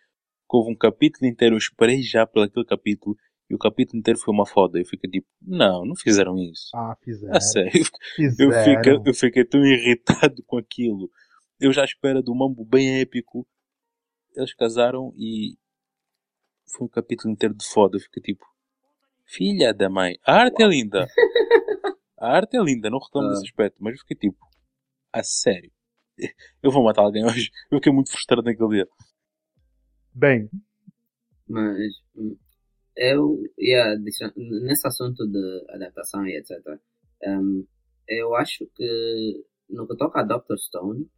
houve 0.57 0.71
um 0.71 0.75
capítulo 0.75 1.25
inteiro, 1.31 1.53
eu 1.55 1.59
esperei 1.59 2.01
já 2.01 2.27
por 2.27 2.43
aquele 2.43 2.65
capítulo 2.65 3.15
e 3.53 3.55
o 3.55 3.59
capítulo 3.59 3.99
inteiro 3.99 4.19
foi 4.19 4.33
uma 4.33 4.45
foda. 4.45 4.79
Eu 4.79 4.85
fiquei 4.85 5.09
tipo, 5.09 5.27
não, 5.41 5.85
não 5.85 5.95
fizeram 5.95 6.37
isso. 6.39 6.69
Ah, 6.75 6.95
fizeram. 7.03 7.35
A 7.35 7.39
sério, 7.39 7.71
eu 7.79 7.85
Fizeram. 8.15 8.63
fiquei, 8.63 8.93
eu 9.05 9.13
fiquei 9.13 9.45
tão 9.45 9.63
irritado 9.65 10.41
com 10.47 10.57
aquilo. 10.57 11.09
Eu 11.59 11.71
já 11.71 11.85
espero 11.85 12.21
do 12.23 12.33
mambo 12.35 12.65
bem 12.65 12.99
épico. 13.01 13.47
Eles 14.35 14.53
casaram 14.55 15.13
e 15.15 15.55
foi 16.75 16.87
um 16.87 16.89
capítulo 16.89 17.31
inteiro 17.31 17.53
de 17.55 17.65
foda. 17.65 17.97
Eu 17.97 18.01
fiquei 18.01 18.21
tipo, 18.23 18.45
filha 19.25 19.73
da 19.73 19.89
mãe, 19.89 20.17
a 20.25 20.33
arte 20.33 20.63
é 20.63 20.67
linda. 20.67 21.07
A 22.17 22.35
arte 22.37 22.57
é 22.57 22.61
linda, 22.63 22.89
não 22.89 22.99
reclamo 22.99 23.27
Ah. 23.27 23.31
desse 23.31 23.45
aspecto, 23.45 23.77
mas 23.79 23.93
eu 23.93 23.99
fiquei 23.99 24.17
tipo, 24.29 24.43
a 25.13 25.21
sério. 25.23 25.71
Eu 26.61 26.71
vou 26.71 26.83
matar 26.83 27.01
alguém 27.03 27.23
hoje. 27.25 27.49
Eu 27.71 27.77
fiquei 27.77 27.91
muito 27.93 28.11
frustrado 28.11 28.41
naquele 28.43 28.69
dia. 28.69 28.87
Bem, 30.13 30.49
Mas 31.47 31.93
hum, 32.15 32.37
eu 32.95 33.43
ia 33.57 33.95
deixar, 33.95 34.31
nesse 34.35 34.87
assunto 34.87 35.27
de 35.27 35.65
adaptação 35.69 36.25
e 36.25 36.37
etc. 36.37 36.57
hum, 37.25 37.65
eu 38.07 38.35
acho 38.35 38.65
que 38.75 39.45
no 39.69 39.87
que 39.87 39.95
toca 39.95 40.19
a 40.19 40.23
Doctor 40.23 40.57
Stone, 40.59 41.09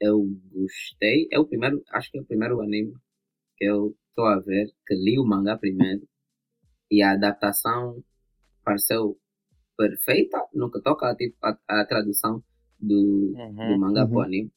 eu 0.00 0.24
gostei. 0.52 1.28
É 1.30 1.38
o 1.38 1.46
primeiro, 1.46 1.82
acho 1.92 2.10
que 2.10 2.18
é 2.18 2.20
o 2.20 2.24
primeiro 2.24 2.60
anime 2.60 2.94
que 3.56 3.64
eu 3.64 3.96
estou 4.08 4.26
a 4.26 4.38
ver, 4.40 4.72
que 4.86 4.94
li 4.94 5.18
o 5.18 5.24
mangá 5.24 5.56
primeiro 5.58 6.06
e 6.90 7.02
a 7.02 7.12
adaptação 7.12 8.02
pareceu 8.64 9.18
perfeita 9.76 10.46
no 10.54 10.70
que 10.70 10.80
toca 10.80 11.14
tipo, 11.14 11.36
a, 11.42 11.58
a 11.68 11.84
tradução 11.86 12.42
do, 12.78 13.34
Uhum, 13.36 13.54
do 13.54 13.78
mangá 13.78 14.02
uhum. 14.02 14.08
para 14.08 14.18
o 14.18 14.22
anime. 14.22 14.52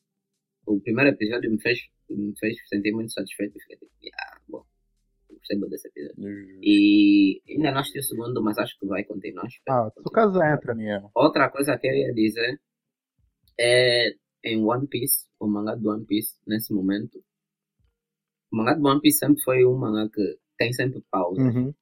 O 0.66 0.80
primeiro 0.80 1.10
episódio 1.12 1.52
me 1.52 1.62
fez, 1.62 1.80
me 2.10 2.34
fez 2.40 2.56
sentir 2.70 2.94
muito 2.94 3.12
satisfeito. 3.12 3.60
Fiquei 3.60 3.78
tipo, 3.78 3.92
ah, 4.16 4.40
bom, 4.48 4.66
gostei 5.44 5.58
muito 5.58 5.72
desse 5.72 5.88
episódio. 5.90 6.16
E 6.62 7.42
ainda 7.50 7.72
não 7.72 7.80
assisti 7.80 8.00
o 8.00 8.04
segundo, 8.04 8.42
mas 8.42 8.58
acho 8.58 8.78
que 8.80 8.86
vai 8.88 9.04
continuar. 9.04 9.46
ah, 9.70 9.92
continue. 9.94 10.14
caso 10.14 10.42
entra. 10.42 10.74
Yeah. 10.76 11.10
Outra 11.14 11.50
coisa 11.50 11.78
que 11.78 11.88
eu 11.88 11.94
ia 11.94 12.14
dizer 12.14 12.60
é 13.60 14.16
em 14.46 14.64
One 14.64 14.88
Piece, 14.88 15.28
o 15.40 15.48
mangá 15.48 15.76
do 15.76 15.90
One 15.90 16.06
Piece, 16.06 16.38
nesse 16.48 16.74
momento. 16.74 17.24
O 18.52 18.58
mangá 18.58 18.74
do 18.74 18.88
One 18.88 19.02
Piece 19.02 19.20
sempre 19.20 19.42
foi 19.44 19.66
um 19.66 19.78
mangá 19.78 20.10
que 20.10 20.40
tem 20.58 20.72
sempre 20.74 21.04
pausa. 21.12 21.42
Uhum. 21.42 21.74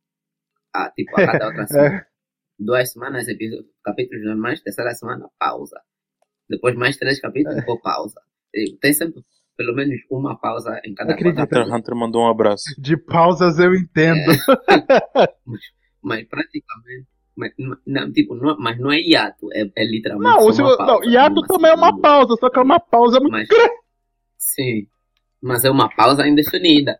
Ah, 0.74 0.91
tipo, 0.91 1.12
a 1.20 1.26
cada 1.26 1.47
outra 1.47 1.68
semana. 1.68 1.95
É, 1.97 2.12
Duas 2.59 2.91
semanas, 2.91 3.28
episódio, 3.28 3.72
capítulos 3.84 4.24
normais, 4.24 4.62
terceira 4.62 4.93
semana, 4.93 5.28
pausa. 5.39 5.82
Depois 6.47 6.76
mais 6.76 6.95
três 6.97 7.20
capítulos, 7.20 7.57
depois 7.57 7.82
pausa. 7.82 8.22
E 8.53 8.78
tem 8.78 8.93
sempre 8.93 9.24
pelo 9.58 9.74
menos 9.76 9.99
uma 10.10 10.38
pausa 10.39 10.80
em 10.86 10.93
cada 10.93 11.14
Acredito. 11.14 11.36
quarta 11.36 11.60
Hunter 11.62 11.74
Hunter 11.76 11.95
mandou 11.95 12.24
um 12.24 12.30
abraço. 12.30 12.64
De 12.80 12.97
pausas 12.97 13.60
eu 13.60 13.74
entendo. 13.76 14.32
mas 16.02 16.28
praticamente. 16.28 17.08
Mas, 17.36 17.54
não, 17.88 18.12
tipo, 18.12 18.36
não, 18.36 18.58
mas 18.60 18.78
não 18.78 18.91
é 18.91 18.99
hiato, 18.99 19.47
é, 19.54 19.62
é 19.76 19.86
literalmente. 19.86 20.30
Não, 20.30 20.45
uma 20.45 20.78
pausa, 20.78 20.86
não, 20.86 21.04
hiato 21.10 21.41
também 21.43 21.72
é 21.72 21.74
uma 21.74 21.99
pausa, 21.99 22.36
só 22.39 22.49
que 22.49 22.60
é 22.60 22.62
uma 22.62 22.80
pausa 22.80 23.20
muito 23.20 23.32
Mas- 23.32 23.47
grande. 23.47 23.74
Sim, 24.38 24.88
mas 25.41 25.64
é 25.64 25.72
uma 25.72 25.89
pausa 25.95 26.28
indefinida. 26.28 26.99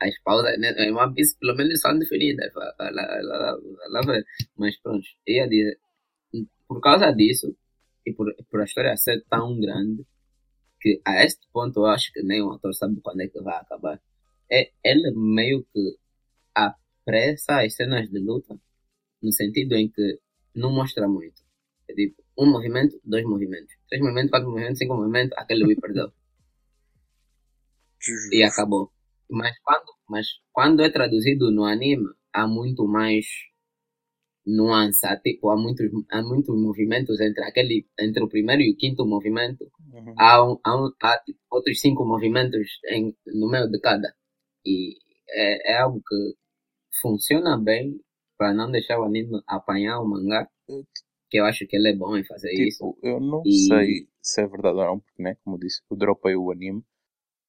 As 0.00 0.16
pausas, 0.22 0.58
né, 0.58 0.70
em 0.78 0.92
One 0.94 1.12
Piece, 1.14 1.36
pelo 1.38 1.56
menos 1.56 1.80
são 1.80 1.98
definidas. 1.98 2.54
Lá, 2.54 2.72
lá, 2.78 2.90
lá, 2.90 3.20
lá, 3.22 3.56
lá 3.90 4.00
vai. 4.06 4.22
Mas 4.56 4.80
pronto, 4.80 5.04
ia 5.26 5.46
dizer, 5.48 5.76
por 6.68 6.80
causa 6.80 7.10
disso, 7.10 7.54
e 8.06 8.12
por, 8.12 8.32
por 8.50 8.60
a 8.60 8.64
história 8.64 8.96
ser 8.96 9.22
tão 9.28 9.58
grande, 9.60 10.06
que 10.80 11.00
a 11.04 11.24
este 11.24 11.46
ponto 11.52 11.80
eu 11.80 11.86
acho 11.86 12.12
que 12.12 12.22
nem 12.22 12.42
o 12.42 12.50
autor 12.50 12.74
sabe 12.74 13.00
quando 13.02 13.20
é 13.20 13.28
que 13.28 13.40
vai 13.40 13.56
acabar. 13.56 14.00
É, 14.50 14.70
ele 14.84 15.12
meio 15.14 15.64
que 15.72 15.98
apressa 16.54 17.62
as 17.62 17.74
cenas 17.74 18.08
de 18.08 18.18
luta, 18.18 18.58
no 19.22 19.32
sentido 19.32 19.74
em 19.74 19.88
que 19.88 20.18
não 20.54 20.72
mostra 20.72 21.06
muito. 21.06 21.42
É 21.88 21.94
tipo, 21.94 22.22
um 22.38 22.50
movimento, 22.50 23.00
dois 23.04 23.24
movimentos. 23.24 23.74
Três 23.88 24.02
movimentos, 24.02 24.30
quatro 24.30 24.48
movimentos, 24.48 24.78
cinco 24.78 24.96
movimentos, 24.96 25.36
aquele 25.36 25.64
Wii 25.64 25.76
perdeu. 25.76 26.12
E 28.32 28.42
acabou. 28.42 28.90
Mas 29.28 29.58
quando, 29.60 29.84
mas 30.08 30.26
quando 30.52 30.82
é 30.82 30.90
traduzido 30.90 31.50
no 31.50 31.64
anime, 31.64 32.08
há 32.32 32.46
muito 32.46 32.86
mais 32.86 33.26
nuance, 34.46 35.06
há, 35.06 35.16
tipo, 35.18 35.50
há 35.50 35.56
muitos, 35.56 35.86
há 36.10 36.22
muitos 36.22 36.54
movimentos 36.60 37.20
entre 37.20 37.44
aquele, 37.44 37.86
entre 37.98 38.22
o 38.22 38.28
primeiro 38.28 38.62
e 38.62 38.72
o 38.72 38.76
quinto 38.76 39.06
movimento. 39.06 39.70
Uhum. 39.92 40.14
Há, 40.18 40.44
um, 40.44 40.58
há, 40.64 40.76
um, 40.84 40.90
há 41.02 41.18
tipo, 41.20 41.38
outros 41.50 41.80
cinco 41.80 42.04
movimentos 42.04 42.66
em, 42.88 43.16
no 43.26 43.48
meio 43.50 43.68
de 43.70 43.80
cada. 43.80 44.14
E 44.64 44.96
é, 45.30 45.72
é 45.74 45.78
algo 45.78 46.00
que 46.06 46.34
funciona 47.02 47.58
bem 47.58 48.00
para 48.38 48.54
não 48.54 48.70
deixar 48.70 48.98
o 49.00 49.04
anime 49.04 49.40
apanhar 49.46 50.00
o 50.00 50.08
mangá. 50.08 50.48
Que 51.30 51.38
eu 51.40 51.44
acho 51.46 51.66
que 51.66 51.76
ele 51.76 51.90
é 51.90 51.96
bom 51.96 52.16
em 52.16 52.24
fazer 52.24 52.52
isso. 52.52 52.78
Tipo, 52.82 52.98
eu 53.02 53.20
não 53.20 53.42
E- 53.44 53.66
sei 53.68 54.08
se 54.22 54.40
é 54.42 54.46
verdade 54.46 54.78
ou 54.78 54.84
não, 54.84 55.00
porque, 55.00 55.22
né, 55.22 55.36
como 55.44 55.58
disse, 55.58 55.80
eu 55.90 55.96
dropei 55.96 56.36
o 56.36 56.50
anime. 56.50 56.82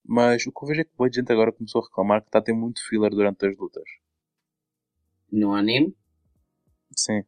Mas 0.06 0.46
o 0.48 0.52
que 0.52 0.64
eu 0.64 0.68
vejo 0.70 0.82
é 0.82 0.86
que 0.86 0.96
boa 0.98 1.12
gente 1.12 1.32
agora 1.32 1.52
começou 1.54 1.82
a 1.82 1.86
reclamar 1.86 2.22
que 2.22 2.28
está 2.30 2.40
a 2.40 2.44
ter 2.44 2.54
muito 2.54 2.82
filler 2.88 3.12
durante 3.12 3.46
as 3.48 3.58
lutas. 3.58 3.84
No 5.32 5.54
anime, 5.56 5.96
Sim. 6.96 7.24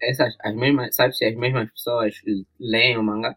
essas, 0.00 0.34
as 0.40 0.54
mesmas, 0.54 0.94
sabe 0.94 1.14
se 1.14 1.24
as 1.24 1.34
mesmas 1.36 1.70
pessoas 1.70 2.14
leem 2.58 2.98
o 2.98 3.02
mangá? 3.02 3.36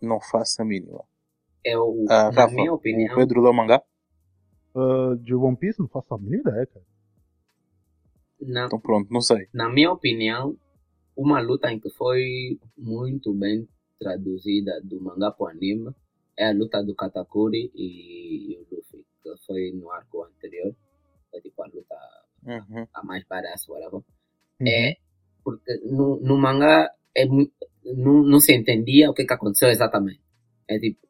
Não 0.00 0.20
faço 0.20 0.62
a 0.62 0.64
mínima. 0.64 1.04
Eu, 1.64 2.04
Ah, 2.08 2.30
na 2.30 2.32
Rafa, 2.42 2.54
minha 2.54 2.72
opinião, 2.72 3.14
o 3.14 3.20
Pedro 3.20 3.42
lê 3.42 3.48
o 3.48 3.52
mangá? 3.52 3.82
Ah, 4.74 5.14
de 5.20 5.34
One 5.34 5.56
Piece, 5.56 5.80
não 5.80 5.88
faço 5.88 6.14
a 6.14 6.18
mínima 6.18 6.50
ideia, 6.50 6.66
cara. 6.66 6.84
na, 8.40 8.66
Então 8.66 8.78
pronto, 8.80 9.12
não 9.12 9.20
sei. 9.20 9.48
na 9.52 9.68
minha 9.68 9.90
opinião, 9.90 10.56
uma 11.16 11.40
luta 11.40 11.72
em 11.72 11.80
que 11.80 11.90
foi 11.90 12.58
muito 12.76 13.32
bem 13.32 13.68
traduzida 13.98 14.80
do 14.82 15.00
mangá 15.00 15.30
para 15.30 15.44
o 15.44 15.48
anime 15.48 15.90
é 16.36 16.48
a 16.48 16.52
luta 16.52 16.82
do 16.84 16.94
Katakuri 16.94 17.70
e, 17.74 18.52
e 18.52 18.58
o 18.58 18.66
Luffy, 18.70 19.04
que 19.22 19.36
foi 19.46 19.72
no 19.72 19.90
arco 19.90 20.22
anterior. 20.24 20.74
Foi 21.30 21.40
tipo 21.40 21.62
a 21.62 21.66
luta 21.66 21.96
Uhum. 22.46 22.86
a 22.94 23.04
mais 23.04 23.24
badass, 23.28 23.68
whatever. 23.68 24.00
Uhum. 24.60 24.68
É, 24.68 24.94
porque 25.42 25.80
no, 25.84 26.20
no 26.20 26.38
mangá 26.38 26.88
é 27.14 27.26
muito, 27.26 27.52
não, 27.84 28.22
não 28.22 28.38
se 28.38 28.54
entendia 28.54 29.10
o 29.10 29.14
que, 29.14 29.24
que 29.24 29.32
aconteceu 29.32 29.68
exatamente. 29.68 30.20
É 30.68 30.78
tipo, 30.78 31.06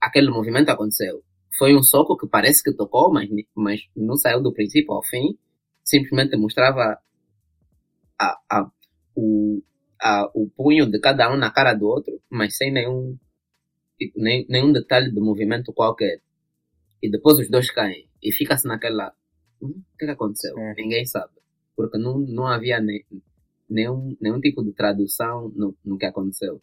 aquele 0.00 0.30
movimento 0.30 0.70
aconteceu. 0.70 1.22
Foi 1.56 1.74
um 1.74 1.82
soco 1.82 2.16
que 2.16 2.26
parece 2.26 2.62
que 2.62 2.74
tocou, 2.74 3.12
mas, 3.12 3.28
mas 3.54 3.80
não 3.96 4.16
saiu 4.16 4.42
do 4.42 4.52
princípio 4.52 4.92
ao 4.92 5.04
fim. 5.04 5.38
Simplesmente 5.84 6.36
mostrava 6.36 6.98
a, 8.18 8.38
a, 8.50 8.70
o, 9.14 9.62
a, 10.00 10.30
o 10.34 10.48
punho 10.50 10.90
de 10.90 10.98
cada 10.98 11.32
um 11.32 11.36
na 11.36 11.50
cara 11.50 11.74
do 11.74 11.86
outro, 11.86 12.20
mas 12.30 12.56
sem 12.56 12.72
nenhum, 12.72 13.18
tipo, 13.98 14.18
nem, 14.20 14.46
nenhum 14.48 14.72
detalhe 14.72 15.10
do 15.10 15.24
movimento 15.24 15.72
qualquer. 15.72 16.20
E 17.02 17.10
depois 17.10 17.38
os 17.38 17.50
dois 17.50 17.70
caem. 17.70 18.08
E 18.22 18.32
fica-se 18.32 18.66
naquela. 18.66 19.12
"Hum, 19.62 19.82
O 19.94 19.98
que, 19.98 20.06
que 20.06 20.10
aconteceu? 20.10 20.54
Sim. 20.54 20.74
Ninguém 20.76 21.04
sabe. 21.06 21.32
Porque 21.76 21.98
não, 21.98 22.18
não 22.18 22.46
havia 22.46 22.80
ne, 22.80 23.04
nenhum, 23.68 24.16
nenhum 24.20 24.40
tipo 24.40 24.62
de 24.62 24.72
tradução 24.72 25.50
no, 25.54 25.76
no 25.84 25.98
que 25.98 26.06
aconteceu. 26.06 26.60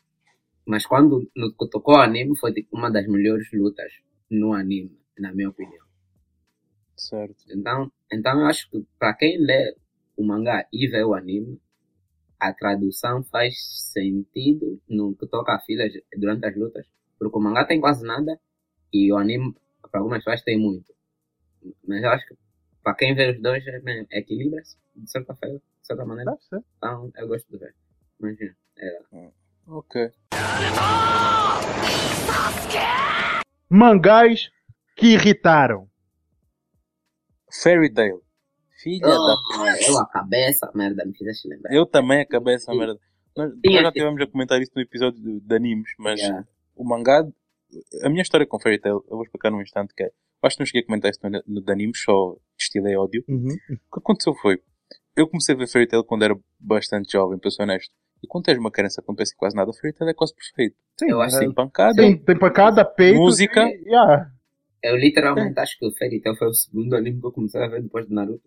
Mas 0.65 0.85
quando 0.85 1.29
no, 1.35 1.51
que 1.53 1.67
tocou 1.69 1.95
o 1.95 2.01
anime, 2.01 2.37
foi 2.37 2.53
tipo, 2.53 2.77
uma 2.77 2.91
das 2.91 3.07
melhores 3.07 3.47
lutas 3.51 3.91
no 4.29 4.53
anime, 4.53 4.95
na 5.17 5.33
minha 5.33 5.49
opinião. 5.49 5.85
Certo. 6.95 7.45
Então, 7.49 7.91
então 8.11 8.39
eu 8.41 8.45
acho 8.45 8.69
que 8.69 8.85
para 8.99 9.13
quem 9.15 9.37
lê 9.39 9.75
o 10.15 10.23
mangá 10.23 10.67
e 10.71 10.87
vê 10.87 11.03
o 11.03 11.13
anime, 11.15 11.59
a 12.39 12.53
tradução 12.53 13.23
faz 13.23 13.55
sentido 13.93 14.79
no 14.87 15.15
que 15.15 15.25
toca 15.27 15.53
a 15.53 15.59
filas 15.59 15.93
durante 16.15 16.45
as 16.45 16.55
lutas. 16.55 16.85
Porque 17.17 17.37
o 17.37 17.41
mangá 17.41 17.65
tem 17.65 17.81
quase 17.81 18.05
nada 18.05 18.39
e 18.93 19.11
o 19.11 19.17
anime, 19.17 19.55
para 19.91 19.99
algumas 19.99 20.23
pessoas, 20.23 20.43
tem 20.43 20.57
muito. 20.59 20.93
Mas 21.85 22.03
eu 22.03 22.09
acho 22.09 22.27
que 22.27 22.35
para 22.89 22.95
quem 22.97 23.13
vê 23.15 23.29
os 23.31 23.41
dois, 23.41 23.63
é 23.67 24.17
equilibra-se, 24.19 24.75
de 24.95 25.09
certa 25.11 25.35
feita, 25.35 25.57
de 25.57 25.87
certa 25.87 26.05
maneira. 26.05 26.31
Deve 26.31 26.43
ser. 26.43 26.63
Então, 26.77 27.11
eu 27.17 27.27
gosto 27.27 27.47
de 27.51 27.57
ver. 27.59 27.75
Mas, 28.19 28.37
é, 28.41 29.29
Ok. 29.67 30.11
Mangás 33.69 34.49
que 34.95 35.13
irritaram. 35.13 35.87
Fairy 37.63 37.93
Tail. 37.93 38.21
Filha 38.81 39.05
da 39.05 39.35
Oh, 39.59 39.65
eu 39.87 39.99
acabei 39.99 40.43
essa 40.45 40.71
merda, 40.73 41.05
me 41.05 41.13
fizeste 41.15 41.47
lembrar. 41.47 41.73
Eu 41.73 41.85
também 41.85 42.21
acabei 42.21 42.55
essa 42.55 42.71
Sim. 42.71 42.77
merda. 42.79 42.99
Nós, 43.35 43.51
nós 43.63 43.73
já 43.81 43.91
que- 43.91 43.99
tivemos 43.99 44.21
a 44.21 44.27
comentar 44.27 44.61
isso 44.61 44.71
no 44.75 44.81
episódio 44.81 45.21
de, 45.21 45.39
de 45.41 45.55
animes, 45.55 45.91
mas 45.99 46.19
Yeah. 46.19 46.47
o 46.75 46.83
mangá. 46.83 47.23
A 48.03 48.09
minha 48.09 48.21
história 48.21 48.47
com 48.47 48.59
Fairy 48.59 48.79
Tail, 48.79 49.03
eu 49.07 49.15
vou 49.17 49.23
explicar 49.23 49.51
num 49.51 49.61
instante 49.61 49.93
que 49.93 50.03
é. 50.03 50.11
Acho 50.41 50.55
que 50.55 50.61
não 50.61 50.65
cheguei 50.65 50.81
a 50.81 50.85
comentar 50.85 51.11
isso 51.11 51.19
no, 51.23 51.43
no 51.45 51.61
de 51.61 51.71
animes, 51.71 52.01
só 52.01 52.35
destilei 52.59 52.95
ódio. 52.95 53.23
Uhum. 53.27 53.47
O 53.47 53.75
que 53.93 53.99
aconteceu 53.99 54.33
foi. 54.35 54.59
Eu 55.15 55.27
comecei 55.27 55.55
a 55.55 55.57
ver 55.57 55.67
Fairy 55.67 55.87
Tail 55.87 56.03
quando 56.03 56.23
era 56.23 56.37
bastante 56.59 57.11
jovem, 57.13 57.37
para 57.39 57.49
ser 57.51 57.63
honesto. 57.63 57.91
E 58.23 58.27
quando 58.27 58.45
tens 58.45 58.57
uma 58.57 58.69
criança 58.71 59.01
que 59.01 59.07
não 59.07 59.15
pensa 59.15 59.33
em 59.33 59.37
quase 59.37 59.55
nada, 59.55 59.71
Fairy 59.73 59.95
Tail 59.95 60.11
é 60.11 60.13
quase 60.13 60.33
perfeito. 60.35 60.75
Sim, 60.99 61.09
Eu 61.09 61.21
acho 61.21 61.37
é, 61.37 61.39
Tem 61.39 61.53
pancada, 61.53 61.95
tem, 61.95 62.17
tem 62.17 62.37
pancada, 62.37 62.85
peito. 62.85 63.17
Música. 63.17 63.61
E, 63.61 63.83
yeah. 63.85 64.29
Eu 64.83 64.95
literalmente 64.95 65.59
acho 65.59 65.77
que 65.77 65.85
o 65.85 65.91
Fairy 65.97 66.21
Tail 66.21 66.35
foi 66.35 66.47
o 66.49 66.53
segundo 66.53 66.95
anime 66.95 67.19
que 67.19 67.25
eu 67.27 67.31
comecei 67.31 67.61
a 67.61 67.67
ver 67.67 67.81
depois 67.81 68.07
de 68.07 68.13
Naruto. 68.13 68.43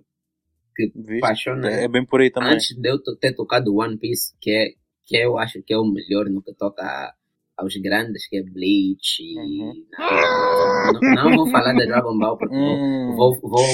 viste? 0.76 1.20
Paixona. 1.20 1.70
É 1.70 1.88
bem 1.88 2.04
por 2.06 2.20
aí 2.20 2.30
também. 2.30 2.52
Antes 2.54 2.74
de 2.76 2.88
eu 2.88 2.98
ter 3.18 3.34
tocado 3.34 3.74
One 3.76 3.98
Piece, 3.98 4.34
que 4.40 4.50
é 4.50 4.68
que 5.04 5.16
eu 5.16 5.36
acho 5.38 5.62
que 5.62 5.74
é 5.74 5.78
o 5.78 5.84
melhor 5.84 6.26
no 6.30 6.40
que 6.42 6.54
toca 6.54 7.12
aos 7.56 7.74
grandes, 7.76 8.26
que 8.28 8.36
é 8.38 8.42
Bleach 8.42 9.20
e 9.20 9.38
Uhum. 9.38 9.74
Naruto. 9.98 11.00
Não, 11.02 11.24
não 11.30 11.36
vou 11.36 11.50
falar 11.50 11.74
de 11.74 11.86
Dragon 11.86 12.18
Ball 12.18 12.38
porque 12.38 12.54
vou- 12.54 12.76
Hum. 12.76 13.16
vou, 13.16 13.40
vou, 13.40 13.66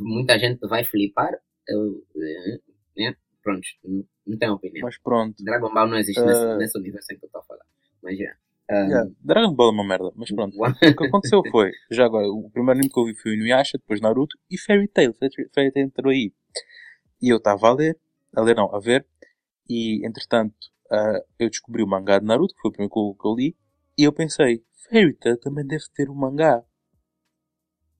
muita 0.00 0.38
gente 0.38 0.66
vai 0.66 0.84
flipar. 0.84 1.32
Eu, 1.68 2.04
eh, 2.16 2.60
né? 2.96 3.16
Pronto, 3.42 3.66
não, 4.26 4.38
tenho 4.38 4.54
opinião. 4.54 4.84
Mas 4.86 4.98
pronto. 4.98 5.42
Dragon 5.42 5.72
Ball 5.72 5.88
não 5.88 5.98
existe 5.98 6.20
Eh, 6.20 6.26
nesse, 6.26 6.56
nesse 6.56 6.78
universo 6.78 7.12
em 7.12 7.18
que 7.18 7.24
eu 7.24 7.26
estou 7.26 7.40
a 7.40 7.44
falar. 7.44 7.64
Mas 8.02 8.18
já. 8.18 8.34
Ah, 8.70 8.86
Yeah, 8.86 9.10
Dragon 9.20 9.54
Ball 9.54 9.68
é 9.68 9.72
uma 9.72 9.86
merda, 9.86 10.10
mas 10.16 10.30
pronto. 10.32 10.56
O 10.58 10.96
que 10.96 11.04
aconteceu 11.06 11.42
foi, 11.50 11.70
já 11.90 12.06
agora, 12.06 12.26
o 12.26 12.48
primeiro 12.50 12.78
anime 12.78 12.90
que 12.90 12.98
eu 12.98 13.04
vi 13.04 13.14
foi 13.14 13.32
o 13.32 13.34
Inuyasha, 13.34 13.76
depois 13.76 14.00
Naruto 14.00 14.38
e 14.50 14.58
Fairy 14.58 14.88
Tail. 14.88 15.12
Fairy 15.14 15.50
Tail 15.50 15.72
entrou 15.76 16.10
aí. 16.10 16.32
E 17.20 17.28
eu 17.28 17.36
estava 17.36 17.68
a 17.68 17.74
ler, 17.74 17.98
a 18.34 18.40
ler 18.40 18.56
não, 18.56 18.74
a 18.74 18.80
ver, 18.80 19.06
e 19.68 20.06
entretanto 20.06 20.54
ah, 20.90 21.20
eu 21.38 21.50
descobri 21.50 21.82
o 21.82 21.86
mangá 21.86 22.18
de 22.18 22.24
Naruto, 22.24 22.54
que 22.54 22.60
foi 22.62 22.70
o 22.70 22.72
primeiro 22.72 22.92
que 22.92 22.98
eu, 22.98 23.14
que 23.20 23.28
eu 23.28 23.34
li, 23.34 23.56
e 23.98 24.04
eu 24.04 24.12
pensei, 24.12 24.62
Fairy 24.88 25.14
Tail 25.14 25.38
também 25.38 25.66
deve 25.66 25.84
ter 25.94 26.08
um 26.08 26.14
mangá. 26.14 26.62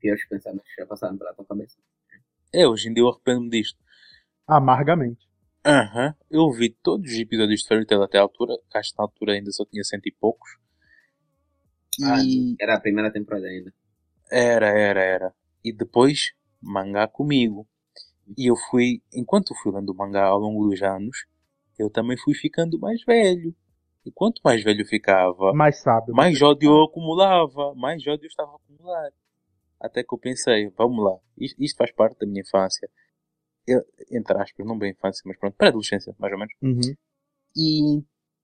Piores 0.05 0.29
pensamentos 0.29 0.69
que 0.69 0.83
já 0.83 0.87
passaram 0.87 1.17
pela 1.17 1.33
tua 1.33 1.47
cabeça. 1.47 1.79
É, 2.53 2.69
hoje 2.69 2.89
em 2.89 2.93
dia 2.95 3.03
eu 3.03 3.09
arrependo-me 3.09 3.49
disto. 3.49 3.79
Amargamente. 4.47 5.27
Aham, 5.67 6.15
eu 6.31 6.51
vi 6.53 6.69
todos 6.71 7.11
os 7.11 7.19
episódios 7.19 7.63
de 7.63 7.67
Fairy 7.67 7.87
Tail 7.87 8.03
até 8.03 8.19
à 8.19 8.21
altura, 8.21 8.55
que 8.71 8.77
acho 8.77 8.91
que 8.93 8.99
na 8.99 9.05
altura 9.05 9.33
ainda 9.33 9.51
só 9.51 9.65
tinha 9.65 9.83
cento 9.83 10.07
e 10.07 10.13
poucos. 10.13 10.51
Ah, 12.03 12.21
E 12.23 12.55
era 12.61 12.75
a 12.75 12.81
primeira 12.81 13.11
temporada 13.17 13.47
ainda. 13.47 13.73
Era, 14.31 14.69
era, 14.69 15.01
era. 15.03 15.35
E 15.65 15.73
depois, 15.73 16.33
mangá 16.61 17.09
comigo. 17.09 17.67
E 18.37 18.51
eu 18.51 18.57
fui, 18.71 19.03
enquanto 19.13 19.53
eu 19.53 19.57
fui 19.63 19.73
lendo 19.73 19.91
o 19.91 19.95
mangá 19.97 20.25
ao 20.27 20.39
longo 20.39 20.69
dos 20.69 20.83
anos, 20.83 21.27
eu 21.79 21.89
também 21.91 22.17
fui 22.19 22.35
ficando 22.35 22.79
mais 22.79 23.03
velho. 23.05 23.55
E 24.05 24.11
quanto 24.13 24.41
mais 24.45 24.63
velho 24.63 24.83
eu 24.83 24.87
ficava, 24.87 25.53
Mais 25.55 25.79
sábio. 25.79 26.15
mais 26.15 26.43
ódio 26.43 26.71
eu 26.71 26.83
acumulava, 26.85 27.75
mais 27.75 28.07
ódio 28.07 28.25
eu 28.25 28.29
estava 28.29 28.53
a 28.53 28.57
acumular. 28.57 29.11
Até 29.85 30.03
que 30.03 30.15
eu 30.15 30.19
pensei, 30.19 30.71
vamos 30.79 31.05
lá, 31.05 31.17
isto, 31.39 31.63
isto 31.63 31.77
faz 31.77 31.93
parte 31.93 32.19
da 32.19 32.27
minha 32.27 32.41
infância. 32.41 32.89
Eu, 33.67 33.83
entre 34.11 34.37
aspas, 34.41 34.67
não 34.67 34.79
bem 34.79 34.93
infância, 34.93 35.23
mas 35.27 35.39
pronto, 35.39 35.55
pré-adolescência, 35.57 36.15
mais 36.19 36.33
ou 36.33 36.39
menos. 36.39 36.55
Uhum. 36.63 36.95
E 37.57 38.03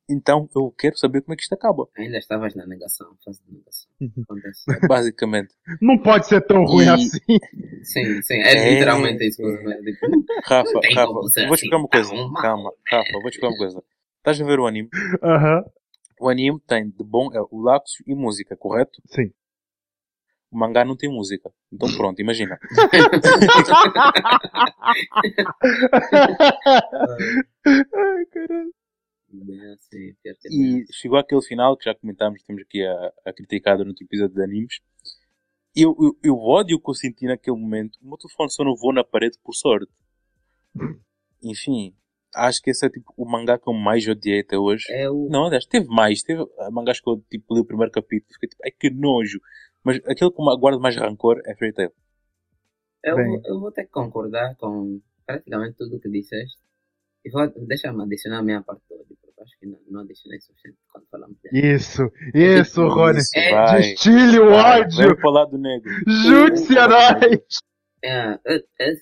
Então 0.09 0.49
eu 0.57 0.71
quero 0.77 0.97
saber 0.99 1.23
como 1.23 1.33
é 1.35 1.37
que 1.37 1.43
isto 1.43 1.53
acaba. 1.55 1.87
Ainda 1.97 2.19
estavas 2.19 2.55
na 2.55 2.67
negação, 2.67 3.17
fase 3.25 3.41
de 3.45 3.53
negação. 3.55 3.91
Uhum. 4.01 4.23
Acontece. 4.25 4.65
Basicamente. 4.89 5.55
Não 5.81 5.97
pode 5.99 6.27
ser 6.27 6.41
tão 6.47 6.65
ruim 6.65 6.87
E- 6.87 6.89
assim. 6.89 7.19
Sim, 7.85 8.21
sim, 8.23 8.35
é, 8.35 8.53
É. 8.55 8.73
literalmente 8.73 9.27
isso. 9.27 9.43
É, 9.43 9.83
tipo, 9.83 10.07
Rafa, 10.45 10.73
Não 10.73 10.81
Rafa, 10.95 11.13
vou 11.13 11.25
assim 11.27 11.41
explicar 11.55 11.77
uma 11.79 11.89
coisa. 11.89 12.13
mal. 12.15 12.43
Calma, 12.43 12.73
Rafa, 12.91 13.13
vou 13.13 13.23
te 13.31 13.35
explicar 13.35 13.49
uma 13.49 13.57
coisa. 13.59 13.83
Estás 14.19 14.41
a 14.41 14.45
ver 14.45 14.59
o 14.61 14.67
anime? 14.67 14.89
Aham. 15.23 15.65
O 16.21 16.29
anime 16.29 16.61
tem 16.67 16.91
de 16.91 17.03
bom 17.05 17.31
é 17.33 17.41
o 17.41 17.63
lápis 17.63 17.93
e 18.07 18.15
música, 18.15 18.55
correto? 18.57 19.01
Sim. 19.07 19.33
O 20.51 20.59
mangá 20.59 20.85
não 20.85 20.97
tem 20.97 21.09
música. 21.09 21.53
Então 21.73 21.89
pronto, 21.97 22.21
imagina. 22.21 22.59
Ai, 27.95 28.27
caralho. 28.27 28.73
é. 30.27 30.33
E 30.51 30.85
chegou 30.93 31.19
aquele 31.19 31.43
final 31.43 31.77
que 31.77 31.85
já 31.85 31.95
comentámos, 31.95 32.43
temos 32.43 32.63
aqui 32.63 32.85
a, 32.85 33.13
a 33.27 33.33
criticar 33.33 33.79
no 33.79 33.87
outro 33.87 34.05
episódio 34.05 34.35
de 34.35 34.43
animes. 34.43 34.81
E 35.77 35.83
eu, 35.83 35.97
eu, 36.01 36.19
eu 36.23 36.35
o 36.35 36.49
ódio 36.49 36.81
que 36.81 36.91
eu 36.91 36.95
senti 36.95 37.27
naquele 37.27 37.57
momento, 37.57 37.97
o 38.03 38.09
meu 38.09 38.19
telefone 38.19 38.51
só 38.51 38.65
não 38.65 38.75
voou 38.75 38.93
na 38.93 39.05
parede 39.05 39.39
por 39.43 39.55
sorte. 39.55 39.93
Enfim, 41.43 41.95
acho 42.35 42.61
que 42.61 42.71
esse 42.71 42.85
é 42.85 42.91
tipo 42.91 43.13
o 43.17 43.25
mangá 43.25 43.59
que 43.59 43.69
eu 43.69 43.73
mais 43.73 44.07
odiei 44.07 44.41
até 44.41 44.59
hoje. 44.59 44.85
É 44.91 45.09
o. 45.09 45.29
Não, 45.31 45.47
aliás, 45.47 45.65
teve 45.65 45.87
mais. 45.87 46.23
Teve 46.23 46.45
mangás 46.73 47.01
que 47.01 47.09
eu 47.09 47.23
tipo, 47.31 47.55
li 47.55 47.61
o 47.61 47.65
primeiro 47.65 47.93
capítulo 47.93 48.31
e 48.31 48.35
fiquei 48.35 48.49
tipo, 48.49 48.63
ai 48.65 48.71
que 48.73 48.91
nojo. 48.91 49.41
Mas 49.85 49.97
aquele 50.07 50.31
que 50.31 50.43
me 50.43 50.59
guarda 50.59 50.79
mais 50.79 50.97
rancor 50.97 51.41
é 51.47 51.55
Fairy 51.57 51.75
Tail. 51.75 51.93
Eu, 53.03 53.17
Bem. 53.17 53.41
eu 53.45 53.61
vou 53.61 53.73
ter 53.73 53.85
que 53.85 53.91
concordar 53.91 54.55
com 54.57 55.01
praticamente 55.27 55.77
tudo 55.77 55.97
o 55.97 56.01
que 56.01 56.09
disseste. 56.11 56.59
E 57.25 57.31
vou 57.31 57.49
deixar-me 57.67 58.03
adicionar 58.03 58.39
a 58.39 58.43
minha 58.43 58.63
parte 58.63 58.83
toda, 58.89 59.05
porque 59.05 59.43
acho 59.43 59.59
que 59.59 59.67
não, 59.67 59.79
não 59.89 60.01
adicionei 60.01 60.39
o 60.39 60.43
suficiente 60.43 60.79
quando 60.91 61.07
falamos 61.11 61.37
dele. 61.43 61.75
Isso, 61.75 62.11
isso, 62.35 62.89
Rony. 62.89 63.19
Isso, 63.19 63.39
É. 63.39 63.77
Destile 63.77 64.39
o 64.39 64.53
ódio. 64.53 64.97
Vem 64.99 65.17
pro 65.17 65.31
lado 65.31 65.59
negro. 65.59 65.91
Junte-se 66.07 66.79
a 66.79 66.89
nós. 66.89 67.59
É, 68.03 68.39
é, 68.47 68.65
é, 68.81 68.93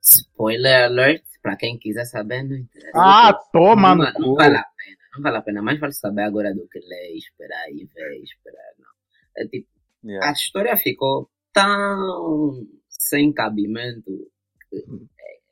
spoiler 0.00 0.84
alert, 0.84 1.24
pra 1.42 1.56
quem 1.56 1.78
quiser 1.78 2.04
saber, 2.04 2.42
não 2.42 2.56
interessa. 2.56 2.92
Ah, 2.96 3.32
toma 3.52 3.94
não, 3.94 4.12
não 4.18 4.34
vale 4.34 4.56
a 4.56 4.64
pena, 4.64 4.96
não 5.14 5.22
vale 5.22 5.36
a 5.36 5.42
pena. 5.42 5.62
Mais 5.62 5.78
vale 5.78 5.92
saber 5.92 6.22
agora 6.22 6.52
do 6.54 6.66
que 6.68 6.80
ler, 6.80 7.16
esperar 7.16 7.70
e 7.70 7.84
ver, 7.94 8.22
esperar. 8.22 8.72
Não. 8.78 8.88
É 9.36 9.46
tipo, 9.46 9.67
Yeah. 10.08 10.28
a 10.28 10.32
história 10.32 10.76
ficou 10.76 11.28
tão 11.52 12.66
sem 12.88 13.32
cabimento. 13.32 14.10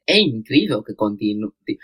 É, 0.06 0.16
é 0.16 0.20
incrível 0.20 0.82
que 0.82 0.94
continue. 0.94 1.50
Ti- 1.66 1.78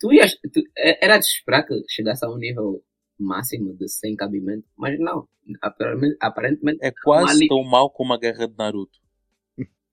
Tu 0.00 0.12
ias, 0.12 0.34
tu- 0.52 0.62
é- 0.76 1.04
era 1.04 1.18
de 1.18 1.24
esperar 1.24 1.64
que 1.66 1.74
chegasse 1.88 2.24
a 2.24 2.28
um 2.30 2.36
nível 2.36 2.82
máximo 3.18 3.74
de 3.74 3.88
sem 3.88 4.14
cabimento, 4.16 4.64
mas 4.76 4.98
não. 4.98 5.28
Aparentemente, 5.60 6.16
aparentemente, 6.20 6.78
É 6.82 6.92
quase 7.02 7.48
tão 7.48 7.64
mal 7.64 7.90
como 7.90 8.12
a 8.12 8.18
guerra 8.18 8.46
de 8.46 8.54
Naruto. 8.56 8.98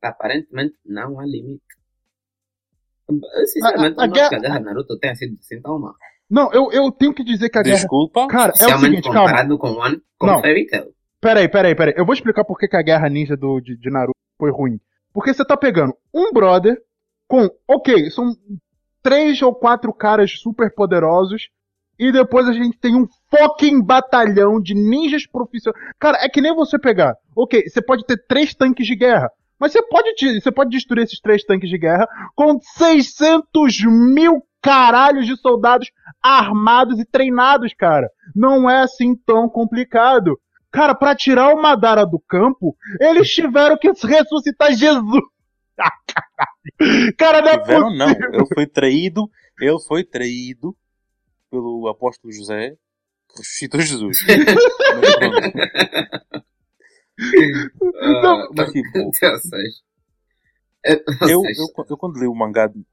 aparentemente 0.02 0.76
não 0.86 1.20
há 1.20 1.26
limite. 1.26 1.64
Sinceramente, 3.48 3.98
A- 4.00 4.02
a- 4.02 4.04
a 4.04 4.08
não 4.08 4.14
guerra- 4.14 4.26
acho 4.26 4.30
que 4.30 4.36
a 4.36 4.40
guerra 4.40 4.60
de 4.60 4.66
Naruto 4.66 4.98
tenha 5.00 5.16
sido 5.16 5.38
assim 5.40 5.62
tão 5.62 5.80
mal. 5.80 5.96
Não, 6.30 6.52
eu, 6.52 6.72
eu 6.72 6.92
tenho 6.92 7.14
que 7.14 7.24
dizer 7.24 7.50
que 7.50 7.58
a 7.58 7.62
guerra. 7.64 7.76
Desculpa. 7.76 8.28
Cara, 8.28 8.52
é 8.60 8.76
o 8.76 8.80
seguinte, 8.80 9.04
calma. 9.04 9.20
comparado 9.22 9.58
com 9.60 9.68
One, 9.74 10.02
com 10.18 10.26
Não. 10.28 10.42
Fairy 10.42 10.66
Tail. 10.68 10.95
Peraí, 11.26 11.50
peraí, 11.50 11.74
peraí. 11.74 11.96
Eu 11.98 12.06
vou 12.06 12.14
explicar 12.14 12.46
por 12.46 12.56
que, 12.56 12.68
a 12.76 12.84
guerra 12.84 13.10
ninja 13.10 13.36
do, 13.36 13.60
de, 13.60 13.76
de 13.76 13.90
Naruto 13.90 14.14
foi 14.38 14.52
ruim. 14.52 14.80
Porque 15.12 15.34
você 15.34 15.44
tá 15.44 15.58
pegando 15.58 15.92
um 16.14 16.32
brother 16.32 16.78
com. 17.28 17.50
Ok, 17.68 18.12
são 18.12 18.32
três 19.02 19.42
ou 19.42 19.56
quatro 19.56 19.92
caras 19.92 20.34
super 20.40 20.72
poderosos. 20.72 21.50
E 21.98 22.12
depois 22.12 22.48
a 22.48 22.54
gente 22.54 22.78
tem 22.78 22.96
um 22.96 23.08
fucking 23.32 23.82
batalhão 23.82 24.62
de 24.62 24.76
ninjas 24.76 25.26
profissionais. 25.26 25.82
Cara, 26.00 26.20
é 26.22 26.30
que 26.30 26.42
nem 26.42 26.54
você 26.54 26.78
pegar. 26.78 27.16
Ok, 27.36 27.68
você 27.68 27.82
pode 27.82 28.06
ter 28.06 28.24
três 28.28 28.54
tanques 28.54 28.86
de 28.86 28.96
guerra. 28.96 29.28
Mas 29.60 29.72
você 29.72 29.82
pode, 29.82 30.40
você 30.40 30.52
pode 30.52 30.70
destruir 30.70 31.06
esses 31.06 31.20
três 31.20 31.44
tanques 31.44 31.72
de 31.72 31.78
guerra 31.80 32.08
com 32.36 32.60
600 32.78 33.84
mil 33.84 34.44
caralhos 34.62 35.26
de 35.26 35.36
soldados 35.38 35.90
armados 36.22 37.00
e 37.00 37.06
treinados, 37.06 37.74
cara. 37.74 38.08
Não 38.36 38.70
é 38.70 38.82
assim 38.82 39.16
tão 39.26 39.50
complicado. 39.50 40.38
Cara, 40.76 40.94
pra 40.94 41.16
tirar 41.16 41.54
o 41.54 41.62
Madara 41.62 42.06
do 42.06 42.20
campo, 42.20 42.76
eles 43.00 43.30
tiveram 43.32 43.78
que 43.78 43.90
ressuscitar 43.92 44.74
Jesus. 44.74 45.22
Ah, 45.78 45.92
caralho. 46.08 47.16
Cara, 47.18 47.42
não 47.42 47.50
é 47.50 47.58
Tiveram 47.60 47.90
não. 47.94 48.08
possível. 48.08 48.34
Ele 48.34 48.46
foi 48.54 48.66
traído. 48.68 49.30
Ele 49.60 49.80
foi 49.88 50.04
traído 50.06 50.76
pelo 51.52 51.88
apóstolo 51.90 52.34
José 52.34 52.78
que 53.30 53.40
ressuscitou 53.40 53.82
Jesus. 53.82 54.18
Não, 58.22 58.42
Ah, 58.42 58.50
mas 58.56 58.72
tipo, 58.72 59.14
seja, 59.14 59.38
é, 60.86 60.94
Eu, 61.22 61.42
eu, 61.44 61.86
eu 61.90 61.98
quando 61.98 62.20
li 62.20 62.28
o 62.28 62.36
mangá, 62.36 62.68
de, 62.68 62.86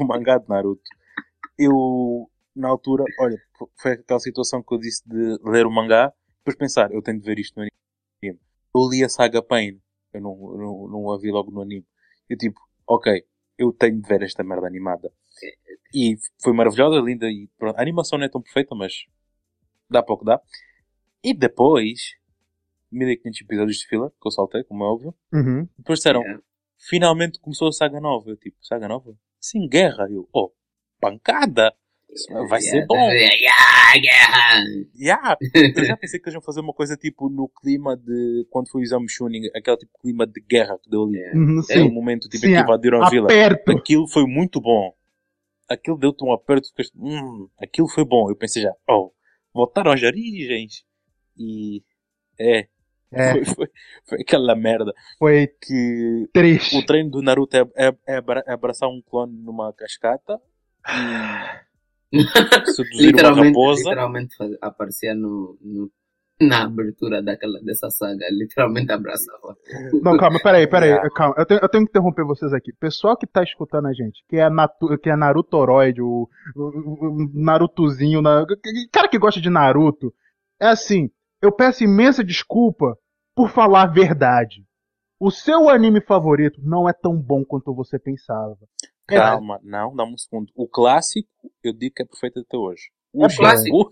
o 0.00 0.04
mangá 0.04 0.38
de 0.38 0.48
Naruto, 0.48 0.82
eu, 1.58 2.30
na 2.54 2.68
altura, 2.68 3.04
olha, 3.20 3.38
foi 3.80 3.92
aquela 3.92 4.20
situação 4.20 4.62
que 4.62 4.74
eu 4.74 4.78
disse 4.78 5.02
de 5.08 5.38
ler 5.44 5.66
o 5.66 5.70
mangá, 5.70 6.12
depois 6.50 6.56
pensar, 6.56 6.92
eu 6.92 7.02
tenho 7.02 7.18
de 7.18 7.24
ver 7.24 7.38
isto 7.38 7.56
no 7.56 7.62
anime. 7.62 8.40
Eu 8.74 8.88
li 8.88 9.04
a 9.04 9.08
saga 9.08 9.42
Pain, 9.42 9.80
eu 10.12 10.20
não, 10.20 10.36
não, 10.36 10.88
não 10.88 11.12
a 11.12 11.18
vi 11.18 11.30
logo 11.30 11.50
no 11.50 11.62
anime. 11.62 11.86
Eu 12.28 12.36
tipo, 12.36 12.60
ok, 12.86 13.24
eu 13.58 13.72
tenho 13.72 14.00
de 14.00 14.08
ver 14.08 14.22
esta 14.22 14.42
merda 14.42 14.66
animada. 14.66 15.12
E 15.94 16.16
foi 16.42 16.52
maravilhosa, 16.52 17.00
linda, 17.00 17.28
e 17.28 17.48
pronto. 17.58 17.76
A 17.76 17.82
animação 17.82 18.18
não 18.18 18.26
é 18.26 18.28
tão 18.28 18.40
perfeita, 18.40 18.74
mas 18.74 19.04
dá 19.88 20.02
para 20.02 20.14
o 20.14 20.18
que 20.18 20.24
dá. 20.24 20.40
E 21.22 21.34
depois, 21.34 22.16
1500 22.90 23.40
episódios 23.42 23.76
de 23.78 23.86
fila, 23.86 24.10
que 24.10 24.26
eu 24.26 24.30
saltei, 24.30 24.64
como 24.64 24.84
é 24.84 24.86
óbvio. 24.86 25.14
Uhum. 25.32 25.68
Depois 25.76 25.98
disseram, 25.98 26.22
yeah. 26.22 26.42
finalmente 26.78 27.40
começou 27.40 27.68
a 27.68 27.72
saga 27.72 28.00
nova. 28.00 28.30
Eu 28.30 28.36
tipo, 28.36 28.56
saga 28.64 28.88
nova? 28.88 29.14
Sim, 29.40 29.68
guerra. 29.68 30.08
Eu, 30.10 30.28
oh, 30.32 30.52
pancada. 31.00 31.74
Isso 32.12 32.46
vai 32.48 32.60
ser 32.60 32.86
bom. 32.86 32.96
yeah. 34.98 35.36
Eu 35.76 35.84
já 35.84 35.96
pensei 35.96 36.18
que 36.20 36.24
eles 36.28 36.34
iam 36.34 36.42
fazer 36.42 36.60
uma 36.60 36.72
coisa 36.72 36.96
tipo 36.96 37.28
no 37.28 37.48
clima 37.48 37.96
de 37.96 38.46
quando 38.50 38.68
foi 38.68 38.80
o 38.82 38.84
exame 38.84 39.08
Shuning, 39.08 39.48
aquele 39.54 39.76
tipo 39.76 39.92
de 39.94 40.00
clima 40.02 40.26
de 40.26 40.40
guerra 40.40 40.78
que 40.82 40.90
deu 40.90 41.04
ali. 41.04 41.18
Uhum, 41.34 41.62
sim. 41.62 41.88
momento 41.90 42.28
tipo 42.28 42.46
Sim, 42.46 42.54
que 42.54 42.60
invadiram 42.60 43.02
a 43.02 43.08
vila. 43.10 43.26
Aperto. 43.26 43.72
Aquilo 43.72 44.08
foi 44.08 44.26
muito 44.26 44.60
bom. 44.60 44.92
Aquilo 45.68 45.96
deu-te 45.98 46.24
um 46.24 46.32
aperto. 46.32 46.68
ficaste, 46.68 46.92
Hum, 46.96 47.48
aquilo 47.60 47.88
foi 47.88 48.04
bom. 48.04 48.28
Eu 48.28 48.36
pensei 48.36 48.62
já, 48.62 48.72
oh, 48.88 49.12
voltaram 49.54 49.92
às 49.92 50.02
origens. 50.02 50.84
E 51.38 51.82
é, 52.38 52.66
É, 53.12 53.32
foi, 53.32 53.44
foi, 53.44 53.68
foi 54.04 54.20
aquela 54.20 54.54
merda 54.54 54.92
foi 55.18 55.46
que 55.60 56.28
triste. 56.32 56.76
o 56.76 56.84
treino 56.84 57.10
do 57.10 57.22
Naruto 57.22 57.56
é, 57.56 57.60
é, 57.76 57.92
é 58.06 58.16
abra- 58.16 58.44
é 58.46 58.52
abraçar 58.52 58.88
um 58.88 59.00
clone 59.00 59.32
numa 59.42 59.72
cascata 59.72 60.40
e 60.88 60.90
uma 60.92 61.60
literalmente, 62.12 63.48
raposa. 63.48 63.80
literalmente 63.82 64.34
aparecia 64.60 65.14
no, 65.14 65.56
no- 65.62 65.90
na 66.42 66.64
abertura 66.64 67.22
daquela, 67.22 67.60
dessa 67.62 67.90
saga, 67.90 68.24
literalmente 68.30 68.90
abraçava. 68.90 69.54
Não, 70.02 70.16
calma, 70.16 70.40
peraí, 70.42 70.66
peraí, 70.66 70.88
Yeah. 70.90 71.10
calma. 71.14 71.34
Eu 71.36 71.44
tenho, 71.44 71.60
eu 71.62 71.68
tenho 71.68 71.84
que 71.84 71.90
interromper 71.90 72.24
vocês 72.24 72.52
aqui. 72.54 72.72
Pessoal 72.80 73.14
que 73.16 73.26
tá 73.26 73.42
escutando 73.42 73.86
a 73.86 73.92
gente, 73.92 74.24
que 74.26 74.36
é, 74.36 74.48
Natu, 74.48 74.96
que 74.98 75.10
é 75.10 75.16
Narutoroid, 75.16 76.00
o, 76.00 76.28
o, 76.56 77.06
o 77.08 77.30
Narutozinho, 77.34 78.22
na- 78.22 78.46
cara 78.90 79.06
que 79.08 79.18
gosta 79.18 79.38
de 79.40 79.50
Naruto, 79.50 80.14
é 80.58 80.66
assim, 80.68 81.10
eu 81.42 81.52
peço 81.52 81.84
imensa 81.84 82.24
desculpa 82.24 82.96
por 83.36 83.50
falar 83.50 83.82
a 83.82 83.86
verdade. 83.92 84.64
O 85.20 85.30
seu 85.30 85.68
anime 85.68 86.00
favorito 86.00 86.58
não 86.64 86.88
é 86.88 86.92
tão 86.94 87.14
bom 87.14 87.44
quanto 87.44 87.74
você 87.74 87.98
pensava. 87.98 88.56
Calma, 89.16 89.60
não, 89.62 89.94
dá-me 89.94 90.14
um 90.14 90.18
segundo. 90.18 90.50
O 90.54 90.66
clássico, 90.68 91.28
eu 91.62 91.72
digo 91.72 91.94
que 91.94 92.02
é 92.02 92.06
perfeito 92.06 92.40
até 92.40 92.56
hoje. 92.56 92.90
O 93.12 93.24
É 93.26 93.36
clássico. 93.36 93.90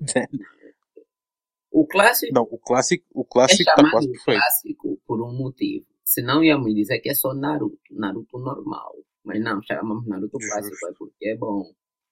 O 1.71 1.87
clássico 1.87 2.33
Não, 2.35 2.43
o 2.51 2.59
clássico, 2.59 3.05
o 3.15 3.23
é 3.23 3.25
clássico 3.31 3.63
está 3.63 3.75
chamado 3.77 3.91
quase 3.93 4.09
perfeito. 4.11 4.39
clássico 4.41 5.01
por 5.07 5.23
um 5.23 5.33
motivo. 5.33 5.87
Senão 6.05 6.43
ia 6.43 6.59
me 6.59 6.75
dizer 6.75 6.99
que 7.01 7.11
é 7.11 7.15
só 7.15 7.35
Naruto, 7.35 7.79
Naruto 7.91 8.39
normal. 8.39 8.95
Mas 9.25 9.41
não, 9.43 9.61
chamamos 9.63 10.07
Naruto 10.07 10.41
Justo. 10.41 10.55
clássico 10.55 10.87
é 10.89 10.93
porque 10.99 11.29
é 11.29 11.37
bom 11.37 11.65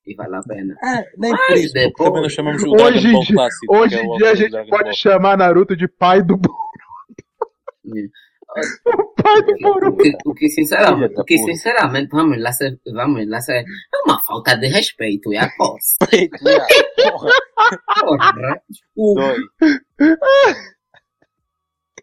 e 0.06 0.14
vale 0.14 0.36
a 0.36 0.42
pena. 0.42 0.76
Ah, 0.82 1.02
nem 1.16 1.32
Mas 1.32 1.46
por 1.46 1.56
isso, 1.56 1.72
depois- 1.72 2.08
também 2.08 2.22
nós 2.22 2.32
chamamos 2.32 2.62
o 2.62 2.70
Hoje 2.72 3.00
Dragon 3.00 3.12
Ball 3.12 3.22
dia- 3.24 3.34
clássico. 3.34 3.76
Hoje 3.76 3.94
é 3.96 4.02
em 4.04 4.08
o 4.08 4.16
dia 4.18 4.30
a 4.30 4.34
gente 4.34 4.68
pode 4.68 4.94
chamar 4.96 5.38
Naruto 5.38 5.74
de 5.76 5.88
pai 5.88 6.22
do 6.22 6.38
Yeah. 8.56 9.12
pai 9.22 9.42
do 9.42 9.52
O 9.52 9.58
Boruto. 9.74 9.96
que, 10.02 10.12
o 10.24 10.34
que 10.34 10.48
sinceramente, 10.48 11.14
o 11.20 11.24
que 11.24 11.36
sinceramente, 11.38 12.08
vamos 12.10 12.40
lá, 12.40 12.52
ser, 12.52 12.78
vamos 12.94 13.28
lá, 13.28 13.40
ser, 13.40 13.60
é 13.64 13.98
uma 14.06 14.20
falta 14.22 14.56
de 14.56 14.68
respeito, 14.68 15.32
é 15.32 15.38
a 15.38 15.50
coisa. 15.56 15.96
Peito, 16.10 16.36
yeah, 16.48 16.66
porra, 16.96 17.30
Porra. 18.00 18.62
O, 18.96 19.14
dói. 19.14 19.36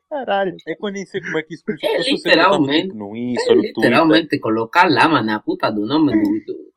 Caralho. 0.10 0.56
É 0.68 0.74
eu 0.80 0.92
nem 0.92 1.06
sei 1.06 1.22
como 1.22 1.40
é 1.40 1.44
que 1.44 1.56
isso. 1.56 1.64
É 1.82 1.98
literalmente- 2.02 2.94
no 2.96 3.16
Insta, 3.16 3.52
é 3.52 3.56
literalmente 3.56 4.40
colocar 4.40 4.88
lama 4.90 5.22
na 5.24 5.40
puta 5.40 5.72
do 5.72 5.86
nome 5.88 6.12
do. 6.14 6.22
do 6.46 6.74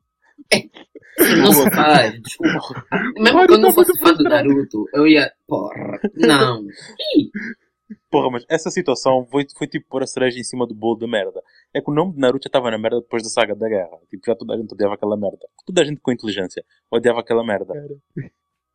Não 1.43 1.51
se 1.51 1.69
faz, 1.71 2.19
desculpa. 2.21 2.85
Mesmo 3.19 3.45
que 3.47 3.53
eu 3.53 3.57
não 3.59 3.71
fosse 3.73 3.97
fã 3.99 4.13
do. 4.13 4.23
Naruto, 4.23 4.85
eu 4.93 5.05
ia. 5.07 5.31
Porra, 5.47 5.99
não. 6.15 6.61
Ih, 7.15 7.29
Porra, 8.09 8.31
mas 8.31 8.45
essa 8.49 8.69
situação 8.69 9.25
foi, 9.25 9.45
foi 9.57 9.67
tipo 9.67 9.87
pôr 9.87 10.03
a 10.03 10.07
cereja 10.07 10.39
em 10.39 10.43
cima 10.43 10.67
do 10.67 10.73
bolo 10.73 10.97
de 10.97 11.07
merda. 11.07 11.41
É 11.73 11.81
que 11.81 11.89
o 11.89 11.93
nome 11.93 12.13
de 12.13 12.19
Naruto 12.19 12.43
já 12.43 12.49
estava 12.49 12.71
na 12.71 12.77
merda 12.77 12.99
depois 12.99 13.23
da 13.23 13.29
saga 13.29 13.55
da 13.55 13.67
guerra. 13.67 13.97
Tipo, 14.09 14.23
já 14.25 14.35
toda 14.35 14.53
a 14.53 14.57
gente 14.57 14.73
odiava 14.73 14.95
aquela 14.95 15.17
merda. 15.17 15.47
Toda 15.65 15.81
a 15.81 15.85
gente 15.85 16.01
com 16.01 16.11
inteligência 16.11 16.63
odiava 16.91 17.19
aquela 17.19 17.45
merda. 17.45 17.73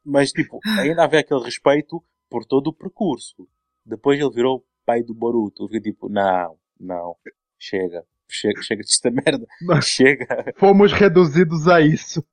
Mas, 0.05 0.31
tipo, 0.31 0.59
ainda 0.81 1.05
havia 1.05 1.21
aquele 1.21 1.43
respeito 1.43 2.03
por 2.31 2.45
todo 2.45 2.69
o 2.69 2.73
percurso. 2.73 3.49
Depois 3.85 4.19
ele 4.19 4.31
virou 4.31 4.65
pai 4.87 5.03
do 5.03 5.15
Boruto. 5.15 5.65
Eu 5.65 5.69
fiquei 5.69 5.93
tipo, 5.93 6.09
não, 6.09 6.57
não, 6.81 7.17
chega, 7.59 8.05
chega, 8.29 8.63
chega 8.63 8.83
desta 8.83 9.11
merda, 9.11 9.47
chega. 9.83 10.55
fomos 10.57 10.93
reduzidos 10.93 11.69
a 11.69 11.81
isso. 11.81 12.25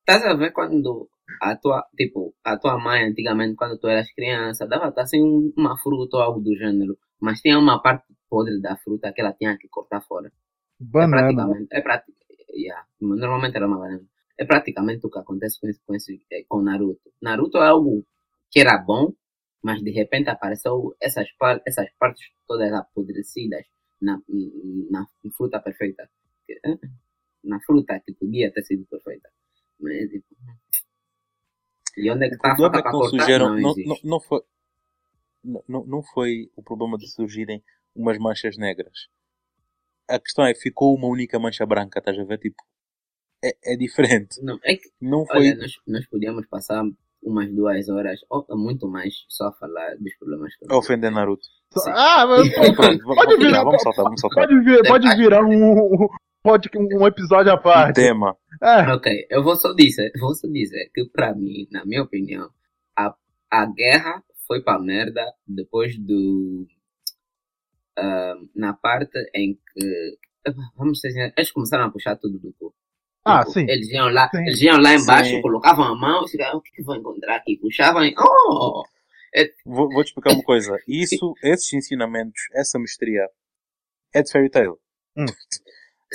Estás 0.00 0.24
a 0.24 0.34
ver 0.34 0.52
quando 0.52 1.08
a 1.42 1.56
tua, 1.56 1.86
tipo, 1.96 2.34
a 2.44 2.56
tua 2.58 2.78
mãe 2.78 3.04
antigamente, 3.04 3.56
quando 3.56 3.78
tu 3.78 3.88
eras 3.88 4.10
criança, 4.12 4.66
dava-te 4.66 5.00
assim 5.00 5.22
um- 5.22 5.52
uma 5.56 5.76
fruta 5.78 6.16
ou 6.18 6.22
algo 6.22 6.40
do 6.40 6.54
gênero, 6.56 6.98
mas 7.20 7.40
tinha 7.40 7.58
uma 7.58 7.80
parte 7.82 8.06
podre 8.28 8.60
da 8.60 8.76
fruta 8.76 9.12
que 9.12 9.20
ela 9.20 9.32
tinha 9.32 9.56
que 9.58 9.68
cortar 9.68 10.00
fora. 10.02 10.32
É 10.98 11.06
Banana. 11.06 11.08
praticamente, 11.08 11.68
é 11.72 11.80
prática, 11.80 12.18
yeah, 12.54 12.84
normalmente 13.00 13.56
era 13.56 13.66
uma 13.66 13.78
banana. 13.78 14.06
É 14.38 14.44
praticamente 14.44 15.06
o 15.06 15.10
que 15.10 15.18
acontece 15.18 15.60
com, 15.60 15.68
esse, 15.68 15.80
com, 15.86 15.94
esse, 15.94 16.26
eh, 16.32 16.44
com 16.48 16.62
Naruto. 16.62 17.12
Naruto 17.22 17.58
é 17.58 17.66
algo 17.68 18.04
que 18.50 18.60
era 18.60 18.78
bom, 18.78 19.12
mas 19.62 19.82
de 19.82 19.90
repente 19.90 20.28
apareceu 20.30 20.94
essas, 21.00 21.30
par, 21.40 21.62
essas 21.66 21.88
partes 21.98 22.24
todas 22.48 22.72
apodrecidas 22.72 23.64
na, 24.00 24.20
na 24.90 25.06
fruta 25.36 25.60
perfeita. 25.60 26.08
Eh, 26.50 26.78
Na 27.44 27.58
fruta 27.66 28.00
que 28.04 28.12
podia 28.20 28.52
ter 28.52 28.64
sido 28.64 28.84
perfeita. 28.92 29.28
Mas, 29.80 30.10
tipo, 30.10 30.34
e 31.96 32.10
onde 32.10 32.26
é 32.26 32.28
que 32.28 32.34
está 32.34 32.52
a 32.52 32.56
problema 32.56 32.76
faca 32.82 32.88
é 32.88 32.90
para 32.90 32.92
não 32.92 33.10
cortar? 33.10 33.38
Não 33.38 33.56
não, 33.56 33.70
existe. 33.70 33.88
não, 33.88 34.10
não 34.10 34.20
foi, 34.20 34.40
não, 35.44 35.84
não- 35.86 36.02
foi 36.02 36.50
o 36.56 36.62
problema 36.62 36.96
de 36.98 37.08
surgirem 37.10 37.62
umas 37.94 38.18
manchas 38.18 38.56
negras. 38.56 39.08
A 40.08 40.18
questão 40.18 40.44
é, 40.44 40.54
ficou 40.54 40.94
uma 40.94 41.08
única 41.08 41.38
mancha 41.38 41.64
branca, 41.64 41.98
estás 41.98 42.18
a 42.18 42.24
ver? 42.24 42.38
Tipo, 42.38 42.62
é, 43.42 43.74
é 43.74 43.76
diferente. 43.76 44.42
Não, 44.42 44.58
é 44.62 44.76
que 44.76 44.90
Não 45.00 45.26
foi. 45.26 45.38
Olha, 45.38 45.56
nós, 45.56 45.72
nós 45.86 46.06
podíamos 46.06 46.46
passar 46.46 46.82
umas 47.22 47.50
duas 47.50 47.88
horas, 47.88 48.20
ou 48.28 48.46
muito 48.50 48.86
mais, 48.86 49.24
só 49.28 49.48
a 49.48 49.52
falar 49.52 49.96
dos 49.96 50.14
problemas 50.16 50.54
que 50.56 50.66
a 50.70 50.76
ofender 50.76 51.10
Naruto. 51.10 51.46
Sim. 51.76 51.90
Ah, 51.90 52.26
mas 52.26 52.48
vamos 52.54 52.76
vamos 52.76 53.24
pode 54.86 55.16
virar 55.16 55.44
um, 55.44 56.08
pode, 56.44 56.70
um 56.76 57.06
episódio 57.06 57.50
à 57.50 57.56
Um 57.56 57.62
parte. 57.62 57.94
tema. 57.96 58.36
É, 58.62 58.92
Ok, 58.92 59.26
eu 59.30 59.42
vou 59.42 59.56
só 59.56 59.72
dizer, 59.72 60.12
vou 60.20 60.32
só 60.34 60.46
dizer 60.46 60.90
que 60.94 61.04
para 61.06 61.34
mim, 61.34 61.66
na 61.72 61.84
minha 61.84 62.02
opinião, 62.02 62.48
a, 62.96 63.12
a 63.50 63.66
guerra 63.66 64.22
foi 64.46 64.62
pra 64.62 64.78
merda 64.78 65.20
depois 65.48 65.98
do. 65.98 66.66
ah, 67.98 68.34
na 68.54 68.72
parte 68.74 69.18
em 69.34 69.54
que. 69.72 70.18
Vamos 70.76 71.00
dizer, 71.00 71.32
eles 71.36 71.50
começaram 71.50 71.84
a 71.86 71.90
puxar 71.90 72.16
tudo 72.16 72.38
do 72.38 72.52
cu. 72.52 72.72
Ah, 73.24 73.38
Tipo, 73.40 73.52
sim. 73.52 73.66
Eles 73.66 73.88
iam 73.90 74.10
lá, 74.10 74.28
Sim. 74.28 74.42
eles 74.42 74.60
iam 74.60 74.76
lá 74.78 74.94
embaixo, 74.94 75.30
Sim. 75.30 75.40
colocavam 75.40 75.84
a 75.86 75.96
mão, 75.96 76.26
e 76.26 76.28
ficavam, 76.28 76.58
o 76.58 76.60
que, 76.60 76.70
que 76.72 76.82
vou 76.82 76.94
encontrar 76.94 77.36
aqui? 77.36 77.56
Puxavam 77.56 78.04
e. 78.04 78.14
Oh! 78.18 78.82
Vou, 79.64 79.88
vou 79.88 80.04
te 80.04 80.08
explicar 80.08 80.32
uma 80.34 80.42
coisa. 80.44 80.78
Isso, 80.86 81.34
esses 81.42 81.72
ensinamentos, 81.72 82.40
essa 82.52 82.78
mestria, 82.78 83.26
é 84.14 84.22
de 84.22 84.30
fairy 84.30 84.50
tale. 84.50 84.74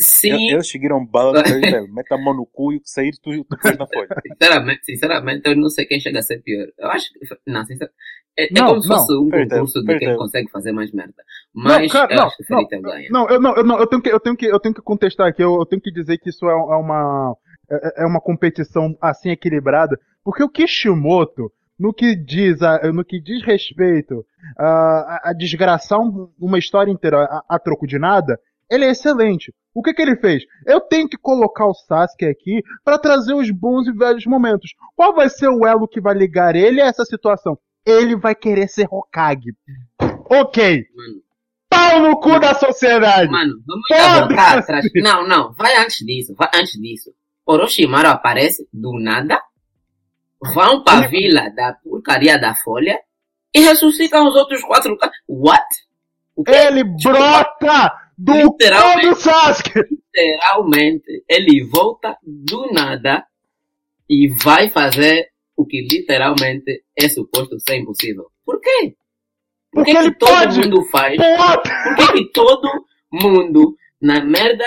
Sim, 0.02 0.50
Eles 0.52 0.70
seguiram 0.70 1.06
bala 1.06 1.42
de 1.44 1.50
fairy 1.50 1.70
tale. 1.72 1.88
Mete 1.92 2.12
a 2.14 2.18
mão 2.18 2.34
no 2.36 2.46
cu 2.46 2.74
e 2.74 2.78
o 2.78 2.82
que 2.82 2.90
sair 2.90 3.12
tu, 3.22 3.32
tu 3.44 3.58
pões 3.62 3.78
na 3.78 3.88
folha. 3.88 4.08
Sinceramente, 4.28 4.86
sinceramente, 4.86 5.42
eu 5.50 5.56
não 5.56 5.70
sei 5.70 5.86
quem 5.86 6.00
chega 6.00 6.20
a 6.20 6.22
ser 6.22 6.42
pior. 6.42 6.68
Eu 6.78 6.88
acho 6.90 7.12
que. 7.14 7.20
Não, 7.48 7.64
sinceramente. 7.66 7.98
É, 8.38 8.46
é 8.46 8.50
Não, 8.54 8.68
como 8.68 8.82
se 8.82 8.88
não. 8.90 8.96
fosse 8.98 9.14
um 9.18 9.30
Perdeu, 9.30 9.58
concurso 9.58 9.80
de 9.82 9.86
quem 9.88 10.00
perdeu. 10.00 10.18
consegue 10.18 10.50
fazer 10.52 10.72
mais 10.72 10.92
merda. 10.94 11.14
Mas 11.54 11.92
cara, 11.92 12.14
eu 12.14 12.18
não, 12.18 12.26
acho 12.28 12.38
que 12.38 12.54
o 12.54 12.56
não, 12.56 12.82
ganha. 12.82 13.08
Não, 13.12 13.30
eu 13.30 13.42
não, 13.42 13.56
eu 13.58 13.64
não, 13.66 13.80
eu 13.80 13.88
tenho 13.88 14.02
que, 14.02 14.10
eu 14.10 14.20
tenho 14.20 14.38
que, 14.38 14.46
eu 14.46 14.60
tenho 14.60 14.76
que 14.76 14.82
contestar 14.82 15.28
aqui, 15.28 15.44
eu, 15.44 15.56
eu 15.60 15.66
tenho 15.66 15.82
que 15.82 15.92
dizer 15.92 16.18
que 16.20 16.30
isso 16.30 16.46
é, 16.48 16.52
é 16.54 16.56
uma, 16.56 17.36
é, 17.70 18.04
é 18.04 18.06
uma 18.06 18.22
competição 18.22 18.96
assim 19.02 19.30
equilibrada, 19.32 20.00
porque 20.24 20.42
o 20.44 20.50
Kishimoto, 20.50 21.52
no 21.78 21.94
que 21.94 22.16
diz, 22.16 22.62
a, 22.62 22.92
no 22.94 23.04
que 23.04 23.20
diz 23.22 23.44
respeito 23.44 24.26
a, 24.58 25.30
a, 25.30 25.34
desgraçar 25.34 26.00
um- 26.00 26.30
uma 26.40 26.58
história 26.60 26.92
inteira 26.92 27.24
a, 27.24 27.44
a 27.56 27.60
troco 27.60 27.86
de 27.88 28.00
nada, 28.00 28.40
ele 28.70 28.86
é 28.86 28.92
excelente. 28.92 29.54
O 29.80 29.82
que 29.82 29.94
que 29.94 30.02
ele 30.02 30.18
fez? 30.18 30.44
Eu 30.66 30.82
tenho 30.82 31.08
que 31.08 31.18
colocar 31.18 31.66
o 31.66 31.74
Sasuke 31.74 32.26
aqui 32.26 32.62
para 32.84 33.00
trazer 33.00 33.34
os 33.34 33.50
bons 33.50 33.88
e 33.88 33.94
velhos 33.94 34.26
momentos. 34.26 34.74
Qual 34.94 35.16
vai 35.16 35.30
ser 35.30 35.48
o 35.48 35.66
elo 35.66 35.88
que 35.88 36.02
vai 36.02 36.14
ligar 36.14 36.54
ele 36.54 36.82
a 36.82 36.88
essa 36.88 37.06
situação? 37.06 37.58
Ele 37.86 38.18
vai 38.18 38.36
querer 38.36 38.68
ser 38.68 38.90
Hokage. 38.92 39.56
Ok. 40.30 40.86
Mano, 40.94 41.22
Pau 41.70 42.02
no 42.02 42.20
cu 42.20 42.38
da 42.42 42.56
sociedade! 42.56 43.32
mano, 43.32 43.54
vamos 43.66 44.18
voltar 44.20 44.58
atrás. 44.58 44.86
Não, 44.96 45.26
não, 45.26 45.54
vai 45.54 45.78
antes 45.78 46.06
disso, 46.06 46.36
vai 46.38 46.50
antes 46.54 46.74
disso. 46.74 47.14
Orochimaru 47.46 48.10
aparece 48.10 48.68
do 48.74 49.00
nada, 49.00 49.42
vão 50.54 50.84
pra 50.84 51.08
vila 51.08 51.50
da 51.56 51.72
porcaria 51.82 52.38
da 52.38 52.54
folha 52.54 53.00
e 53.56 53.62
ressuscitam 53.62 54.28
os 54.28 54.36
outros 54.36 54.62
quatro. 54.62 54.98
What? 55.26 55.66
Ele 56.46 56.84
brota 56.84 58.09
do 58.20 58.34
Literalmente. 58.34 59.08
do 59.08 59.16
Sasuke! 59.16 59.80
literalmente 60.14 61.24
ele 61.30 61.64
volta 61.72 62.18
do 62.24 62.72
nada 62.72 63.26
e 64.10 64.28
vai 64.44 64.70
fazer 64.70 65.30
o 65.56 65.66
que 65.66 65.82
literalmente 65.90 66.84
é 66.98 67.08
suposto 67.10 67.58
ser 67.60 67.78
impossível. 67.78 68.26
Por 68.46 68.60
quê? 68.60 68.96
Por 69.72 69.86
Porque 69.86 69.92
que, 69.92 69.98
ele 69.98 70.12
que 70.12 70.18
todo 70.20 70.30
pode. 70.30 70.60
mundo 70.60 70.86
faz? 70.90 71.18
Pode! 71.18 71.70
Por 71.96 71.96
que, 71.96 72.14
que 72.14 72.32
todo 72.32 72.86
mundo 73.12 73.76
na 74.02 74.24
merda 74.24 74.66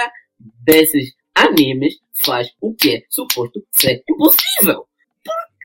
desses 0.64 1.12
animes 1.34 1.94
faz 2.24 2.48
o 2.60 2.74
que 2.74 2.96
é 2.96 3.02
suposto 3.10 3.60
ser 3.72 4.02
impossível? 4.08 4.86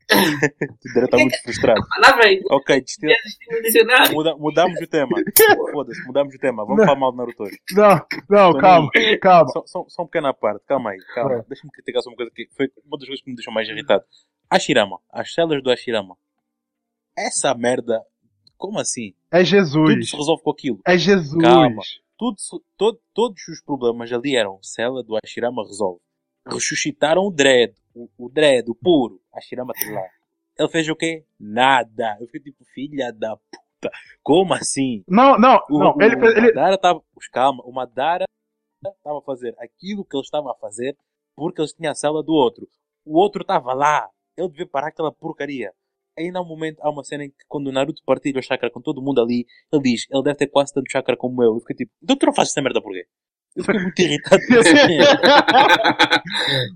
O 0.10 0.94
Dera 0.94 1.06
está 1.06 1.18
muito 1.18 1.42
frustrado. 1.44 1.82
A 1.82 2.02
palavra 2.02 2.34
é 2.34 2.40
Ok, 2.50 2.82
destila- 2.82 3.14
existe 3.14 3.52
no 3.56 3.62
dicionário. 3.62 4.14
muda, 4.14 4.36
mudamos 4.38 4.82
o 4.82 4.88
tema. 4.88 5.10
Foda-se, 5.72 6.06
mudamos 6.08 6.34
o 6.34 6.38
tema. 6.40 6.64
Vamos 6.64 6.78
Não. 6.80 6.86
falar 6.86 7.00
mal 7.00 7.12
de 7.12 7.18
Naruto 7.18 7.44
hoje. 7.44 7.60
Não, 7.74 8.02
não, 8.30 8.54
Tô 8.54 8.60
calma, 8.60 8.90
calma. 9.22 9.50
Só, 9.52 9.64
só, 9.66 9.86
só 9.88 10.04
um 10.04 10.06
pequeno 10.06 10.28
à 10.28 10.34
parte, 10.34 10.64
calma 10.66 10.92
aí, 10.92 10.98
calma. 11.14 11.36
É. 11.36 11.44
Deixa-me 11.48 11.72
criticar 11.72 12.02
só 12.02 12.10
uma 12.10 12.16
coisa 12.16 12.32
que 12.34 12.48
foi 12.56 12.68
uma 12.86 12.98
das 12.98 13.08
coisas 13.08 13.24
que 13.24 13.30
me 13.30 13.36
deixou 13.36 13.54
mais 13.54 13.68
irritado. 13.68 14.04
Ashirama, 14.50 15.00
as 15.12 15.34
celas 15.34 15.62
do 15.62 15.70
Ashirama. 15.70 16.16
Essa 17.18 17.54
merda, 17.54 18.02
como 18.58 18.80
assim? 18.80 19.14
É 19.32 19.40
Tudo 19.40 19.46
Jesus. 19.50 20.10
se 20.10 20.16
resolve 20.16 20.42
com 20.44 20.52
aquilo. 20.52 20.80
É 20.86 20.98
Jesus. 20.98 21.42
Calma. 21.42 21.82
Tudo, 22.18 22.38
todo, 22.78 23.00
todos 23.14 23.48
os 23.48 23.62
problemas 23.62 24.12
ali 24.12 24.36
eram 24.36 24.58
cela 24.64 25.04
do 25.04 25.16
Ashirama 25.24 25.64
resolve. 25.64 26.00
Ressuscitaram 26.50 27.24
o 27.24 27.32
Dread, 27.32 27.74
o, 27.94 28.10
o 28.18 28.30
Dread, 28.30 28.70
o 28.70 28.76
puro. 28.76 29.22
Ashirama 29.34 29.74
tá 29.74 29.92
lá. 29.92 30.04
Ele 30.58 30.70
fez 30.70 30.88
o 30.90 30.96
quê? 30.96 31.24
Nada. 31.40 32.18
Eu 32.20 32.26
fiquei 32.28 32.52
tipo, 32.52 32.66
filha 32.74 33.12
da 33.12 33.38
puta. 33.38 33.92
Como 34.24 34.54
assim? 34.54 35.04
Não, 35.08 35.38
não, 35.38 35.60
O, 35.70 35.80
não. 35.80 35.96
Ele, 36.02 36.16
o 36.16 36.26
ele, 36.26 36.54
Madara 36.54 36.78
tava. 36.78 37.02
Calma, 37.32 37.64
o 37.64 37.72
Madara 37.72 38.26
estava 38.84 39.20
a 39.20 39.22
fazer 39.22 39.56
aquilo 39.60 40.04
que 40.06 40.16
ele 40.16 40.24
estava 40.24 40.52
a 40.52 40.56
fazer 40.56 40.98
porque 41.36 41.62
eles 41.62 41.74
tinham 41.74 41.92
a 41.92 41.96
cela 41.96 42.24
do 42.24 42.34
outro. 42.34 42.68
O 43.06 43.18
outro 43.18 43.42
estava 43.42 43.74
lá. 43.74 44.10
Ele 44.36 44.50
devia 44.50 44.68
parar 44.68 44.88
aquela 44.88 45.12
porcaria. 45.12 45.72
Ainda 46.18 46.40
há 46.40 46.42
um 46.42 46.46
momento, 46.46 46.80
há 46.82 46.90
uma 46.90 47.04
cena 47.04 47.26
em 47.26 47.30
que 47.30 47.46
quando 47.48 47.68
o 47.68 47.72
Naruto 47.72 48.02
partilha 48.04 48.40
o 48.40 48.44
chakra 48.44 48.72
com 48.72 48.82
todo 48.82 49.02
mundo 49.02 49.22
ali, 49.22 49.46
ele 49.72 49.84
diz, 49.84 50.08
ele 50.10 50.24
deve 50.24 50.36
ter 50.36 50.48
quase 50.48 50.74
tanto 50.74 50.92
chakra 50.92 51.16
como 51.16 51.44
eu. 51.44 51.54
Eu 51.54 51.60
fiquei 51.60 51.76
tipo, 51.76 51.92
então 52.02 52.16
tu 52.16 52.26
não 52.26 52.34
fazes 52.34 52.52
essa 52.52 52.62
merda 52.62 52.82
porquê? 52.82 53.08
Eu 53.58 53.64
fiquei 53.64 53.82
muito 53.82 54.00
irritado 54.00 54.42
com 54.48 54.54
essa 54.54 54.74
merda. 54.88 55.22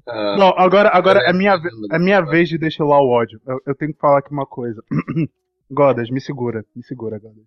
Ah, 0.07 0.35
Não, 0.37 0.53
agora, 0.57 0.89
agora 0.91 1.19
é 1.29 1.33
minha, 1.33 1.55
é 1.91 1.99
minha 1.99 2.21
vez 2.21 2.49
de 2.49 2.57
deixar 2.57 2.83
lá 2.85 2.99
o 2.99 3.07
ódio. 3.09 3.39
Eu, 3.47 3.59
eu 3.67 3.75
tenho 3.75 3.93
que 3.93 3.99
falar 3.99 4.19
aqui 4.19 4.31
uma 4.31 4.45
coisa. 4.45 4.81
Godas, 5.69 6.09
me 6.09 6.19
segura, 6.19 6.65
me 6.75 6.83
segura, 6.83 7.19
Godas. 7.19 7.43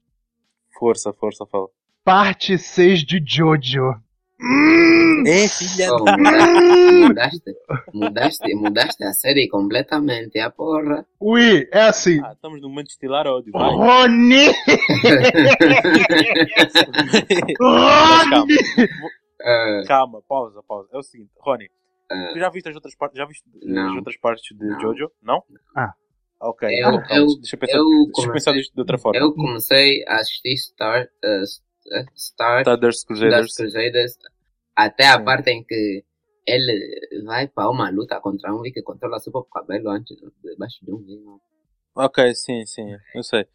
Força, 0.79 1.13
força, 1.13 1.45
fala. 1.51 1.67
Parte 2.05 2.57
6 2.57 3.01
de 3.05 3.23
Jojo. 3.27 3.95
Hum, 4.41 5.25
É, 5.27 5.49
filha 5.49 5.93
oh, 5.95 6.05
da... 6.05 6.17
mudaste, 6.19 7.53
mudaste, 7.95 8.55
mudaste 8.57 9.05
a 9.05 9.13
série 9.13 9.49
completamente, 9.49 10.39
a 10.39 10.51
porra. 10.51 11.07
ui, 11.21 11.67
é 11.73 11.83
assim. 11.83 12.21
Ah, 12.23 12.33
estamos 12.35 12.61
num 12.61 12.69
momento 12.69 12.87
de 12.89 12.93
estilar 12.93 13.27
ódio, 13.27 13.51
vai. 13.53 13.71
Rony! 13.71 14.53
Mas 17.61 18.29
calma, 18.29 18.47
Ah, 19.45 19.83
calma, 19.87 20.23
pausa, 20.23 20.63
pausa. 20.63 20.89
É 20.93 20.99
o 20.99 21.03
seguinte, 21.03 21.31
Rony, 21.39 21.71
Ah. 22.11 22.31
tu 22.33 22.39
já 22.39 22.49
viste 22.49 22.69
as 22.69 22.75
outras 22.75 22.95
partes, 22.97 23.19
já 23.19 23.27
viste 23.27 23.45
Não. 23.63 23.91
as 23.91 23.97
outras 23.97 24.17
partes 24.17 24.57
de 24.57 24.65
Não. 24.67 24.81
Jojo? 24.81 25.11
Não? 25.23 25.43
Ah. 25.77 25.93
Ok, 26.41 26.69
Eu- 26.69 26.73
então, 26.89 27.03
calma, 27.03 27.17
eu- 27.17 27.37
deixa 27.39 27.57
eu 27.57 27.61
pensar, 27.61 27.77
eu 27.79 27.85
deixa 27.85 28.03
eu 28.09 28.13
comecei- 28.13 28.33
pensar 28.33 28.53
disto 28.53 28.75
de 28.75 28.81
outra 28.81 28.99
forma. 28.99 29.19
eu 29.21 29.33
comecei 29.35 30.05
a 30.07 30.17
assistir 30.17 30.57
Star, 30.59 31.05
uh, 31.05 31.45
Star 32.17 32.61
Stardust 32.61 32.81
das 32.81 33.05
Crusaders. 33.05 33.55
Crusaders 33.57 34.19
até 34.77 35.07
a 35.07 35.19
Sim. 35.19 35.25
parte 35.25 35.51
em 35.51 35.63
que 35.65 36.05
ele 36.47 37.23
vai 37.25 37.49
para 37.49 37.71
uma 37.71 37.89
luta 37.91 38.21
contra 38.21 38.55
um 38.55 38.61
que 38.63 38.83
controla 38.83 39.19
seu 39.21 39.33
próprio 39.33 39.53
cabelo 39.53 39.89
antes 39.91 40.17
debaixo 40.43 40.85
de 40.85 40.93
um 40.93 40.99
vinho. 40.99 41.41
Ok, 41.95 42.35
sim, 42.35 42.67
sim, 42.67 42.95
eu 43.15 43.23
sei. 43.23 43.47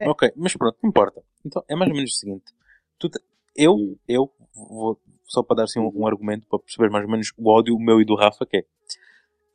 É. 0.00 0.08
Ok, 0.08 0.32
mas 0.36 0.56
pronto, 0.56 0.76
não 0.82 0.90
importa. 0.90 1.22
Então 1.44 1.62
é 1.68 1.76
mais 1.76 1.90
ou 1.90 1.96
menos 1.96 2.12
o 2.12 2.16
seguinte. 2.16 2.52
Tu 2.98 3.08
te- 3.08 3.20
eu, 3.54 3.74
Hum. 3.74 3.96
eu, 4.08 4.32
vou, 4.54 5.00
só 5.24 5.42
para 5.42 5.56
dar 5.56 5.64
assim, 5.64 5.80
um, 5.80 5.90
um 5.94 6.06
argumento 6.06 6.46
para 6.48 6.58
perceber 6.58 6.90
mais 6.90 7.04
ou 7.04 7.10
menos 7.10 7.32
o 7.36 7.50
ódio 7.50 7.78
meu 7.78 8.00
e 8.00 8.04
do 8.04 8.14
Rafa, 8.14 8.44
que 8.46 8.58
é. 8.58 8.64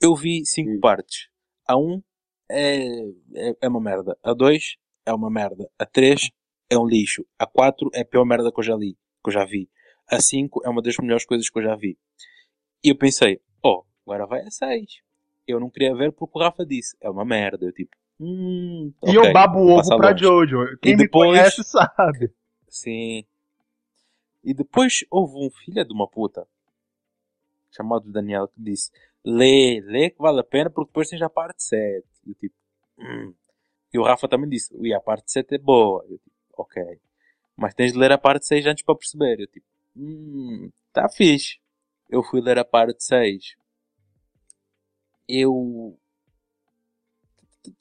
Eu 0.01 0.15
vi 0.15 0.45
cinco 0.45 0.71
Hum. 0.71 0.79
partes. 0.79 1.29
A 1.67 1.77
um 1.77 2.01
é, 2.49 2.85
é, 3.35 3.57
é 3.61 3.67
uma 3.67 3.81
merda. 3.81 4.17
A 4.23 4.33
dois 4.33 4.75
é 5.05 5.13
uma 5.13 5.29
merda. 5.29 5.69
A 5.77 5.85
três 5.85 6.29
é 6.69 6.77
um 6.77 6.85
lixo. 6.85 7.25
A 7.39 7.45
quatro 7.47 7.89
é 7.93 8.01
a 8.01 8.05
pior 8.05 8.25
merda 8.25 8.51
que 8.51 8.59
eu 8.59 8.63
já 8.63 8.75
li, 8.75 8.93
que 9.23 9.29
eu 9.29 9.33
já 9.33 9.45
vi. 9.45 9.69
A 10.09 10.21
cinco 10.21 10.61
é 10.65 10.69
uma 10.69 10.81
das 10.81 10.95
melhores 10.97 11.25
coisas 11.25 11.49
que 11.49 11.57
eu 11.59 11.63
já 11.63 11.75
vi. 11.75 11.97
E 12.83 12.89
eu 12.89 12.95
pensei, 12.97 13.41
oh, 13.63 13.83
agora 14.05 14.25
vai 14.25 14.41
a 14.41 14.51
seis. 14.51 15.01
Eu 15.47 15.59
não 15.59 15.69
queria 15.69 15.95
ver 15.95 16.11
porque 16.11 16.37
o 16.37 16.41
Rafa 16.41 16.65
disse, 16.65 16.95
é 17.01 17.09
uma 17.09 17.25
merda. 17.25 17.65
Eu 17.65 17.73
tipo, 17.73 17.91
hum, 18.19 18.93
E 19.05 19.15
eu 19.15 19.33
babo 19.33 19.59
o 19.59 19.69
ovo 19.79 19.97
pra 19.97 20.11
longe. 20.11 20.23
Jojo. 20.23 20.77
Quem 20.81 20.93
E 20.93 20.95
me 20.95 21.03
depois- 21.03 21.29
conhece 21.31 21.63
sabe. 21.63 22.31
Sim. 22.69 23.25
E 24.47 24.53
depois 24.53 25.03
houve 25.11 25.45
um 25.45 25.51
filho 25.51 25.83
de 25.83 25.93
uma 25.93 26.07
puta 26.07 26.47
chamado 27.69 28.09
Daniel 28.09 28.47
que 28.47 28.61
disse: 28.61 28.89
Lê, 29.21 29.81
lê 29.81 30.09
que 30.09 30.21
vale 30.21 30.39
a 30.39 30.43
pena 30.43 30.69
porque 30.69 30.87
depois 30.87 31.09
tens 31.09 31.21
a 31.21 31.29
parte 31.29 31.61
7. 31.63 32.07
E 32.25 32.33
tipo, 32.33 32.55
hum. 32.97 33.33
E 33.93 33.99
o 33.99 34.03
Rafa 34.03 34.25
também 34.25 34.49
disse: 34.49 34.73
Ui, 34.73 34.93
a 34.93 35.01
parte 35.01 35.33
7 35.33 35.55
é 35.55 35.57
boa. 35.57 36.01
Eu 36.07 36.17
tipo, 36.17 36.31
ok. 36.53 36.81
Mas 37.57 37.73
tens 37.73 37.91
de 37.91 37.99
ler 37.99 38.13
a 38.13 38.17
parte 38.17 38.47
6 38.47 38.65
antes 38.67 38.85
para 38.85 38.95
perceber. 38.95 39.37
Eu 39.37 39.47
tipo, 39.47 39.67
hum, 39.97 40.71
tá 40.93 41.09
fixe. 41.09 41.59
Eu 42.09 42.23
fui 42.23 42.39
ler 42.39 42.57
a 42.57 42.63
parte 42.63 43.03
6. 43.03 43.57
Eu. 45.27 45.99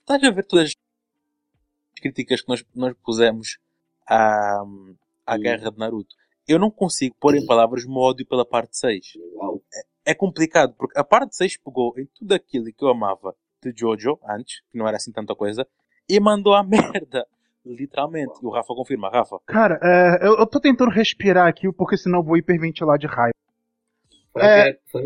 Estás 0.00 0.24
a 0.24 0.30
ver 0.32 0.44
todas 0.44 0.70
as 0.70 0.74
críticas 1.94 2.42
que 2.42 2.48
nós, 2.48 2.64
nós 2.74 2.92
pusemos 3.04 3.56
à, 4.04 4.64
à 5.24 5.38
guerra 5.38 5.70
de 5.70 5.78
Naruto? 5.78 6.16
Eu 6.48 6.58
não 6.58 6.70
consigo 6.70 7.16
pôr 7.20 7.34
em 7.34 7.44
palavras 7.44 7.84
o 7.84 7.88
meu 7.88 7.98
ódio 7.98 8.26
pela 8.26 8.44
parte 8.44 8.76
6 8.76 9.14
Uau. 9.34 9.60
é 10.04 10.14
complicado, 10.14 10.74
porque 10.78 10.98
a 10.98 11.04
parte 11.04 11.36
6 11.36 11.56
pegou 11.58 11.92
em 11.98 12.06
tudo 12.14 12.32
aquilo 12.32 12.66
que 12.72 12.84
eu 12.84 12.88
amava 12.88 13.34
de 13.62 13.72
Jojo 13.76 14.18
antes, 14.28 14.60
que 14.70 14.78
não 14.78 14.86
era 14.86 14.96
assim 14.96 15.10
tanta 15.12 15.34
coisa, 15.34 15.66
e 16.08 16.20
mandou 16.20 16.54
a 16.54 16.62
merda. 16.64 17.26
Literalmente. 17.64 18.34
E 18.40 18.46
o 18.46 18.50
Rafa 18.50 18.72
confirma, 18.74 19.10
Rafa. 19.10 19.40
Cara, 19.44 19.80
é, 19.82 20.24
eu, 20.24 20.36
eu 20.38 20.46
tô 20.46 20.60
tentando 20.60 20.88
respirar 20.90 21.48
aqui, 21.48 21.70
porque 21.72 21.96
senão 21.96 22.20
eu 22.20 22.22
vou 22.24 22.36
hiperventilar 22.36 22.96
de 22.96 23.08
raiva. 23.08 23.34
Foi, 24.32 24.42
É. 24.42 24.78
foi, 24.86 25.02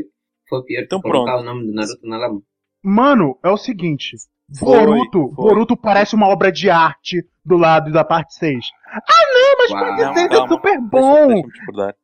foi 0.46 0.62
pior 0.64 0.82
Então 0.82 1.00
pronto. 1.00 1.30
o 1.30 1.42
nome 1.42 1.66
do 1.68 1.72
Naruto 1.72 2.06
na 2.06 2.18
lama. 2.18 2.42
Mano, 2.82 3.38
é 3.42 3.48
o 3.48 3.56
seguinte. 3.56 4.14
Foi, 4.58 4.78
Boruto, 4.84 5.32
foi. 5.34 5.34
Boruto 5.34 5.76
parece 5.76 6.14
uma 6.14 6.26
obra 6.28 6.50
de 6.50 6.68
arte 6.70 7.24
do 7.44 7.56
lado 7.56 7.92
da 7.92 8.04
parte 8.04 8.34
6. 8.34 8.66
Ah 8.86 9.00
não, 9.32 9.56
mas 9.58 9.70
Uau. 9.70 9.80
parte 9.80 10.02
Não, 10.02 10.14
6 10.14 10.24
é 10.26 10.28
calma. 10.28 10.48
super 10.48 10.72
Deixa- 10.80 10.88
bom. 10.90 11.26
Deixa-me 11.28 11.52
discordar. 11.52 11.96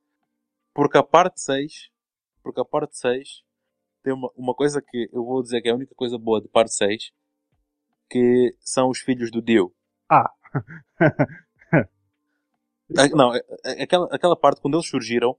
Porque 0.74 0.98
a 0.98 1.02
parte 1.02 1.40
6, 1.40 1.72
porque 2.42 2.60
a 2.60 2.64
parte 2.64 2.96
6 2.98 3.42
tem 4.02 4.12
uma, 4.12 4.30
uma 4.36 4.54
coisa 4.54 4.80
que 4.80 5.08
eu 5.12 5.24
vou 5.24 5.42
dizer 5.42 5.60
que 5.60 5.68
é 5.68 5.72
a 5.72 5.74
única 5.74 5.94
coisa 5.96 6.16
boa 6.18 6.40
de 6.40 6.48
parte 6.48 6.72
6, 6.74 7.10
que 8.08 8.54
são 8.60 8.88
os 8.90 8.98
filhos 9.00 9.30
do 9.32 9.42
Dio. 9.42 9.72
Ah. 10.08 10.30
Ah, 11.00 11.82
Não, 13.12 13.34
é- 13.34 13.40
é- 13.64 13.82
aquela, 13.82 14.06
aquela 14.14 14.36
parte 14.36 14.60
quando 14.60 14.74
eles 14.76 14.88
surgiram, 14.88 15.36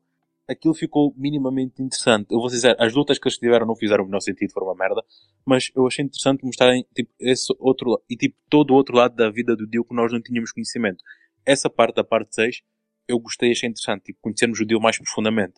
aquilo 0.48 0.74
ficou 0.74 1.14
minimamente 1.18 1.82
interessante. 1.82 2.32
Eu 2.32 2.40
vou 2.40 2.48
dizer, 2.48 2.76
as 2.80 2.94
lutas 2.94 3.20
que 3.20 3.28
eles 3.28 3.38
tiveram 3.38 3.66
não 3.66 3.76
fizeram 3.76 4.04
o 4.04 4.08
menor 4.08 4.22
sentido, 4.22 4.52
foram 4.52 4.68
uma 4.68 4.76
merda, 4.76 5.04
mas 5.46 5.70
eu 5.76 5.86
achei 5.86 6.06
interessante 6.06 6.46
mostrarem 6.46 6.86
tipo, 6.96 7.12
esse 7.20 7.54
outro 7.60 8.02
e 8.10 8.16
tipo 8.16 8.36
todo 8.50 8.72
o 8.72 8.76
outro 8.76 8.96
lado 8.96 9.16
da 9.16 9.30
vida 9.30 9.56
do 9.56 9.68
Dio 9.68 9.84
que 9.84 9.94
nós 9.94 10.12
não 10.12 10.22
tínhamos 10.22 10.52
conhecimento. 10.52 11.04
Essa 11.46 11.70
parte 11.70 11.96
da 11.96 12.04
parte 12.04 12.34
6 12.36 12.62
eu 13.08 13.20
gostei, 13.20 13.52
achei 13.52 13.70
interessante, 13.70 14.04
tipo, 14.04 14.20
conhecermos 14.22 14.60
o 14.60 14.66
Dio 14.66 14.82
mais 14.82 14.98
profundamente. 14.98 15.56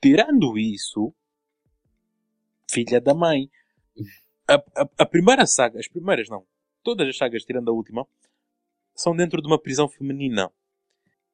Tirando 0.00 0.56
isso, 0.58 1.12
filha 2.70 3.00
da 3.00 3.14
mãe. 3.14 3.50
A, 4.48 4.54
a, 4.54 4.88
a 4.98 5.06
primeira 5.06 5.46
saga, 5.46 5.78
as 5.78 5.88
primeiras 5.88 6.28
não, 6.28 6.44
todas 6.82 7.08
as 7.08 7.16
sagas 7.16 7.44
tirando 7.44 7.70
a 7.70 7.72
última, 7.72 8.06
são 8.94 9.16
dentro 9.16 9.40
de 9.40 9.46
uma 9.46 9.58
prisão 9.58 9.88
feminina. 9.88 10.50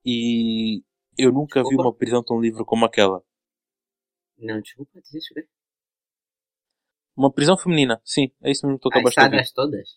E 0.05 0.83
eu 1.19 1.33
nunca 1.33 1.65
vi 1.65 1.77
Desculpa? 1.77 1.83
uma 1.89 1.95
prisão 1.95 2.23
tão 2.23 2.41
livre 2.41 2.65
como 2.65 2.85
aquela. 2.87 3.23
Não, 4.39 4.61
desculpa, 4.61 5.01
dizes 5.03 5.31
o 5.31 5.35
quê? 5.35 5.47
Uma 7.17 7.33
prisão 7.33 7.57
feminina, 7.59 8.01
sim, 8.05 8.31
é 8.43 8.51
isso 8.51 8.65
mesmo 8.67 8.79
que 8.79 8.89
As 8.93 8.93
acabaste 8.93 9.19
de 9.21 9.25
ouvir. 9.27 9.45
sagas 9.45 9.53
todas? 9.53 9.89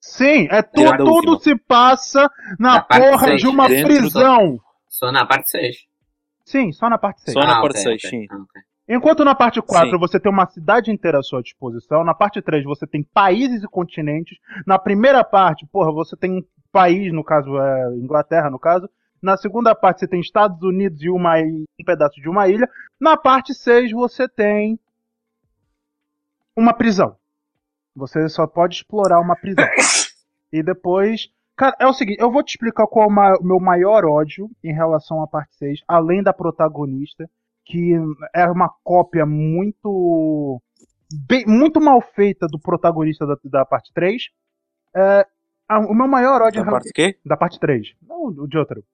Sim, 0.00 0.48
é 0.50 0.62
tu, 0.62 0.92
a 0.92 0.96
tudo 0.98 1.10
última. 1.32 1.40
se 1.40 1.56
passa 1.56 2.30
na 2.58 2.74
Na 2.74 2.82
parte 2.82 3.10
porra 3.10 3.18
seis, 3.18 3.40
de 3.40 3.46
uma 3.46 3.72
prisão. 3.82 4.60
Só 4.88 5.12
na 5.12 5.26
parte 5.26 5.50
6. 5.50 5.76
Sim, 6.44 6.72
só 6.72 6.88
na 6.88 6.98
parte 6.98 7.20
6. 7.22 7.34
Só 7.34 7.44
na 7.44 7.56
ah, 7.56 7.60
parte 7.60 7.78
ok, 7.78 7.82
seis, 7.82 8.02
ok. 8.04 8.10
sim. 8.10 8.26
Ah, 8.30 8.36
ok. 8.36 8.62
Enquanto 8.88 9.24
na 9.24 9.34
parte 9.34 9.60
4 9.60 9.90
Sim. 9.90 9.98
você 9.98 10.20
tem 10.20 10.30
uma 10.30 10.46
cidade 10.46 10.92
inteira 10.92 11.18
à 11.18 11.22
sua 11.22 11.42
disposição, 11.42 12.04
na 12.04 12.14
parte 12.14 12.40
3 12.40 12.64
você 12.64 12.86
tem 12.86 13.02
países 13.02 13.62
e 13.64 13.68
continentes, 13.68 14.38
na 14.66 14.78
primeira 14.78 15.24
parte, 15.24 15.66
porra, 15.66 15.90
você 15.92 16.16
tem 16.16 16.38
um 16.38 16.42
país, 16.70 17.12
no 17.12 17.24
caso 17.24 17.58
é 17.58 17.94
Inglaterra, 17.96 18.48
no 18.48 18.60
caso, 18.60 18.88
na 19.22 19.36
segunda 19.36 19.74
parte 19.74 20.00
você 20.00 20.08
tem 20.08 20.20
Estados 20.20 20.60
Unidos 20.62 21.02
e 21.02 21.08
uma, 21.10 21.36
um 21.38 21.64
pedaço 21.84 22.20
de 22.20 22.28
uma 22.28 22.48
ilha, 22.48 22.68
na 23.00 23.16
parte 23.16 23.54
6 23.54 23.92
você 23.92 24.28
tem 24.28 24.78
uma 26.56 26.72
prisão. 26.74 27.16
Você 27.94 28.28
só 28.28 28.46
pode 28.46 28.76
explorar 28.76 29.20
uma 29.20 29.36
prisão. 29.36 29.64
E 30.52 30.62
depois. 30.62 31.28
Cara, 31.56 31.74
é 31.80 31.86
o 31.86 31.92
seguinte, 31.94 32.20
eu 32.20 32.30
vou 32.30 32.42
te 32.42 32.50
explicar 32.50 32.86
qual 32.86 33.06
é 33.10 33.38
o 33.38 33.42
meu 33.42 33.58
maior 33.58 34.04
ódio 34.04 34.50
em 34.62 34.72
relação 34.74 35.22
à 35.22 35.26
parte 35.26 35.54
6, 35.56 35.80
além 35.88 36.22
da 36.22 36.30
protagonista, 36.32 37.28
que 37.64 37.94
é 38.34 38.44
uma 38.46 38.68
cópia 38.84 39.24
muito. 39.24 40.60
bem- 41.26 41.46
muito 41.46 41.80
mal 41.80 42.00
feita 42.02 42.46
do 42.46 42.58
protagonista 42.58 43.26
da, 43.26 43.36
da 43.44 43.64
parte 43.64 43.90
3. 43.94 44.24
É, 44.94 45.26
a- 45.68 45.78
o 45.80 45.94
meu 45.94 46.06
maior 46.08 46.42
ódio 46.42 46.62
Da 46.64 46.70
parte 46.70 46.92
quê? 46.92 47.18
da 47.24 47.36
parte 47.36 47.58
3. 47.58 47.94
Não, 48.06 48.26
o 48.26 48.46
de 48.46 48.58
outro. 48.58 48.84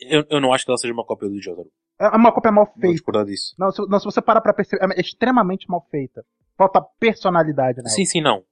Eu, 0.00 0.24
eu 0.28 0.40
não 0.40 0.52
acho 0.52 0.64
que 0.64 0.70
ela 0.70 0.78
seja 0.78 0.92
uma 0.92 1.04
cópia 1.04 1.28
do 1.28 1.40
Jotaro. 1.40 1.70
É 1.98 2.08
uma 2.08 2.32
cópia 2.32 2.52
mal 2.52 2.66
Vou 2.66 2.74
feita. 2.74 2.92
discordar 2.94 3.24
disso. 3.24 3.54
Não 3.58 3.70
se, 3.70 3.80
não, 3.88 3.98
se 3.98 4.04
você 4.04 4.20
parar 4.20 4.40
pra 4.40 4.52
perceber, 4.52 4.84
é 4.94 5.00
extremamente 5.00 5.68
mal 5.68 5.86
feita. 5.90 6.24
Falta 6.56 6.80
personalidade 7.00 7.78
nela. 7.78 7.88
Sim, 7.88 8.04
sim, 8.04 8.20
não. 8.20 8.44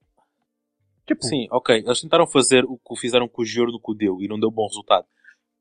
Tipo, 1.05 1.23
Sim, 1.23 1.47
ok. 1.51 1.83
Eles 1.85 2.01
tentaram 2.01 2.25
fazer 2.25 2.65
o 2.65 2.77
que 2.79 2.99
fizeram 2.99 3.27
com 3.27 3.43
o 3.43 3.45
Giorno 3.45 3.79
que 3.79 3.91
o 3.91 3.93
deu 3.93 4.21
e 4.21 4.27
não 4.27 4.39
deu 4.39 4.49
bom 4.49 4.65
resultado. 4.67 5.05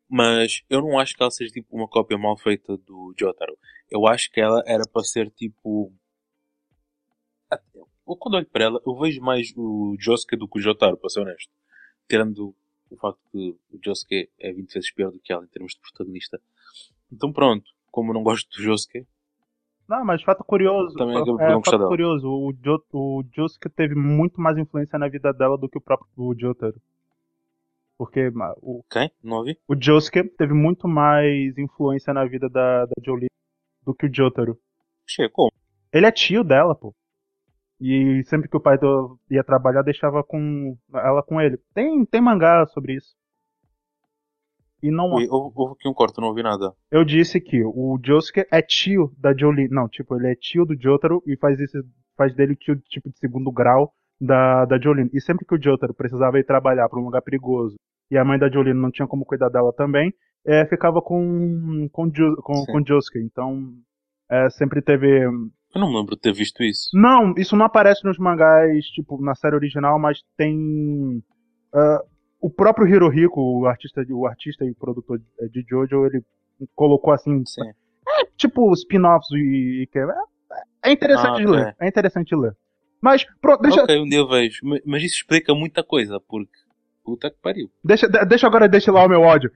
Mas 0.08 0.62
eu 0.70 0.80
não 0.80 0.98
acho 0.98 1.14
que 1.14 1.22
ela 1.22 1.30
seja 1.30 1.52
tipo 1.52 1.76
uma 1.76 1.88
cópia 1.88 2.16
mal 2.16 2.36
feita 2.38 2.76
do 2.78 3.14
Jotaro. 3.18 3.56
Eu 3.90 4.06
acho 4.06 4.30
que 4.30 4.40
ela 4.40 4.62
era 4.66 4.84
para 4.90 5.02
ser 5.02 5.30
tipo. 5.30 5.92
Quando 8.04 8.34
olho 8.34 8.46
para 8.46 8.64
ela, 8.64 8.80
eu 8.86 8.96
vejo 8.98 9.20
mais 9.20 9.52
o 9.56 9.96
Josuke 9.98 10.36
do 10.36 10.48
que 10.48 10.58
o 10.58 10.62
Jotaro, 10.62 10.96
para 10.96 11.08
ser 11.10 11.20
honesto. 11.20 11.50
Tirando 12.08 12.54
o 12.90 12.96
facto 12.96 13.18
que 13.30 13.56
o 13.72 13.78
Josuke 13.82 14.28
é 14.38 14.52
20 14.52 14.72
vezes 14.72 14.92
pior 14.92 15.10
do 15.10 15.18
que 15.18 15.32
ela 15.32 15.44
em 15.44 15.48
termos 15.48 15.72
de 15.72 15.80
protagonista. 15.80 16.40
Então 17.12 17.32
pronto, 17.32 17.70
como 17.90 18.10
eu 18.10 18.14
não 18.14 18.22
gosto 18.22 18.48
do 18.48 18.62
Josuke, 18.62 19.06
Não, 19.88 20.04
mas 20.04 20.22
fato 20.22 20.42
curioso. 20.44 20.96
Também 20.96 21.16
é, 21.16 21.20
acabo 21.20 21.38
por 21.38 21.48
não 21.48 21.56
gostar 21.56 21.72
fato 21.72 21.78
dela. 21.78 21.90
curioso. 21.90 22.26
O, 22.28 22.52
jo, 22.52 22.82
o 22.92 23.24
Josuke 23.34 23.68
teve 23.68 23.94
muito 23.94 24.40
mais 24.40 24.56
influência 24.56 24.98
na 24.98 25.08
vida 25.08 25.32
dela 25.32 25.58
do 25.58 25.68
que 25.68 25.78
o 25.78 25.80
próprio 25.80 26.08
o 26.16 26.34
Jotaro. 26.38 26.80
Porque 27.96 28.32
o, 28.60 28.82
quem? 28.90 29.10
Não 29.22 29.38
ouvi? 29.38 29.56
o 29.68 29.74
Josuke 29.80 30.24
teve 30.36 30.52
muito 30.52 30.88
mais 30.88 31.56
influência 31.56 32.12
na 32.12 32.24
vida 32.24 32.48
da, 32.48 32.86
da 32.86 32.92
Jolie 33.04 33.30
do 33.84 33.94
que 33.94 34.06
o 34.06 34.14
Jotaro. 34.14 34.58
Che, 35.06 35.28
como? 35.28 35.52
Ele 35.92 36.06
é 36.06 36.10
tio 36.10 36.42
dela, 36.42 36.74
pô. 36.74 36.94
E 37.80 38.22
sempre 38.24 38.48
que 38.48 38.56
o 38.56 38.60
pai 38.60 38.78
do, 38.78 39.18
ia 39.30 39.42
trabalhar, 39.44 39.82
deixava 39.82 40.22
com 40.22 40.76
ela 40.94 41.22
com 41.22 41.40
ele. 41.40 41.58
Tem, 41.74 42.04
tem 42.06 42.20
mangá 42.20 42.66
sobre 42.66 42.94
isso. 42.94 43.14
E 44.82 44.90
não 44.90 45.10
houve, 45.10 45.26
aqui 45.72 45.88
um 45.88 45.94
corte, 45.94 46.18
eu 46.18 46.22
não 46.22 46.28
ouvi 46.28 46.42
nada. 46.42 46.72
Eu 46.90 47.04
disse 47.04 47.40
que 47.40 47.62
o 47.64 47.98
Josuke 48.04 48.44
é 48.50 48.60
tio 48.60 49.12
da 49.18 49.34
Jolie. 49.36 49.68
Não, 49.68 49.88
tipo, 49.88 50.14
ele 50.14 50.30
é 50.30 50.34
tio 50.34 50.64
do 50.66 50.78
Jotaro 50.80 51.22
e 51.26 51.36
faz 51.38 51.58
isso, 51.58 51.78
faz 52.16 52.34
dele 52.34 52.54
tio 52.54 52.76
tipo 52.88 53.08
de 53.10 53.18
segundo 53.18 53.50
grau 53.50 53.92
da, 54.20 54.66
da 54.66 54.78
Jolene. 54.78 55.10
E 55.14 55.20
sempre 55.20 55.46
que 55.46 55.54
o 55.54 55.62
Jotaro 55.62 55.94
precisava 55.94 56.38
ir 56.38 56.44
trabalhar 56.44 56.88
para 56.88 57.00
um 57.00 57.04
lugar 57.04 57.22
perigoso 57.22 57.76
e 58.10 58.18
a 58.18 58.24
mãe 58.24 58.38
da 58.38 58.50
Jolene 58.50 58.78
não 58.78 58.90
tinha 58.90 59.08
como 59.08 59.24
cuidar 59.24 59.48
dela 59.48 59.72
também, 59.72 60.12
é, 60.46 60.66
ficava 60.66 61.00
com 61.00 61.88
com, 61.90 62.06
Jo- 62.10 62.36
com, 62.42 62.54
Sim. 62.56 62.72
com 62.72 62.84
Josuke. 62.86 63.18
Então, 63.18 63.72
é, 64.30 64.50
sempre 64.50 64.82
teve. 64.82 65.26
Eu 65.74 65.80
não 65.80 65.88
me 65.90 65.96
lembro 65.98 66.14
de 66.14 66.20
ter 66.22 66.32
visto 66.32 66.62
isso. 66.62 66.88
Não, 66.94 67.34
isso 67.36 67.56
não 67.56 67.66
aparece 67.66 68.04
nos 68.04 68.18
mangás, 68.18 68.84
tipo, 68.86 69.20
na 69.22 69.34
série 69.34 69.56
original, 69.56 69.98
mas 69.98 70.20
tem. 70.36 71.22
ah, 71.74 72.00
o 72.40 72.50
próprio 72.50 72.86
Hirohiko, 72.86 73.40
o 73.40 73.66
artista, 73.66 74.04
o 74.10 74.26
artista 74.26 74.64
e 74.64 74.74
produtor 74.74 75.18
de 75.50 75.64
Jojo, 75.68 76.06
ele 76.06 76.22
colocou 76.74 77.12
assim 77.12 77.42
Sim. 77.46 77.62
é 77.68 78.24
tipo 78.36 78.70
spin-offs 78.74 79.28
e, 79.32 79.88
que 79.90 79.98
é, 79.98 80.06
é 80.84 80.92
interessante 80.92 81.40
Ah, 81.40 81.44
de 81.44 81.46
ler. 81.46 81.62
ok. 81.68 81.74
É 81.80 81.88
interessante 81.88 82.28
de 82.28 82.36
ler. 82.36 82.54
Mas, 83.00 83.24
pronto, 83.40 83.62
deixa, 83.62 83.82
Ok, 83.82 83.98
um 83.98 84.04
dia 84.08 84.18
eu 84.18 84.28
vejo. 84.28 84.58
Ma- 84.62 84.78
Mas 84.86 85.02
isso 85.02 85.16
explica 85.16 85.54
muita 85.54 85.82
coisa, 85.82 86.20
porque. 86.28 86.52
Puta 87.04 87.30
que 87.30 87.36
pariu. 87.42 87.68
deixa, 87.84 88.08
de- 88.08 88.24
deixa 88.24 88.46
agora 88.46 88.66
destilar 88.68 89.04
o 89.04 89.08
meu 89.10 89.20
ódio. 89.22 89.50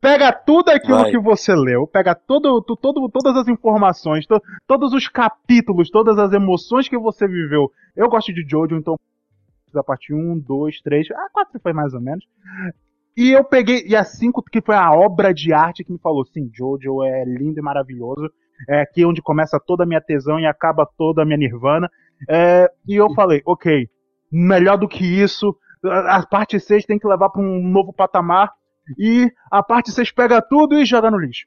Pega 0.00 0.30
tudo 0.32 0.68
aquilo 0.70 0.98
Vai. 0.98 1.10
que 1.10 1.18
você 1.18 1.54
leu, 1.54 1.86
pega 1.86 2.14
todo, 2.14 2.60
todo, 2.62 3.08
todas 3.08 3.36
as 3.36 3.48
informações, 3.48 4.26
to- 4.26 4.40
todos 4.66 4.92
os 4.92 5.08
capítulos, 5.08 5.90
todas 5.90 6.18
as 6.18 6.32
emoções 6.32 6.88
que 6.88 6.98
você 6.98 7.26
viveu. 7.26 7.70
Eu 7.96 8.08
gosto 8.08 8.32
de 8.32 8.44
Jojo, 8.48 8.76
então 8.76 8.98
da 9.72 9.82
parte 9.82 10.14
1, 10.14 10.38
2, 10.38 10.80
3, 10.80 11.10
a 11.10 11.28
4 11.32 11.60
foi 11.60 11.72
mais 11.72 11.92
ou 11.92 12.00
menos. 12.00 12.24
E 13.16 13.30
eu 13.30 13.42
peguei, 13.44 13.84
e 13.86 13.96
a 13.96 14.04
5, 14.04 14.42
que 14.50 14.60
foi 14.60 14.74
a 14.74 14.92
obra 14.92 15.32
de 15.34 15.52
arte 15.52 15.82
que 15.84 15.92
me 15.92 15.98
falou, 15.98 16.24
sim, 16.26 16.50
Jojo 16.54 17.02
é 17.02 17.24
lindo 17.24 17.58
e 17.58 17.62
maravilhoso. 17.62 18.30
É 18.68 18.80
aqui 18.82 19.04
onde 19.04 19.20
começa 19.20 19.58
toda 19.58 19.82
a 19.84 19.86
minha 19.86 20.00
tesão 20.00 20.38
e 20.40 20.46
acaba 20.46 20.88
toda 20.96 21.22
a 21.22 21.24
minha 21.24 21.36
nirvana. 21.36 21.90
É, 22.28 22.70
e 22.86 22.94
eu 22.94 23.12
falei, 23.14 23.42
ok, 23.44 23.88
melhor 24.30 24.76
do 24.78 24.88
que 24.88 25.04
isso, 25.04 25.54
a 25.84 26.16
a 26.18 26.26
parte 26.26 26.58
6 26.60 26.84
tem 26.86 26.98
que 26.98 27.06
levar 27.08 27.28
para 27.30 27.42
um 27.42 27.62
novo 27.68 27.92
patamar. 27.92 28.50
E 28.98 29.30
a 29.50 29.62
parte 29.62 29.90
6 29.90 30.10
pega 30.12 30.40
tudo 30.42 30.78
e 30.78 30.84
joga 30.84 31.10
no 31.10 31.18
lixo. 31.18 31.46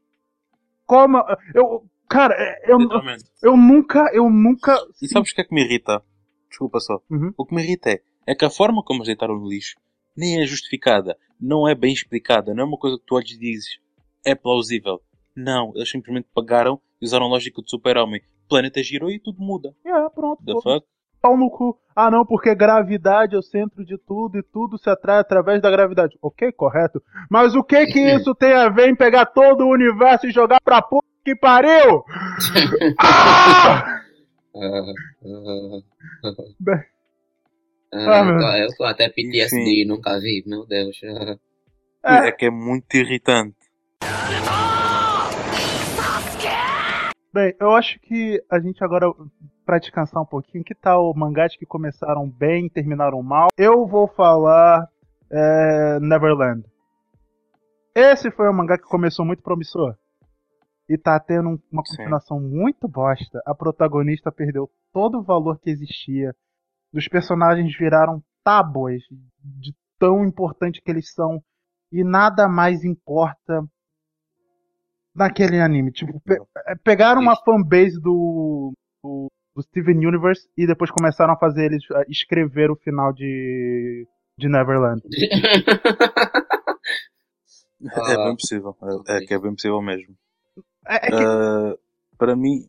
Como. 0.86 1.18
Eu. 1.54 1.86
Cara, 2.08 2.34
é, 2.38 2.72
eu, 2.72 2.80
Literalmente. 2.80 3.26
eu 3.42 3.56
nunca. 3.56 4.10
Eu 4.14 4.30
nunca. 4.30 4.76
E 5.02 5.08
sabes 5.08 5.32
o 5.32 5.36
que 5.36 5.42
é 5.42 5.44
que 5.44 5.54
me 5.54 5.64
irrita? 5.64 6.04
Desculpa 6.50 6.80
só. 6.80 7.00
Uhum. 7.10 7.32
O 7.38 7.46
que 7.46 7.54
me 7.54 7.64
irrita 7.64 7.92
é, 7.92 8.02
é 8.26 8.36
que 8.36 8.46
a 8.46 8.50
forma 8.50 8.84
como 8.84 9.00
eles 9.00 9.08
deitaram 9.08 9.38
no 9.38 9.48
lixo 9.48 9.76
nem 10.20 10.42
é 10.42 10.46
justificada, 10.46 11.18
não 11.40 11.66
é 11.66 11.74
bem 11.74 11.94
explicada, 11.94 12.54
não 12.54 12.64
é 12.64 12.68
uma 12.68 12.78
coisa 12.78 12.98
que 12.98 13.06
tu 13.06 13.16
olhas 13.16 13.32
e 13.32 13.40
dizes 13.40 13.80
é 14.26 14.36
plausível. 14.36 15.02
Não, 15.36 15.72
eles 15.76 15.90
simplesmente 15.90 16.28
pagaram 16.34 16.82
e 17.02 17.06
usaram 17.06 17.28
a 17.28 17.30
lógica 17.30 17.62
do 17.62 17.70
super-homem. 17.70 18.22
O 18.46 18.50
planeta 18.50 18.84
girou 18.84 19.10
e 19.10 19.20
tudo 19.20 19.40
muda. 19.40 19.74
É, 19.86 20.10
pronto. 20.10 20.44
The 20.44 20.54
fuck? 20.62 20.86
Pau 21.22 21.38
no 21.38 21.50
cu. 21.50 21.78
Ah, 21.96 22.10
não, 22.10 22.26
porque 22.26 22.56
gravidade 22.56 23.36
é 23.36 23.38
o 23.38 23.42
centro 23.44 23.84
de 23.86 23.98
tudo 23.98 24.38
e 24.38 24.44
tudo 24.44 24.78
se 24.78 24.90
atrai 24.90 25.20
através 25.20 25.62
da 25.62 25.70
gravidade. 25.70 26.18
Ok, 26.22 26.52
correto. 26.54 27.02
Mas 27.30 27.56
o 27.56 27.64
que 27.64 27.86
que 27.88 28.00
isso 28.16 28.34
tem 28.36 28.54
a 28.54 28.70
ver 28.70 28.90
em 28.90 28.96
pegar 28.96 29.26
todo 29.26 29.66
o 29.66 29.74
universo 29.74 30.28
e 30.28 30.32
jogar 30.32 30.62
pra 30.62 30.82
puta 30.82 31.08
que 31.26 31.36
pariu? 31.36 32.04
ah! 33.00 34.00
Ah, 34.56 34.94
ah, 36.24 36.32
Bem. 36.60 36.80
ah, 37.94 38.52
Ah, 38.52 38.60
eu 38.60 38.68
tô 38.78 38.84
até 38.86 39.10
PTSD, 39.10 39.84
Sim. 39.84 39.86
nunca 39.86 40.20
vi, 40.20 40.44
meu 40.48 40.66
Deus. 40.66 40.98
É. 42.04 42.28
É 42.28 42.32
que 42.32 42.46
é 42.46 42.50
muito 42.50 42.96
irritante. 42.96 43.56
Bem, 47.32 47.56
eu 47.60 47.72
acho 47.76 48.00
que 48.00 48.44
a 48.50 48.60
gente 48.60 48.84
agora, 48.84 49.06
pra 49.66 49.78
descansar 49.78 50.22
um 50.22 50.26
pouquinho, 50.26 50.64
que 50.64 50.74
tal 50.74 51.14
mangás 51.16 51.56
que 51.56 51.66
começaram 51.66 52.28
bem 52.28 52.66
e 52.66 52.70
terminaram 52.70 53.22
mal? 53.22 53.50
Eu 53.56 53.86
vou 53.86 54.08
falar 54.08 54.88
é, 55.32 56.00
Neverland. 56.00 56.66
Esse 57.94 58.32
foi 58.32 58.50
um 58.50 58.54
mangá 58.54 58.78
que 58.78 58.84
começou 58.86 59.24
muito 59.26 59.44
promissor. 59.44 59.96
E 60.88 60.98
tá 60.98 61.20
tendo 61.20 61.50
um- 61.50 61.60
uma 61.72 61.84
Sim. 61.86 61.98
continuação 61.98 62.40
muito 62.40 62.88
bosta. 62.88 63.40
A 63.46 63.54
protagonista 63.54 64.32
perdeu 64.32 64.68
todo 64.92 65.20
o 65.20 65.24
valor 65.24 65.60
que 65.60 65.70
existia. 65.70 66.34
Os 66.92 67.08
personagens 67.08 67.76
viraram 67.78 68.24
tábuas 68.44 69.04
de 69.44 69.76
tão 70.00 70.26
importante 70.26 70.82
que 70.82 70.90
eles 70.90 71.14
são. 71.14 71.44
E 71.92 72.04
nada 72.04 72.48
mais 72.48 72.84
importa 72.84 73.64
naquele 75.20 75.60
anime. 75.62 75.92
Tipo, 75.92 76.20
pe- 76.22 76.42
é, 76.68 76.76
pegaram 76.84 77.22
uma 77.22 77.36
fanbase 77.36 78.00
do, 78.02 78.74
do, 79.04 79.28
do 79.56 79.62
Steven 79.64 79.98
Universe 80.08 80.48
e 80.58 80.66
depois 80.66 80.90
começaram 80.92 81.34
a 81.34 81.38
fazer 81.38 81.66
eles 81.66 81.84
ah, 81.92 82.04
escrever 82.08 82.72
o 82.72 82.76
final 82.76 83.14
de, 83.14 84.08
de 84.38 84.48
Neverland. 84.50 85.02
É 87.82 88.18
bem 88.26 88.36
possível. 88.36 88.76
É, 89.08 89.18
é 89.18 89.20
que 89.26 89.34
é 89.34 89.40
bem 89.40 89.54
possível 89.56 89.82
mesmo. 89.82 90.14
É, 90.86 90.96
é 90.96 91.00
que- 91.12 91.24
Ah, 91.24 91.76
para 92.18 92.36
mim, 92.36 92.68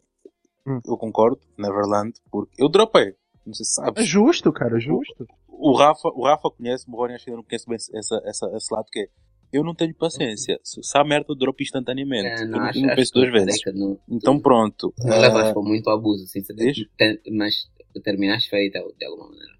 Hum. 0.66 0.78
eu 0.86 0.96
concordo, 0.96 1.40
Neverland, 1.58 2.12
porque 2.30 2.62
eu 2.62 2.68
dropei. 2.68 3.14
Não 3.44 3.52
sei 3.54 3.64
se 3.64 3.80
é 3.80 3.84
sabes. 3.86 4.06
justo, 4.06 4.52
cara, 4.52 4.76
é 4.76 4.80
justo. 4.80 5.26
O 5.48 5.76
Rafa, 5.76 6.08
o 6.14 6.24
Rafa 6.24 6.48
conhece-me, 6.50 6.94
o 6.94 6.98
Rony 6.98 7.14
acho 7.14 7.24
que 7.24 7.30
ainda 7.30 7.38
não 7.42 7.44
conhece 7.48 7.66
bem 7.66 7.74
essa, 7.76 8.22
essa, 8.24 8.46
esse 8.56 8.72
lado 8.72 8.86
que 8.92 9.00
é. 9.00 9.08
Eu 9.52 9.64
não 9.64 9.74
tenho 9.74 9.94
paciência. 9.94 10.60
Se, 10.62 10.80
se 10.82 10.96
há 10.98 11.02
merda, 11.04 11.26
eu 11.30 11.34
dropo 11.34 11.62
instantaneamente. 11.62 12.26
É, 12.26 12.42
eu 12.44 12.48
não, 12.48 12.58
não, 12.60 12.66
acho, 12.66 12.78
eu 12.78 12.86
não 12.86 12.94
penso 12.94 13.12
duas 13.12 13.32
vezes. 13.32 13.60
Não, 13.74 13.98
Então 14.08 14.40
pronto. 14.40 14.94
não 14.98 15.16
Ah, 15.16 15.18
levas 15.18 15.52
com 15.52 15.62
muito 15.62 15.90
abuso, 15.90 16.24
assim, 16.24 16.40
você 16.42 16.54
tem- 16.54 17.20
mas 17.36 17.54
tu 17.92 18.00
terminaste 18.00 18.48
feita 18.48 18.78
de 18.96 19.04
alguma 19.06 19.28
maneira. 19.28 19.52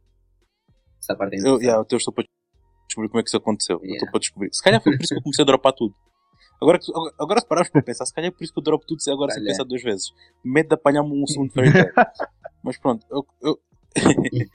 Essa 1.01 1.17
parte 1.17 1.35
é 1.37 1.41
eu, 1.41 1.59
yeah, 1.61 1.85
eu 1.91 1.97
estou 1.97 2.13
para 2.13 2.25
descobrir 2.87 3.09
como 3.09 3.21
é 3.21 3.23
que 3.23 3.29
isso 3.29 3.37
aconteceu. 3.37 3.77
Eu 3.79 3.83
Yeah. 3.83 3.97
estou 3.97 4.11
para 4.11 4.21
descobrir. 4.21 4.49
Se 4.53 4.63
calhar 4.63 4.81
foi 4.83 4.93
por 4.97 5.03
isso 5.03 5.15
que 5.15 5.19
eu 5.19 5.23
comecei 5.23 5.43
a 5.43 5.47
dropar 5.47 5.73
tudo. 5.73 5.95
Agora, 6.63 6.79
agora, 7.19 7.41
se 7.41 7.47
pararmos 7.49 7.71
para 7.71 7.83
pensar, 7.83 8.05
se 8.05 8.13
calhar 8.15 8.29
é 8.29 8.31
por 8.35 8.45
isso 8.45 8.53
que 8.53 8.59
eu 8.59 8.63
dropo 8.63 8.85
tudo 8.87 8.99
agora 9.11 9.33
sem 9.33 9.41
Calhar. 9.43 9.57
pensar 9.57 9.65
duas 9.67 9.83
vezes. 9.83 10.13
Medo 10.45 10.69
de 10.69 10.75
apanhar-me 10.75 11.11
um 11.11 11.27
segundo 11.27 11.51
fairy 11.53 11.73
tale. 11.73 11.91
Mas 12.63 12.79
pronto, 12.79 13.05
eu, 13.11 13.27
eu, 13.43 13.59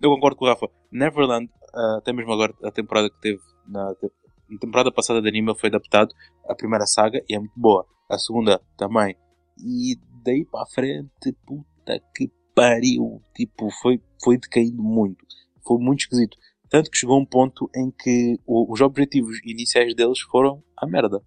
eu 0.00 0.10
concordo 0.10 0.36
com 0.36 0.44
o 0.44 0.48
Rafa. 0.48 0.68
Neverland, 0.92 1.50
ah, 1.74 1.96
até 1.98 2.12
mesmo 2.12 2.32
agora, 2.32 2.54
a 2.62 2.70
temporada 2.70 3.10
que 3.10 3.20
teve 3.20 3.40
na, 3.66 3.92
te- 3.96 4.10
na 4.50 4.58
temporada 4.58 4.92
passada 4.92 5.20
de 5.22 5.28
anime, 5.28 5.54
foi 5.58 5.68
adaptado. 5.68 6.14
A 6.48 6.54
primeira 6.54 6.86
saga 6.86 7.22
e 7.28 7.34
é 7.34 7.38
muito 7.38 7.52
boa. 7.56 7.86
A 8.10 8.18
segunda 8.18 8.60
também. 8.76 9.16
E 9.58 9.96
daí 10.24 10.44
para 10.44 10.62
a 10.62 10.66
frente, 10.66 11.32
puta 11.46 12.00
que 12.14 12.30
pariu. 12.54 13.22
Tipo, 13.34 13.70
foi, 13.80 14.00
foi 14.22 14.36
decaindo 14.38 14.82
muito. 14.82 15.24
Foi 15.66 15.78
muito 15.78 16.00
esquisito. 16.00 16.36
Tanto 16.68 16.90
que 16.90 16.96
chegou 16.98 17.16
a 17.16 17.20
um 17.20 17.26
ponto 17.26 17.68
em 17.76 17.90
que 17.90 18.36
o- 18.46 18.72
os 18.72 18.80
objetivos 18.80 19.38
iniciais 19.44 19.94
deles 19.94 20.20
foram 20.20 20.62
a 20.76 20.86
merda. 20.86 21.20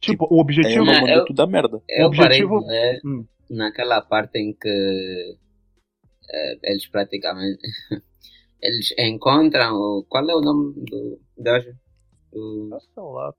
Tipo, 0.00 0.24
o 0.30 0.34
Aí 0.36 0.40
objetivo. 0.40 0.84
ela 0.84 0.92
Não, 0.92 1.00
mandou 1.00 1.16
eu- 1.16 1.24
tudo 1.26 1.40
a 1.42 1.46
merda. 1.46 1.82
Eu 1.88 2.06
objetivo- 2.06 2.64
parei 2.64 2.66
de 2.66 2.68
ler 2.68 3.00
Hum. 3.04 3.24
naquela 3.50 4.00
parte 4.00 4.38
em 4.38 4.54
que 4.54 5.36
eh, 6.32 6.58
eles 6.62 6.86
praticamente 6.88 7.58
eles 8.62 8.94
encontram 8.98 9.74
o 9.74 10.04
qual 10.08 10.28
é 10.28 10.34
o 10.34 10.40
nome 10.40 10.74
do 10.84 11.20
gajo? 11.38 11.70
O- 12.32 12.68
lá. 13.14 13.32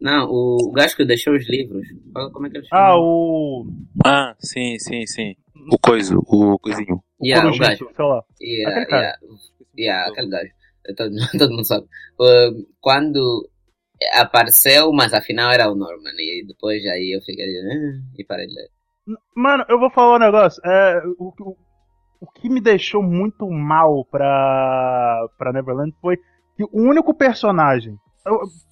não, 0.00 0.28
o 0.30 0.72
gajo 0.72 0.96
que 0.96 1.04
deixou 1.04 1.34
os 1.34 1.48
livros. 1.48 1.86
Qual- 2.12 2.30
Como 2.32 2.46
é 2.46 2.50
que 2.50 2.58
ele 2.58 2.66
chama? 2.66 2.82
Ah, 2.82 2.96
o. 2.98 3.66
Ah, 4.04 4.34
sim, 4.40 4.78
sim, 4.78 5.06
sim. 5.06 5.34
O 5.72 5.78
coiso, 5.78 6.18
o 6.26 6.58
coisinho. 6.58 7.02
yeah, 7.22 7.48
o 7.48 7.56
gajo. 7.58 7.88
sei 7.94 8.04
lá. 8.04 8.22
Yeah, 8.40 8.82
Aquele 8.82 8.96
yeah, 9.00 9.18
yeah, 9.78 10.10
aquele 10.10 10.28
gajo. 10.28 10.50
Todo, 10.96 11.14
todo 11.38 11.50
mundo 11.50 11.64
sabe. 11.64 11.86
Uh, 12.20 12.66
quando 12.80 13.48
apareceu, 14.14 14.92
mas 14.92 15.14
afinal 15.14 15.52
era 15.52 15.70
o 15.70 15.76
Norman. 15.76 16.10
E 16.18 16.44
depois 16.46 16.84
aí 16.86 17.14
eu 17.16 17.20
fiquei 17.22 17.44
"Ah", 17.44 18.02
e 18.18 18.24
parei 18.24 18.46
de 18.48 18.54
ler. 18.54 18.68
Mano, 19.36 19.64
eu 19.68 19.78
vou 19.78 19.90
falar 19.90 20.16
um 20.16 20.18
negócio. 20.20 20.60
É, 20.64 21.02
o, 21.18 21.32
o, 21.40 21.56
o 22.20 22.26
que 22.32 22.48
me 22.48 22.60
deixou 22.60 23.02
muito 23.02 23.48
mal 23.48 24.04
pra, 24.06 25.28
pra 25.38 25.52
Neverland 25.52 25.94
foi 26.00 26.18
que 26.56 26.64
o 26.64 26.68
único 26.80 27.14
personagem. 27.14 27.96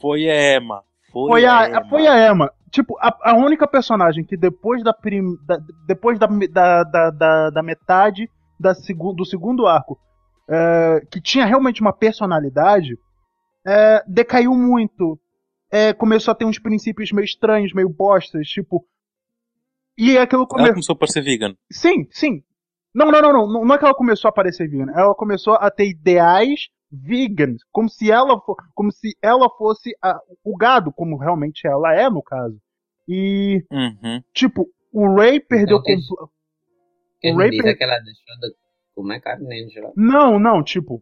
Foi 0.01 0.29
a 0.31 0.57
Emma. 0.57 0.83
Foi, 1.13 1.29
Foi 1.31 1.45
a, 1.45 1.69
Emma. 1.69 1.89
foi 1.89 2.07
a 2.07 2.31
Emma. 2.31 2.53
Tipo, 2.71 2.97
a, 3.01 3.31
a 3.33 3.35
única 3.35 3.67
personagem 3.67 4.25
que 4.25 4.37
depois 4.37 4.83
da, 4.85 4.93
prim, 4.95 5.37
da- 5.45 5.59
depois 5.87 6.19
da, 6.21 6.27
da, 6.27 7.11
da, 7.11 7.51
da, 7.51 7.63
metade 7.63 8.31
da 8.61 8.75
segu, 8.75 9.13
do 9.13 9.25
segundo 9.25 9.67
arco, 9.67 9.99
é, 10.49 11.01
que 11.11 11.21
tinha 11.21 11.45
realmente 11.47 11.81
uma 11.81 11.93
personalidade, 11.93 12.97
é, 13.67 14.05
decaiu 14.07 14.55
muito. 14.55 15.19
É, 15.73 15.93
começou 15.93 16.31
a 16.31 16.35
ter 16.35 16.45
uns 16.45 16.59
princípios 16.61 17.11
meio 17.13 17.25
estranhos, 17.25 17.73
meio 17.73 17.89
bostas, 17.89 18.47
tipo. 18.47 18.85
E 19.99 20.17
aquilo 20.17 20.47
Ela 20.57 20.69
começou. 20.73 20.95
a 20.95 20.99
parecer 20.99 21.23
vegan. 21.23 21.55
Sim, 21.71 22.07
sim. 22.11 22.43
Não, 22.95 23.11
não, 23.11 23.21
não, 23.21 23.33
não. 23.33 23.65
Não 23.65 23.75
é 23.75 23.79
que 23.79 23.85
ela 23.85 23.95
começou 23.95 24.29
a 24.29 24.31
aparecer 24.31 24.69
vegan. 24.69 24.91
Ela 24.95 25.15
começou 25.15 25.55
a 25.55 25.71
ter 25.71 25.89
ideais 25.89 26.69
vegans, 26.93 27.63
como 27.71 27.89
se 27.89 28.11
ela, 28.11 28.41
fo- 28.41 28.57
como 28.75 28.91
se 28.93 29.17
ela 29.23 29.49
fosse 29.51 29.91
a- 30.03 30.21
o 30.45 30.57
gado, 30.57 30.93
como 30.93 31.17
realmente 31.17 31.67
ela 31.67 31.95
é 31.95 32.09
no 32.11 32.23
caso. 32.23 32.59
E 33.09 33.65
Uhum. 33.71 34.23
tipo, 34.35 34.69
o 34.93 35.15
Ray 35.17 35.41
perdeu 35.41 35.79
Então, 35.79 35.83
compl- 35.95 36.31
Quem 37.21 37.35
O 37.35 37.39
Ray 37.39 37.51
diz 37.51 37.61
per- 37.63 37.73
é 37.73 37.75
que 37.75 37.85
ela 37.85 37.99
deixou 37.99 38.35
de 38.41 38.55
comer 38.95 39.21
carne 39.21 39.63
em 39.65 39.69
geral. 39.69 39.93
Não, 39.97 40.39
não, 40.39 40.63
tipo, 40.63 40.99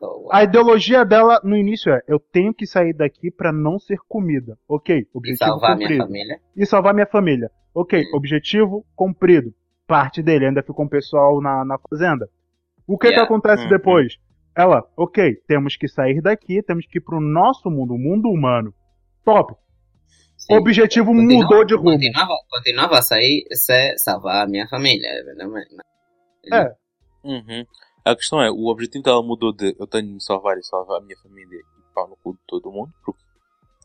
ou- 0.00 0.32
a 0.32 0.42
ideologia 0.42 1.04
dela 1.04 1.40
no 1.44 1.56
início 1.56 1.92
é: 1.92 2.02
eu 2.08 2.18
tenho 2.18 2.52
que 2.52 2.66
sair 2.66 2.92
daqui 2.92 3.30
pra 3.30 3.52
não 3.52 3.78
ser 3.78 3.98
comida. 4.08 4.58
OK, 4.68 4.96
e 4.98 5.08
objetivo 5.14 5.38
salvar 5.50 5.76
minha 5.76 5.88
cumprido. 5.88 6.06
família. 6.06 6.40
e 6.56 6.66
salvar 6.66 6.92
minha 6.94 7.06
família. 7.06 7.50
Ok, 7.74 8.00
Hum. 8.00 8.16
objetivo 8.16 8.84
cumprido. 8.96 9.54
Parte 9.86 10.22
dele, 10.22 10.46
ainda 10.46 10.62
ficou 10.62 10.84
um 10.84 10.88
pessoal 10.88 11.40
na, 11.40 11.64
na 11.64 11.78
fazenda. 11.88 12.28
O 12.86 12.96
que 12.98 13.06
que 13.08 13.12
Yeah. 13.14 13.24
acontece 13.24 13.62
Uhum. 13.64 13.68
depois? 13.70 14.16
Ela, 14.56 14.82
ok, 14.96 15.34
temos 15.48 15.76
que 15.76 15.88
sair 15.88 16.20
daqui, 16.20 16.62
temos 16.62 16.86
que 16.86 16.98
ir 16.98 17.00
pro 17.00 17.20
nosso 17.20 17.68
mundo, 17.70 17.94
o 17.94 17.98
mundo 17.98 18.28
humano. 18.28 18.72
Top. 19.24 19.54
o 20.50 20.56
objetivo 20.56 21.06
Continua- 21.06 21.42
mudou 21.42 21.64
de 21.64 21.74
rumo. 21.74 21.90
Continuava, 21.92 22.34
continuava 22.50 22.98
a 22.98 23.02
sair 23.02 23.44
se 23.52 23.96
salvar 23.98 24.44
a 24.44 24.46
minha 24.48 24.68
família. 24.68 25.08
Não, 25.36 25.56
é? 25.56 25.64
É. 26.52 26.74
Uhum. 27.24 27.64
A 28.04 28.14
questão 28.14 28.42
é, 28.42 28.50
o 28.50 28.66
objetivo 28.66 29.02
dela 29.02 29.22
mudou 29.22 29.52
de 29.54 29.74
eu 29.78 29.86
tenho 29.86 30.06
de 30.06 30.12
me 30.12 30.20
salvar 30.22 30.58
e 30.58 30.62
salvar 30.62 30.98
a 30.98 31.04
minha 31.04 31.16
família 31.22 31.56
e 31.58 31.94
pau 31.94 32.06
no 32.08 32.16
cu 32.16 32.34
de 32.34 32.40
todo 32.46 32.70
mundo, 32.70 32.92
porque 33.04 33.22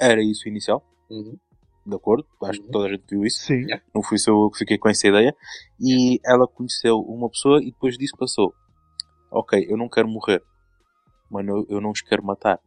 era 0.02 0.22
isso 0.22 0.44
o 0.46 0.50
inicial, 0.50 0.84
Uhum. 1.10 1.38
de 1.86 1.96
acordo? 1.96 2.28
Acho 2.44 2.60
que 2.60 2.66
Uhum. 2.66 2.72
toda 2.72 2.88
a 2.88 2.90
gente 2.90 3.06
viu 3.10 3.24
isso. 3.24 3.40
Sim. 3.46 3.66
Não 3.96 4.04
fui 4.04 4.18
só 4.18 4.32
eu 4.32 4.50
que 4.52 4.58
fiquei 4.58 4.78
com 4.78 4.90
essa 4.90 5.08
ideia. 5.08 5.34
E 5.80 6.20
ela 6.26 6.46
conheceu 6.48 6.98
uma 7.00 7.30
pessoa 7.30 7.62
e 7.64 7.72
depois 7.72 7.98
disso 7.98 8.18
passou. 8.18 8.54
Ok, 9.32 9.66
eu 9.70 9.78
não 9.78 9.88
quero 9.88 10.10
morrer. 10.10 10.44
Mas 11.30 11.48
eu, 11.48 11.66
eu 11.70 11.82
não 11.82 11.92
os 11.92 12.02
quero 12.02 12.24
matar. 12.24 12.60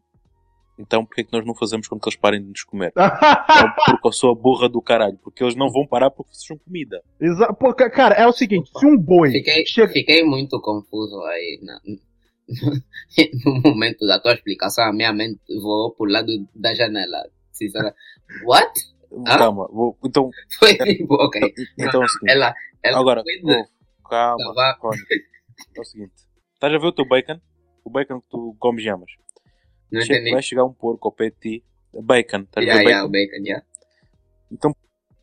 Então 0.79 1.05
porquê 1.05 1.21
é 1.21 1.25
que 1.25 1.33
nós 1.33 1.45
não 1.45 1.55
fazemos 1.55 1.87
com 1.87 1.99
que 2.01 2.09
eles 2.09 2.19
parem 2.19 2.41
de 2.43 2.49
nos 2.49 2.65
comer? 2.65 2.93
Não 2.97 3.75
porque 3.85 4.09
eu 4.09 4.13
sou 4.13 4.31
a 4.33 4.35
burra 4.35 4.69
do 4.69 4.81
caralho. 4.81 5.19
Porque 5.23 5.45
eles 5.45 5.55
não 5.55 5.71
vão 5.71 5.87
parar 5.87 6.11
porque 6.11 6.35
sejam 6.35 6.57
comida. 6.59 7.03
Exa- 7.21 7.53
Pô, 7.53 7.75
cara, 7.75 8.15
é 8.15 8.27
o 8.27 8.33
seguinte, 8.33 8.71
se 8.77 8.87
um 8.87 8.97
boi 8.97 9.31
Fiquei, 9.31 9.67
chega... 9.67 9.93
fiquei 9.93 10.25
muito 10.25 10.59
confuso 10.61 11.21
aí. 11.25 11.61
Na, 11.63 11.79
no 13.45 13.61
momento 13.71 14.07
da 14.07 14.19
tua 14.19 14.33
explicação, 14.33 14.85
a 14.85 14.93
minha 14.93 15.13
mente 15.13 15.41
voou 15.61 15.95
pro 15.95 16.07
lado 16.11 16.33
da 16.55 16.75
janela. 16.75 17.23
Sincera. 17.53 17.95
What? 18.45 18.73
Ah? 19.27 19.39
Calma, 19.39 19.69
vou, 19.71 19.97
então, 20.05 20.31
Foi 20.59 20.75
tipo, 20.75 21.15
ok. 21.15 21.53
então 21.79 22.01
é 22.03 22.05
o 22.05 22.09
seguinte. 22.09 22.31
Ela, 22.33 22.55
ela 22.83 22.99
Agora, 22.99 23.23
foi 23.23 23.65
calma, 24.09 24.77
Rony. 24.81 24.99
É 25.77 25.81
o 25.81 25.85
seguinte. 25.85 26.13
Estás 26.55 26.75
a 26.75 26.79
ver 26.79 26.87
o 26.87 26.93
teu 26.93 27.07
bacon? 27.07 27.39
O 27.85 27.91
bacon 27.91 28.21
que 28.21 28.29
tu 28.31 28.57
comes 28.59 28.85
e 28.85 28.89
amas. 28.89 29.11
Não 29.91 30.01
Che- 30.01 30.13
entendi. 30.15 30.31
Vai 30.31 30.43
chegar 30.43 30.65
um 30.65 30.73
porco 30.73 31.09
ao 31.09 31.13
pé 31.13 31.31
de 31.31 31.37
ti. 31.37 31.65
Bacon, 31.93 32.41
estás 32.43 32.67
a 32.67 32.73
ver 32.73 32.83
Yeah, 32.83 32.83
bacon? 32.85 32.89
yeah, 32.91 33.05
o 33.07 33.11
bacon, 33.11 33.45
yeah. 33.45 33.67
Então, 34.51 34.77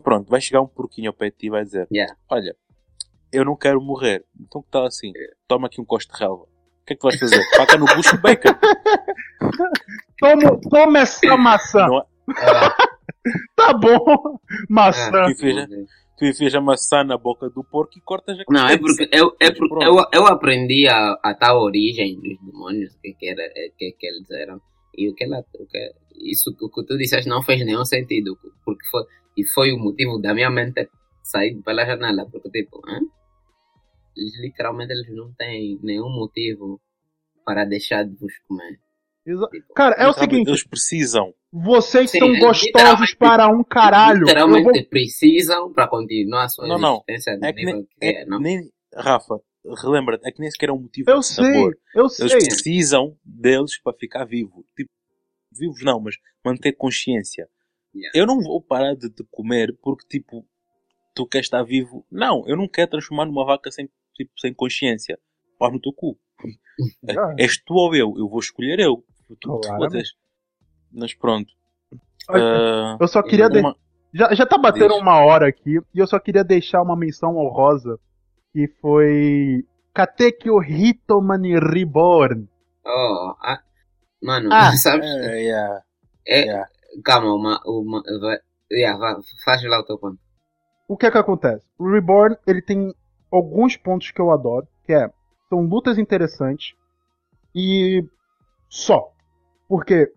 pronto, 0.04 0.30
vai 0.30 0.40
chegar 0.42 0.62
um 0.62 0.68
porquinho 0.68 1.10
ao 1.10 1.14
pé 1.14 1.30
de 1.32 1.38
ti 1.38 1.48
e 1.48 1.50
vai 1.50 1.64
dizer: 1.64 1.88
Yeah. 1.92 2.16
Olha, 2.30 2.56
eu 3.32 3.44
não 3.46 3.56
quero 3.56 3.82
morrer. 3.82 4.24
Então, 4.40 4.62
que 4.62 4.70
tal 4.70 4.86
assim? 4.86 5.12
Toma 5.48 5.68
aqui 5.68 5.82
um 5.82 5.86
costo 5.86 6.14
de 6.14 6.20
relva. 6.20 6.44
O 6.44 6.86
que 6.86 6.94
é 6.94 6.96
que 6.96 7.00
tu 7.02 7.08
vais 7.08 7.20
fazer? 7.20 7.44
Faca 7.58 7.78
no 7.78 7.86
bucho 7.86 8.18
bacon. 8.22 8.50
Toma, 10.20 10.60
toma 10.70 11.00
essa 11.00 11.38
maçã. 11.38 11.88
Não 11.88 12.00
é? 12.00 12.04
Ah, 12.38 12.76
Tá 13.56 13.74
bom. 13.74 14.40
Maçã. 14.70 15.26
que 15.28 15.36
fez, 15.36 15.56
Tu 16.20 16.26
enfias 16.26 16.54
a 16.54 16.60
maçã 16.60 17.02
na 17.02 17.18
boca 17.18 17.50
do 17.50 17.64
porco 17.64 17.98
e 17.98 18.02
cortas 18.02 18.38
a 18.38 18.44
Não, 18.50 18.68
é 18.68 18.78
porque 18.78 19.10
eu, 19.12 19.34
é 19.40 19.52
porque 19.52 19.70
Pronto. 19.70 19.86
eu, 19.86 20.04
eu 20.12 20.28
aprendi 20.28 20.86
a, 20.86 21.18
a 21.24 21.34
tal 21.34 21.62
origem 21.62 22.20
dos 22.20 22.38
demônios 22.46 22.94
que, 23.02 23.14
que, 23.14 23.30
era, 23.30 23.42
é, 23.42 23.70
que, 23.78 23.94
que 23.94 24.06
eles 24.06 24.30
eram. 24.30 24.60
E 24.98 25.10
o 25.10 25.16
que 25.16 25.24
ela, 25.24 25.40
o 25.40 25.66
que, 25.66 25.92
isso 26.16 26.54
que, 26.58 26.66
o 26.66 26.70
que 26.70 26.86
tu 26.86 26.98
disseste 26.98 27.30
não 27.30 27.42
fez 27.42 27.66
nenhum 27.66 27.86
sentido. 27.86 28.38
Porque 28.66 28.86
foi, 28.92 29.04
e 29.38 29.48
foi 29.48 29.72
o 29.72 29.80
motivo 29.80 30.20
da 30.20 30.34
minha 30.34 30.50
mente 30.50 30.90
sair 31.24 31.56
pela 31.64 31.86
janela. 31.86 32.30
Porque, 32.30 32.50
tipo? 32.50 32.82
Eles, 34.18 34.38
literalmente 34.42 34.92
eles 34.92 35.08
não 35.16 35.34
têm 35.36 35.80
nenhum 35.82 36.10
motivo 36.10 36.82
para 37.46 37.64
deixar 37.64 38.04
de 38.04 38.14
vos 38.18 38.34
comer. 38.46 38.78
Exa- 39.26 39.48
Tipo, 39.50 39.74
Cara, 39.74 39.96
é 39.96 40.08
o 40.08 40.14
seguinte, 40.14 40.48
Eles 40.48 40.64
precisam. 40.66 41.34
vocês 41.52 42.10
Sim, 42.12 42.20
são 42.20 42.36
é 42.36 42.40
gostosos 42.40 43.14
para 43.14 43.48
um 43.48 43.64
caralho. 43.64 44.22
Literalmente 44.22 44.64
vou- 44.64 44.90
precisam 44.90 45.72
para 45.74 45.88
continuar 45.88 46.46
a 46.46 46.50
sua 46.50 46.68
Não, 46.68 46.80
não. 46.80 47.04
existência 47.08 47.40
É 47.48 47.54
que 47.54 47.66
nem, 47.66 47.84
que 47.84 47.90
é 48.02 48.26
não? 48.26 48.40
nem 48.40 48.72
Rafa, 48.96 49.40
relembra-te, 49.84 50.28
é 50.28 50.32
que 50.32 50.40
nem 50.40 50.50
sequer 50.50 50.70
é 50.70 50.74
um 50.74 50.80
motivo 50.82 51.10
Eu 51.12 51.20
de 51.20 51.26
sei, 51.28 51.46
sabor. 51.46 51.78
eu 51.96 52.04
Eles 52.06 52.16
sei. 52.16 52.28
precisam 52.40 53.16
deles 53.24 53.80
para 53.82 53.96
ficar 53.98 54.26
vivo. 54.26 54.66
Tipo, 54.76 54.90
vivos 55.52 55.84
não, 55.84 56.00
mas 56.00 56.16
manter 56.44 56.74
consciência. 56.74 57.48
Yeah. 57.96 58.20
Eu 58.20 58.26
não 58.26 58.40
vou 58.40 58.62
parar 58.62 58.96
de 58.96 59.10
te 59.10 59.24
comer 59.32 59.76
porque, 59.82 60.08
tipo, 60.08 60.46
tu 61.16 61.26
queres 61.28 61.48
estar 61.48 61.64
vivo. 61.64 62.06
Não, 62.12 62.48
eu 62.48 62.56
não 62.56 62.68
quero 62.68 62.92
transformar 62.92 63.26
numa 63.26 63.46
vaca 63.46 63.70
sem, 63.72 63.90
tipo, 64.16 64.32
sem 64.40 64.54
consciência. 64.54 65.20
Pau 65.58 65.72
no 65.72 65.80
teu 65.82 65.92
cu. 65.94 66.18
Ah. 67.10 67.36
És 67.38 67.58
tu 67.64 67.74
ou 67.74 67.96
eu? 67.96 68.14
Eu 68.18 68.30
vou 68.30 68.40
escolher 68.40 68.80
eu. 68.80 69.04
Tu 69.30 69.36
te 69.36 69.68
Claramente. 69.68 69.92
fodes. 69.92 70.10
Mas 70.92 71.14
pronto. 71.14 71.52
Olha, 72.30 72.44
Ah, 72.44 72.98
Eu 73.00 73.08
só 73.08 73.22
queria. 73.24 73.50
de- 73.50 73.60
uma- 73.60 73.76
Já, 74.14 74.34
já 74.34 74.46
tá 74.46 74.58
batendo 74.58 74.94
Diz. 74.94 75.02
uma 75.02 75.20
hora 75.24 75.48
aqui 75.48 75.78
e 75.94 76.00
eu 76.00 76.08
só 76.08 76.20
queria 76.20 76.44
deixar 76.44 76.82
uma 76.82 76.96
menção 76.96 77.38
honrosa 77.38 78.00
que 78.52 78.68
foi 78.82 79.64
Katekyo 79.94 80.64
Hitomani 80.64 81.60
Reborn. 81.60 82.48
Oh, 82.84 83.36
ah, 83.40 83.60
mano, 84.24 84.50
Ah, 84.52 84.72
sabes? 84.76 85.06
É, 85.08 85.42
yeah, 85.44 85.84
É, 86.28 86.42
yeah. 86.42 86.70
Calma, 87.06 87.34
uma, 87.36 87.62
uma, 87.68 88.02
vai, 88.20 88.38
yeah, 88.72 88.98
vai, 88.98 89.14
faz 89.46 89.64
lá 89.64 89.80
o 89.80 89.86
teu 89.86 90.00
ponto. 90.00 90.18
O 90.88 90.98
que 90.98 91.06
é 91.06 91.12
que 91.12 91.18
acontece? 91.20 91.64
O 91.78 91.88
Reborn, 91.92 92.36
ele 92.48 92.64
tem 92.64 92.92
alguns 93.32 93.78
pontos 93.78 94.10
que 94.10 94.20
eu 94.20 94.32
adoro, 94.32 94.68
que 94.86 94.92
é, 94.94 95.08
são 95.50 95.62
lutas 95.62 96.00
interessantes 96.00 96.74
e 97.54 98.04
só. 98.68 99.12
Porque 99.70 100.12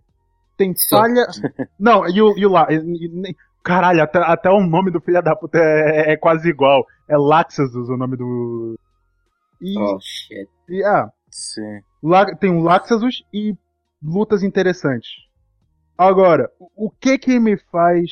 tem 0.56 0.72
falha... 0.90 1.26
Não, 1.78 2.08
e 2.08 2.20
o, 2.20 2.36
e 2.36 2.44
o 2.44 2.50
lá... 2.50 2.66
Caralho, 3.62 4.02
até, 4.02 4.18
até 4.18 4.50
o 4.50 4.60
nome 4.66 4.90
do 4.90 5.00
filho 5.00 5.22
da 5.22 5.36
puta 5.36 5.56
é, 5.58 6.12
é 6.12 6.16
quase 6.16 6.48
igual. 6.48 6.84
É 7.08 7.16
Laxasus 7.16 7.88
o 7.88 7.96
nome 7.96 8.16
do... 8.16 8.74
E, 9.60 9.78
Oh, 9.78 9.98
shit. 10.00 10.48
e 10.68 10.82
ah, 10.82 11.08
Sim. 11.30 11.80
La- 12.02 12.34
tem 12.34 12.50
o 12.50 12.60
Laxasus 12.60 13.22
e 13.32 13.54
lutas 14.02 14.42
interessantes. 14.42 15.10
Agora, 15.96 16.50
o- 16.58 16.90
que 16.90 17.16
que 17.18 17.38
me 17.38 17.56
faz 17.70 18.10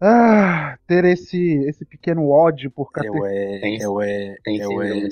ah, 0.00 0.76
ter 0.86 1.04
esse, 1.06 1.54
esse 1.66 1.86
pequeno 1.86 2.28
ódio 2.28 2.70
por 2.70 2.88
Eu 2.88 2.92
Katekyo? 2.92 3.24
é. 3.26 3.58
Tem- 3.60 3.80
Eu 3.80 4.00
é. 4.02 4.36
Tem 4.44 4.58
Eu 4.58 4.82
é. 4.82 5.08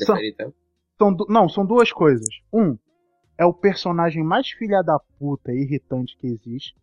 São 0.98 1.12
du- 1.14 1.26
não, 1.28 1.48
são 1.48 1.64
duas 1.64 1.90
coisas. 1.90 2.28
Um, 2.52 2.76
é 3.38 3.44
o 3.44 3.52
personagem 3.52 4.22
mais 4.22 4.48
filha 4.50 4.82
da 4.82 4.98
puta 5.18 5.52
e 5.52 5.62
irritante 5.62 6.16
que 6.18 6.26
existe. 6.26 6.74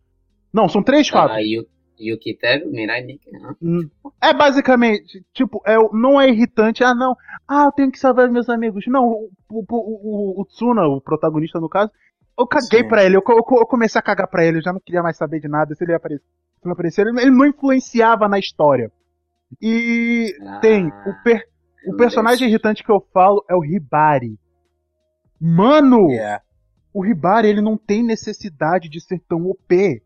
Não, 0.52 0.68
são 0.68 0.82
três 0.82 1.08
fatos. 1.08 1.36
Ah, 1.36 1.40
Yu- 1.40 1.66
Yukiteru, 1.98 2.70
Mirai 2.70 3.02
Nikki, 3.02 3.30
né? 3.30 3.54
Hum, 3.62 3.88
É 4.20 4.34
basicamente, 4.34 5.24
tipo, 5.32 5.62
é, 5.66 5.76
não 5.92 6.20
é 6.20 6.28
irritante, 6.28 6.82
ah 6.84 6.94
não, 6.94 7.16
ah, 7.48 7.64
eu 7.66 7.72
tenho 7.72 7.90
que 7.92 7.98
salvar 7.98 8.28
meus 8.30 8.48
amigos. 8.48 8.84
Não, 8.86 9.06
o, 9.08 9.30
o, 9.50 9.64
o, 9.70 10.40
o 10.40 10.44
Tsuna, 10.46 10.86
o 10.86 11.00
protagonista 11.00 11.60
no 11.60 11.68
caso, 11.68 11.90
eu 12.38 12.46
caguei 12.46 12.82
Sim. 12.82 12.88
pra 12.88 13.04
ele, 13.04 13.16
eu, 13.16 13.22
eu 13.28 13.36
eu 13.36 13.66
comecei 13.66 13.98
a 13.98 14.02
cagar 14.02 14.26
pra 14.28 14.44
ele, 14.44 14.58
eu 14.58 14.62
já 14.62 14.72
não 14.72 14.80
queria 14.80 15.02
mais 15.02 15.16
saber 15.16 15.40
de 15.40 15.48
nada, 15.48 15.74
se 15.74 15.84
ele 15.84 15.94
aparecer, 15.94 16.24
se 16.60 16.64
não 16.66 16.72
aparecer, 16.72 17.06
ele, 17.06 17.20
ele 17.20 17.30
não 17.30 17.46
influenciava 17.46 18.26
na 18.28 18.38
história. 18.38 18.90
E 19.60 20.34
tem, 20.60 20.86
o, 20.88 21.22
per- 21.22 21.44
o 21.86 21.96
personagem 21.96 22.40
Deus. 22.40 22.50
irritante 22.50 22.82
que 22.82 22.90
eu 22.90 23.00
falo 23.12 23.44
é 23.48 23.54
o 23.54 23.64
Hibari. 23.64 24.38
Mano, 25.44 26.08
Yeah. 26.10 26.40
o 26.94 27.04
Hibari, 27.04 27.48
ele 27.48 27.60
não 27.60 27.76
tem 27.76 28.02
necessidade 28.04 28.88
de 28.88 29.00
ser 29.00 29.20
tão 29.28 29.44
OP. 29.46 30.00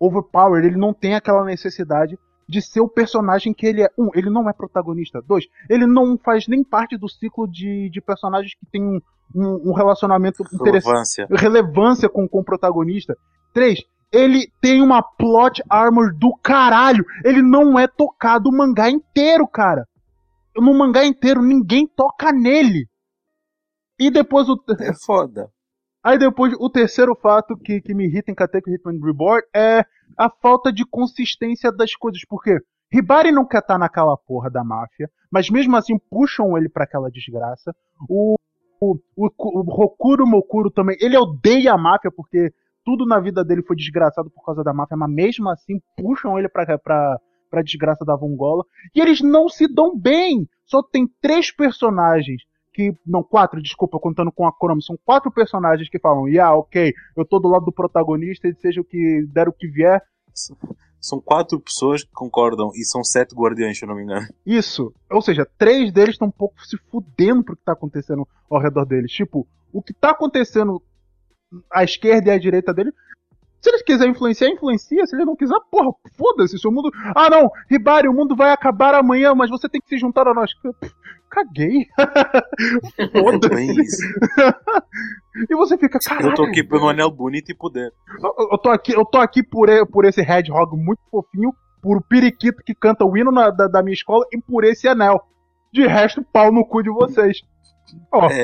Overpowered, 0.00 0.66
ele 0.66 0.78
não 0.78 0.94
tem 0.94 1.14
aquela 1.14 1.44
necessidade 1.44 2.18
de 2.48 2.60
ser 2.60 2.80
o 2.80 2.88
personagem 2.88 3.52
que 3.52 3.66
ele 3.66 3.82
é. 3.82 3.88
Um, 3.98 4.08
ele 4.14 4.30
não 4.30 4.48
é 4.48 4.52
protagonista. 4.52 5.20
Dois, 5.22 5.44
ele 5.68 5.86
não 5.86 6.18
faz 6.18 6.48
nem 6.48 6.64
parte 6.64 6.96
do 6.96 7.08
ciclo 7.08 7.46
de, 7.46 7.90
de 7.90 8.00
personagens 8.00 8.54
que 8.54 8.66
tem 8.66 8.82
um, 8.82 8.98
um, 9.34 9.70
um 9.70 9.72
relacionamento 9.74 10.42
interessante 10.42 10.84
Relevância. 10.84 11.26
relevância 11.30 12.08
com, 12.08 12.26
com 12.26 12.40
o 12.40 12.44
protagonista. 12.44 13.14
Três, 13.52 13.82
ele 14.10 14.50
tem 14.60 14.82
uma 14.82 15.02
plot 15.02 15.62
armor 15.68 16.14
do 16.14 16.34
caralho. 16.42 17.04
Ele 17.24 17.42
não 17.42 17.78
é 17.78 17.86
tocado 17.86 18.48
o 18.48 18.52
mangá 18.56 18.90
inteiro, 18.90 19.46
cara. 19.46 19.86
No 20.56 20.74
mangá 20.74 21.04
inteiro, 21.04 21.42
ninguém 21.42 21.86
toca 21.86 22.32
nele. 22.32 22.86
E 24.02 24.10
depois 24.10 24.48
o. 24.48 24.60
É 24.80 24.92
foda. 24.92 25.48
Aí 26.02 26.18
depois, 26.18 26.52
o 26.58 26.68
terceiro 26.68 27.14
fato 27.14 27.56
que, 27.56 27.80
que 27.80 27.94
me 27.94 28.06
irrita 28.06 28.32
em 28.32 28.34
Kateku 28.34 28.68
Hitman 28.68 28.98
Reborn 29.00 29.40
é 29.54 29.84
a 30.18 30.28
falta 30.28 30.72
de 30.72 30.84
consistência 30.84 31.70
das 31.70 31.94
coisas. 31.94 32.20
Porque 32.28 32.58
Hibari 32.92 33.30
não 33.30 33.46
quer 33.46 33.60
estar 33.60 33.78
naquela 33.78 34.16
porra 34.16 34.50
da 34.50 34.64
máfia, 34.64 35.08
mas 35.30 35.48
mesmo 35.48 35.76
assim 35.76 35.96
puxam 36.10 36.58
ele 36.58 36.68
pra 36.68 36.82
aquela 36.82 37.08
desgraça. 37.08 37.72
O, 38.08 38.34
o, 38.80 38.96
o, 39.14 39.30
o 39.38 39.62
Rokuro 39.62 40.26
Mokuro 40.26 40.68
também, 40.72 40.96
ele 41.00 41.16
odeia 41.16 41.72
a 41.72 41.78
máfia 41.78 42.10
porque 42.10 42.52
tudo 42.84 43.06
na 43.06 43.20
vida 43.20 43.44
dele 43.44 43.62
foi 43.62 43.76
desgraçado 43.76 44.28
por 44.28 44.44
causa 44.44 44.64
da 44.64 44.74
máfia, 44.74 44.96
mas 44.96 45.14
mesmo 45.14 45.48
assim 45.48 45.80
puxam 45.96 46.36
ele 46.36 46.48
pra, 46.48 46.76
pra, 46.80 47.16
pra 47.48 47.62
desgraça 47.62 48.04
da 48.04 48.16
Vongola. 48.16 48.64
E 48.92 49.00
eles 49.00 49.20
não 49.20 49.48
se 49.48 49.72
dão 49.72 49.96
bem. 49.96 50.48
Só 50.66 50.82
tem 50.82 51.06
três 51.20 51.54
personagens 51.54 52.42
que. 52.72 52.94
Não, 53.06 53.22
quatro, 53.22 53.62
desculpa, 53.62 53.98
contando 53.98 54.32
com 54.32 54.46
a 54.46 54.52
Chrome. 54.52 54.82
São 54.82 54.98
quatro 55.04 55.30
personagens 55.30 55.88
que 55.88 55.98
falam, 55.98 56.28
yeah, 56.28 56.54
ok, 56.56 56.92
eu 57.16 57.24
tô 57.24 57.38
do 57.38 57.48
lado 57.48 57.64
do 57.64 57.72
protagonista 57.72 58.48
e 58.48 58.54
seja 58.54 58.80
o 58.80 58.84
que 58.84 59.26
der 59.32 59.48
o 59.48 59.52
que 59.52 59.68
vier. 59.68 60.02
São 61.00 61.20
quatro 61.20 61.58
pessoas 61.58 62.04
que 62.04 62.12
concordam 62.12 62.70
e 62.74 62.84
são 62.84 63.02
sete 63.02 63.34
guardiões, 63.34 63.76
se 63.76 63.84
eu 63.84 63.88
não 63.88 63.96
me 63.96 64.04
engano. 64.04 64.26
Isso. 64.46 64.94
Ou 65.10 65.20
seja, 65.20 65.44
três 65.58 65.92
deles 65.92 66.14
estão 66.14 66.28
um 66.28 66.32
pouco 66.32 66.64
se 66.64 66.78
fudendo 66.90 67.42
pro 67.42 67.56
que 67.56 67.64
tá 67.64 67.72
acontecendo 67.72 68.26
ao 68.48 68.60
redor 68.60 68.84
deles. 68.84 69.10
Tipo, 69.10 69.46
o 69.72 69.82
que 69.82 69.92
tá 69.92 70.10
acontecendo 70.10 70.80
à 71.70 71.82
esquerda 71.82 72.30
e 72.30 72.32
à 72.32 72.38
direita 72.38 72.72
dele 72.72 72.92
Se 73.62 73.70
ele 73.70 73.82
quiser 73.84 74.08
influenciar, 74.08 74.48
influencia. 74.48 75.06
Se 75.06 75.14
ele 75.14 75.24
não 75.24 75.36
quiser, 75.36 75.54
porra, 75.70 75.92
foda-se. 76.18 76.58
Se 76.58 76.66
o 76.66 76.72
mundo. 76.72 76.90
Ah, 77.14 77.30
não, 77.30 77.48
Ribari, 77.70 78.08
o 78.08 78.12
mundo 78.12 78.34
vai 78.34 78.50
acabar 78.50 78.94
amanhã, 78.94 79.34
mas 79.34 79.48
você 79.50 79.68
tem 79.68 79.80
que 79.80 79.88
se 79.88 79.98
juntar 79.98 80.26
a 80.26 80.34
nós. 80.34 80.50
Caguei. 81.30 81.86
Foda-se. 83.12 83.80
isso. 83.80 84.02
E 85.50 85.54
você 85.56 85.78
fica, 85.78 85.98
caralho. 85.98 86.28
Eu 86.28 86.34
tô 86.34 86.44
aqui 86.44 86.62
pelo 86.62 86.88
anel 86.90 87.10
bonito 87.10 87.50
e 87.50 87.54
poder. 87.56 87.90
Eu, 88.22 88.48
eu 88.52 88.58
tô 88.58 88.68
aqui, 88.68 88.92
eu 88.92 89.02
tô 89.04 89.16
aqui 89.16 89.42
por, 89.42 89.66
por 89.90 90.04
esse 90.04 90.20
hedgehog 90.20 90.76
muito 90.76 91.00
fofinho, 91.10 91.54
por 91.80 91.96
o 91.96 92.02
periquito 92.02 92.62
que 92.62 92.74
canta 92.74 93.02
o 93.06 93.16
hino 93.16 93.32
na- 93.32 93.48
da, 93.48 93.66
da 93.66 93.82
minha 93.82 93.94
escola 93.94 94.26
e 94.30 94.38
por 94.38 94.62
esse 94.62 94.86
anel. 94.86 95.22
De 95.72 95.86
resto, 95.86 96.22
pau 96.32 96.52
no 96.52 96.66
cu 96.66 96.82
de 96.82 96.90
vocês. 96.90 97.38
Ó. 98.12 98.28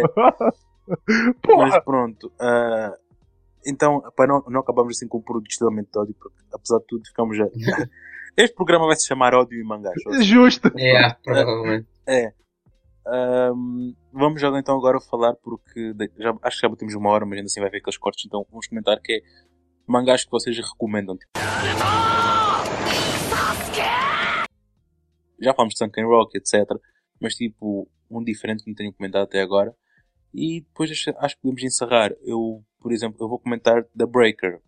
É. 0.88 1.56
Mas 1.58 1.84
pronto. 1.84 2.32
ah, 2.40 2.92
então, 3.66 4.02
para 4.16 4.26
não, 4.26 4.42
não 4.48 4.61
acabarmos 4.61 4.96
assim 4.96 5.09
com 5.09 5.18
o 5.18 5.22
produto 5.22 5.50
extremamente 5.50 5.90
de 5.92 5.98
ódio, 5.98 6.14
porque 6.14 6.38
apesar 6.52 6.78
de 6.78 6.86
tudo, 6.86 7.06
ficamos 7.06 7.36
já. 7.36 7.46
este 8.36 8.54
programa 8.54 8.86
vai 8.86 8.96
se 8.96 9.06
chamar 9.06 9.34
Ódio 9.34 9.59
e 9.59 9.64
Mangás. 9.64 10.00
Justo. 10.22 10.72
Yeah, 10.76 11.16
provavelmente. 11.22 11.88
É. 12.06 12.32
Ahm, 13.06 13.94
vamos 14.12 14.40
já 14.40 14.48
então 14.59 14.76
agora 14.76 15.00
falar, 15.00 15.34
porque 15.36 15.94
já, 16.18 16.34
acho 16.42 16.56
que 16.56 16.62
já 16.62 16.68
batemos 16.68 16.94
uma 16.94 17.11
hora, 17.11 17.24
mas 17.24 17.36
ainda 17.36 17.46
assim 17.46 17.61
vai 17.61 17.70
ver 17.70 17.78
aqueles 17.78 17.96
cortes, 17.96 18.24
então 18.26 18.46
vamos 18.50 18.66
comentar 18.66 19.00
que 19.00 19.14
é 19.14 19.20
mangás 19.86 20.24
que 20.24 20.30
vocês 20.30 20.56
recomendam. 20.59 21.16
Tipo. 21.16 21.30
Já 25.40 25.54
falamos 25.54 25.74
de 25.74 25.78
Sunken 25.78 26.04
Rock, 26.04 26.36
etc. 26.36 26.66
Mas 27.20 27.34
tipo, 27.34 27.88
um 28.11 28.22
diferente 28.22 28.62
que 28.62 28.70
não 28.70 28.74
tenho 28.74 28.92
comentado 28.92 29.22
até 29.22 29.40
agora. 29.40 29.74
E 30.33 30.61
depois 30.61 30.91
acho, 30.91 31.37
que 31.37 31.43
podemos 31.43 31.62
encerrar. 31.62 32.12
Eu, 32.22 32.62
por 32.81 32.93
exemplo, 32.93 33.16
eu 33.20 33.29
vou 33.29 33.39
comentar 33.39 33.85
The 33.97 34.07
Breaker. 34.07 34.61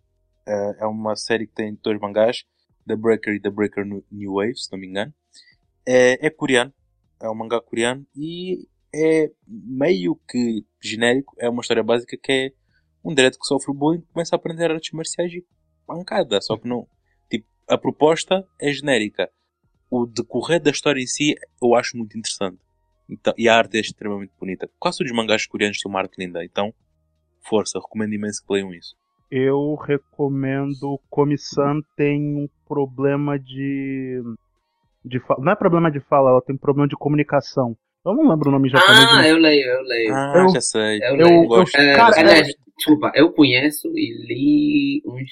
Ah, 0.47 0.75
é 0.79 0.85
uma 0.85 1.15
série 1.15 1.47
que 1.47 1.53
tem 1.53 1.77
dois 1.83 1.99
mangás, 1.99 2.43
The 2.87 2.95
Breaker 2.95 3.35
e 3.35 3.39
The 3.39 3.49
Breaker 3.49 3.85
New- 3.85 4.33
Wave, 4.33 4.55
se 4.57 4.71
não 4.71 4.79
me 4.79 4.87
engano. 4.87 5.13
É, 5.85 6.25
é 6.25 6.29
coreano, 6.29 6.73
é 7.21 7.29
um 7.29 7.35
mangá 7.35 7.61
coreano 7.61 8.05
e 8.15 8.67
é 8.93 9.31
meio 9.47 10.19
que 10.29 10.65
genérico. 10.81 11.35
É 11.39 11.49
uma 11.49 11.61
história 11.61 11.83
básica 11.83 12.17
que 12.21 12.31
é 12.31 12.51
um 13.03 13.13
direto 13.13 13.39
que 13.39 13.45
sofre 13.45 13.73
bullying 13.73 14.01
começa 14.13 14.35
a 14.35 14.37
aprender 14.37 14.69
artes 14.71 14.91
marciais 14.91 15.31
e 15.33 15.45
pancada. 15.87 16.39
Só 16.41 16.57
que 16.57 16.67
não. 16.67 16.87
Tipo, 17.29 17.47
a 17.67 17.77
proposta 17.77 18.47
é 18.59 18.71
genérica. 18.71 19.29
O 19.89 20.05
decorrer 20.05 20.61
da 20.61 20.71
história 20.71 21.01
em 21.01 21.07
si 21.07 21.35
eu 21.61 21.75
acho 21.75 21.97
muito 21.97 22.17
interessante. 22.17 22.59
Então, 23.11 23.33
e 23.37 23.49
a 23.49 23.57
arte 23.57 23.77
é 23.77 23.81
extremamente 23.81 24.31
bonita. 24.39 24.69
Quase 24.79 24.99
todos 24.99 25.11
os 25.11 25.17
mangás 25.17 25.45
coreanos 25.45 25.77
têm 25.79 25.89
uma 25.91 25.99
arte 25.99 26.15
linda. 26.17 26.43
Então, 26.45 26.73
força, 27.47 27.77
recomendo 27.77 28.13
imenso 28.13 28.41
que 28.45 28.53
leiam 28.53 28.73
isso. 28.73 28.95
Eu 29.29 29.75
recomendo. 29.75 30.99
Komi-san 31.09 31.81
tem 31.97 32.21
um 32.21 32.47
problema 32.67 33.37
de. 33.37 34.21
de 35.03 35.19
fa- 35.19 35.35
Não 35.39 35.51
é 35.51 35.55
problema 35.55 35.91
de 35.91 35.99
fala, 35.99 36.29
ela 36.31 36.41
tem 36.41 36.55
problema 36.57 36.87
de 36.87 36.95
comunicação. 36.95 37.75
Eu 38.05 38.13
não 38.15 38.29
lembro 38.29 38.49
o 38.49 38.51
nome 38.51 38.69
japonês. 38.69 38.99
Ah, 39.09 39.15
mas- 39.15 39.27
eu 39.27 39.37
leio, 39.37 39.65
eu 39.67 39.81
leio. 39.83 40.13
Ah, 40.13 40.33
Eu- 40.37 40.49
já 40.49 40.61
sei. 40.61 40.97
Eu 41.03 41.15
eu, 41.17 41.27
leio. 41.27 41.43
eu, 41.43 41.47
gosto. 41.47 41.75
É, 41.77 41.95
cara, 41.95 42.19
aliás, 42.19 42.49
é- 42.49 42.53
desculpa, 42.77 43.11
eu 43.13 43.31
conheço 43.33 43.87
e 43.95 44.25
li 44.25 45.03
uns 45.05 45.29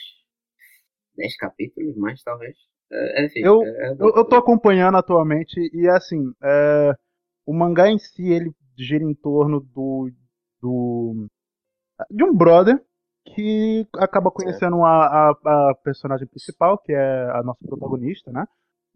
10 1.18 1.36
capítulos, 1.38 1.96
mais 1.98 2.22
talvez. 2.24 2.56
É, 2.92 3.26
enfim, 3.26 3.40
Eu- 3.42 3.64
é, 3.64 3.90
é 3.90 3.92
eu, 4.00 4.14
eu 4.16 4.26
tô 4.26 4.36
acompanhando 4.36 4.98
atualmente 4.98 5.60
e 5.74 5.88
assim, 5.88 6.32
é, 6.44 6.94
o 7.46 7.54
mangá 7.54 7.90
em 7.90 7.98
si 8.00 8.28
ele 8.32 8.52
gira 8.78 9.04
em 9.04 9.14
torno 9.14 9.60
do, 9.60 10.10
do 10.62 11.28
de 12.10 12.24
um 12.24 12.34
brother 12.36 12.82
que 13.26 13.88
acaba 13.96 14.32
conhecendo 14.32 14.84
a, 14.84 15.30
a, 15.30 15.70
a 15.72 15.76
personagem 15.84 16.28
principal, 16.28 16.78
que 16.78 16.94
é 16.94 17.30
a 17.32 17.44
nossa 17.44 17.60
protagonista, 17.68 18.32
né? 18.32 18.46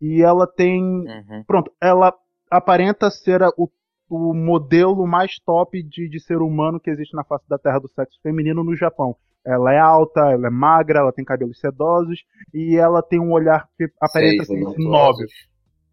E 0.02 0.22
ela 0.22 0.48
tem 0.48 0.82
Uhum. 1.06 1.44
pronto, 1.46 1.72
ela 1.82 2.14
aparenta 2.50 3.12
ser 3.12 3.44
a- 3.44 3.52
o, 3.58 3.70
o 4.10 4.34
modelo 4.34 5.06
mais 5.06 5.39
top 5.46 5.82
de, 5.84 6.10
de 6.10 6.20
ser 6.20 6.38
humano 6.38 6.80
que 6.80 6.89
existe 6.89 7.16
na 7.16 7.24
face 7.24 7.48
da 7.48 7.58
Terra 7.60 7.80
do 7.80 7.89
sexo 7.89 8.20
feminino 8.22 8.64
no 8.64 8.76
Japão. 8.76 9.16
Ela 9.46 9.74
é 9.74 9.80
alta, 9.80 10.22
ela 10.32 10.48
é 10.48 10.50
magra, 10.50 11.00
ela 11.00 11.12
tem 11.12 11.26
cabelos 11.26 11.60
sedosos 11.60 12.24
e 12.54 12.78
ela 12.78 13.02
tem 13.04 13.20
um 13.20 13.32
olhar 13.32 13.68
que 13.78 13.91
aparenta 14.00 14.46
ser 14.46 14.58
voluptuosos. 14.60 14.78
nobre. 14.78 15.28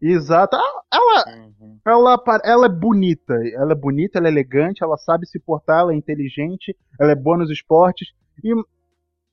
Exato. 0.01 0.55
Ah, 0.55 0.81
Ela, 0.93 1.37
Uhum. 1.37 1.79
ela, 1.85 2.23
ela 2.43 2.65
é 2.65 2.69
bonita, 2.69 3.33
ela 3.53 3.71
é 3.73 3.75
bonita, 3.75 4.17
ela 4.17 4.27
é 4.27 4.31
elegante, 4.31 4.83
ela 4.83 4.97
sabe 4.97 5.27
se 5.27 5.39
portar, 5.39 5.79
ela 5.81 5.93
é 5.93 5.95
inteligente, 5.95 6.75
ela 6.99 7.11
é 7.11 7.15
boa 7.15 7.37
nos 7.37 7.49
esportes. 7.51 8.09
E, 8.43 8.51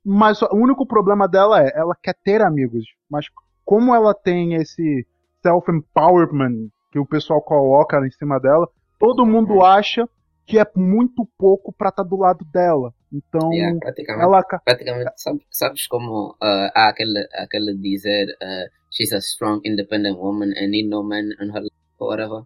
mas 0.04 0.40
o 0.42 0.54
único 0.54 0.86
problema 0.86 1.26
dela 1.28 1.62
é, 1.62 1.72
ela 1.74 1.94
quer 2.02 2.14
ter 2.22 2.42
amigos. 2.42 2.84
Mas 3.10 3.26
como 3.64 3.94
ela 3.94 4.14
tem 4.14 4.54
esse 4.54 5.06
self-empowerment 5.42 6.68
que 6.90 6.98
o 6.98 7.06
pessoal 7.06 7.40
coloca 7.42 7.98
em 8.06 8.10
cima 8.10 8.38
dela, 8.40 8.68
todo 8.98 9.26
mundo 9.26 9.62
acha 9.64 10.08
que 10.46 10.58
é 10.58 10.66
muito 10.74 11.28
pouco 11.36 11.72
pra 11.72 11.90
estar 11.90 12.02
do 12.02 12.16
lado 12.16 12.44
dela. 12.46 12.92
Então, 13.12 13.52
Yeah, 13.52 13.78
praticamente, 13.78 14.24
ela. 14.24 14.42
ca- 14.42 14.60
praticamente 14.64 15.10
sabe- 15.16 15.46
sabes 15.50 15.86
como 15.86 16.30
uh, 16.32 16.70
há 16.74 16.88
aquele, 16.88 17.26
aquele 17.34 17.74
dizer 17.76 18.26
uh, 18.42 18.77
she's 18.90 19.12
a 19.12 19.20
strong 19.20 19.60
independent 19.64 20.18
woman 20.18 20.52
and 20.56 20.68
need 20.70 20.88
no 20.88 21.02
man 21.02 21.30
in 21.40 21.50
her 21.50 21.62
life 21.62 21.72
or 21.98 22.08
whatever. 22.08 22.42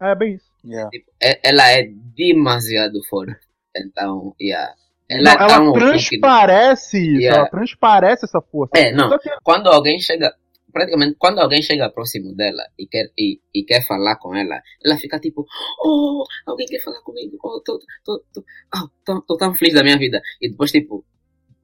É 0.00 0.14
bem 0.14 0.34
isso. 0.34 0.46
Yeah. 0.64 0.90
Tipo, 0.90 1.10
ela 1.42 1.70
é 1.70 1.88
demasiado 2.16 3.02
forte. 3.08 3.36
Então, 3.76 4.34
yeah. 4.40 4.74
Não, 5.08 5.18
Ela, 5.18 5.30
é 5.30 5.34
ela 5.34 5.58
digna. 5.72 5.72
transparece 5.74 6.98
isso, 6.98 7.20
Yeah. 7.20 7.38
ela 7.40 7.48
transparece 7.48 8.24
essa 8.26 8.40
força. 8.40 8.72
É, 8.76 8.92
não. 8.92 9.16
Que 9.18 9.30
quando 9.44 9.68
alguém 9.68 10.00
chega, 10.00 10.34
praticamente, 10.72 11.14
quando 11.18 11.38
alguém 11.38 11.62
chega 11.62 11.88
próximo 11.90 12.34
dela 12.34 12.62
e 12.78 12.86
quer, 12.88 13.10
e, 13.16 13.40
e 13.54 13.62
quer 13.64 13.86
falar 13.86 14.16
com 14.16 14.34
ela, 14.34 14.60
ela 14.84 14.96
fica 14.98 15.20
tipo, 15.20 15.46
oh, 15.84 16.24
alguém 16.46 16.66
quer 16.66 16.82
falar 16.82 17.00
comigo, 17.02 17.38
oh, 17.42 17.60
tô, 17.64 17.78
tô, 18.04 18.18
tô, 18.34 18.44
oh, 18.74 18.88
tô, 19.04 19.22
tô 19.22 19.36
tão 19.36 19.54
feliz 19.54 19.74
da 19.74 19.84
minha 19.84 19.96
vida. 19.96 20.20
E 20.42 20.50
depois, 20.50 20.72
tipo, 20.72 21.04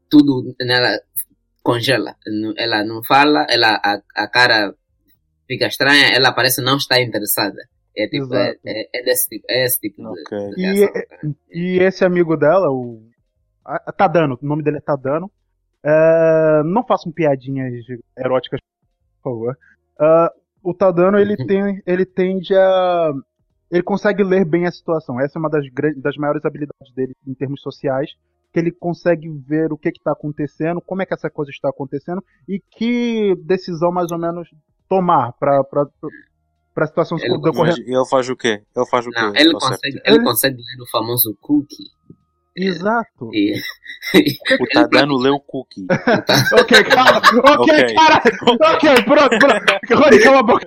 tudo 0.09 0.55
nela 0.61 1.01
congela. 1.63 2.17
Ela 2.57 2.85
não 2.85 3.03
fala, 3.05 3.47
ela, 3.49 3.81
a, 3.85 4.01
a 4.17 4.29
cara 4.29 4.75
fica 5.47 5.67
estranha, 5.67 6.09
ela 6.15 6.33
parece 6.33 6.61
não 6.63 6.77
estar 6.77 7.01
interessada. 7.01 7.61
É 7.97 8.07
tipo, 8.09 8.35
é, 8.35 8.55
é, 8.65 9.01
é 9.01 9.03
desse 9.05 9.29
tipo, 9.29 9.45
é 9.51 9.65
esse 9.65 9.79
tipo 9.81 10.03
de- 10.03 10.09
Ok. 10.09 10.51
de, 10.57 10.85
E-. 10.85 11.77
E 11.77 11.79
esse 11.83 12.05
amigo 12.05 12.37
dela, 12.37 12.71
o. 12.71 13.03
a- 13.65 13.93
Tadano, 13.93 14.39
o 14.41 14.47
nome 14.47 14.63
dele 14.63 14.79
é 14.79 14.81
Tadano. 14.81 15.31
É, 15.85 16.63
não 16.65 16.87
façam 16.87 17.13
piadinhas 17.13 17.73
eróticas, 18.17 18.61
por 19.23 19.31
favor. 19.33 19.59
Ah, 20.01 20.33
o 20.63 20.73
Tadano, 20.73 21.19
ele, 21.19 21.37
tem, 21.47 21.83
ele 21.87 22.07
tende 22.07 22.55
a. 22.57 23.13
Ele 23.71 23.83
consegue 23.83 24.23
ler 24.23 24.45
bem 24.45 24.67
a 24.67 24.73
situação. 24.73 25.21
Essa 25.21 25.39
é 25.39 25.41
uma 25.41 25.51
das, 25.51 25.65
das 25.97 26.17
maiores 26.17 26.45
habilidades 26.45 26.95
dele 26.95 27.15
em 27.27 27.35
termos 27.35 27.61
sociais. 27.63 28.11
Que 28.53 28.61
ele 28.61 28.71
consegue 28.71 29.29
ver 29.49 29.73
o 29.73 29.79
que 29.79 29.89
está 29.89 30.13
acontecendo, 30.13 30.81
como 30.81 31.01
é 31.03 31.07
que 31.07 31.15
essa 31.15 31.31
coisa 31.31 31.51
está 31.51 31.69
acontecendo 31.71 32.23
e 32.49 32.61
que 32.61 33.35
decisão 33.45 33.91
mais 33.91 34.11
ou 34.13 34.19
menos 34.19 34.49
tomar 34.89 35.33
para 35.41 35.61
a 35.61 36.87
situação 36.87 37.17
se 37.19 37.25
Ele- 37.27 37.41
decorrer. 37.41 37.75
Ele 37.79 38.07
faz 38.11 38.29
o 38.29 38.37
quê? 38.37 38.63
Ele 38.77 38.87
faz 38.91 39.07
o 39.07 39.11
quê? 39.11 39.21
Não, 39.21 39.35
ele 39.37 39.53
consegue, 39.53 40.01
ele 40.05 40.17
Ele- 40.17 40.25
consegue 40.25 40.57
ler 40.57 40.83
o 40.83 40.91
famoso 40.91 41.37
cookie. 41.41 41.85
Exato. 42.55 43.31
E, 43.33 43.55
O 44.61 44.67
Tadano 44.71 45.17
leu 45.17 45.35
o 45.37 45.41
cookie. 45.41 45.87
Ok, 46.61 46.85
calma. 46.85 47.19
Ok, 47.19 47.75
Ok. 47.75 47.95
caralho. 47.95 48.77
Ok, 48.77 49.05
pronto, 49.05 49.39
pronto. 49.39 50.03
Rony, 50.05 50.23
cala 50.23 50.39
a 50.41 50.43
boca. 50.43 50.67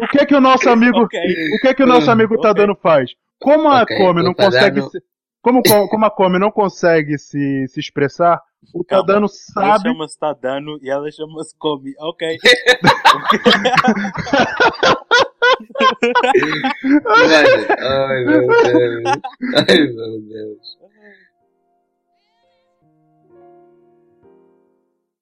O 0.00 0.06
que, 0.08 0.18
o 0.22 0.26
que 0.26 0.34
o 0.34 0.40
nosso 0.40 0.70
amigo, 0.70 0.96
Ok. 1.02 1.20
o 1.20 1.60
que 1.60 1.74
que 1.74 1.82
o 1.82 1.86
nosso 1.86 2.10
amigo. 2.10 2.40
Tadano 2.40 2.74
faz? 2.82 3.10
Como 3.38 3.68
a 3.68 3.84
Come 3.86 4.22
não 4.22 4.32
consegue 4.32 4.80
se, 4.82 4.98
como, 5.42 5.62
co- 5.62 5.88
como 5.88 6.04
a 6.04 6.10
Come 6.10 6.38
não 6.38 6.50
consegue 6.50 7.18
se, 7.18 7.66
se 7.68 7.80
expressar, 7.80 8.40
o 8.74 8.82
Calma. 8.84 9.06
Tadano 9.06 9.28
sabe. 9.28 9.88
chama-se 9.88 10.18
Tadano 10.18 10.78
e 10.82 10.90
ela 10.90 11.10
chama-se 11.10 11.54
Komi. 11.56 11.94
Ok. 12.00 12.36
Mano, 17.04 17.66
ai 17.78 18.24
meu 18.24 18.46
Deus. 18.46 19.04
Ai 19.68 19.78
meu 19.88 20.20
Deus. 20.22 20.77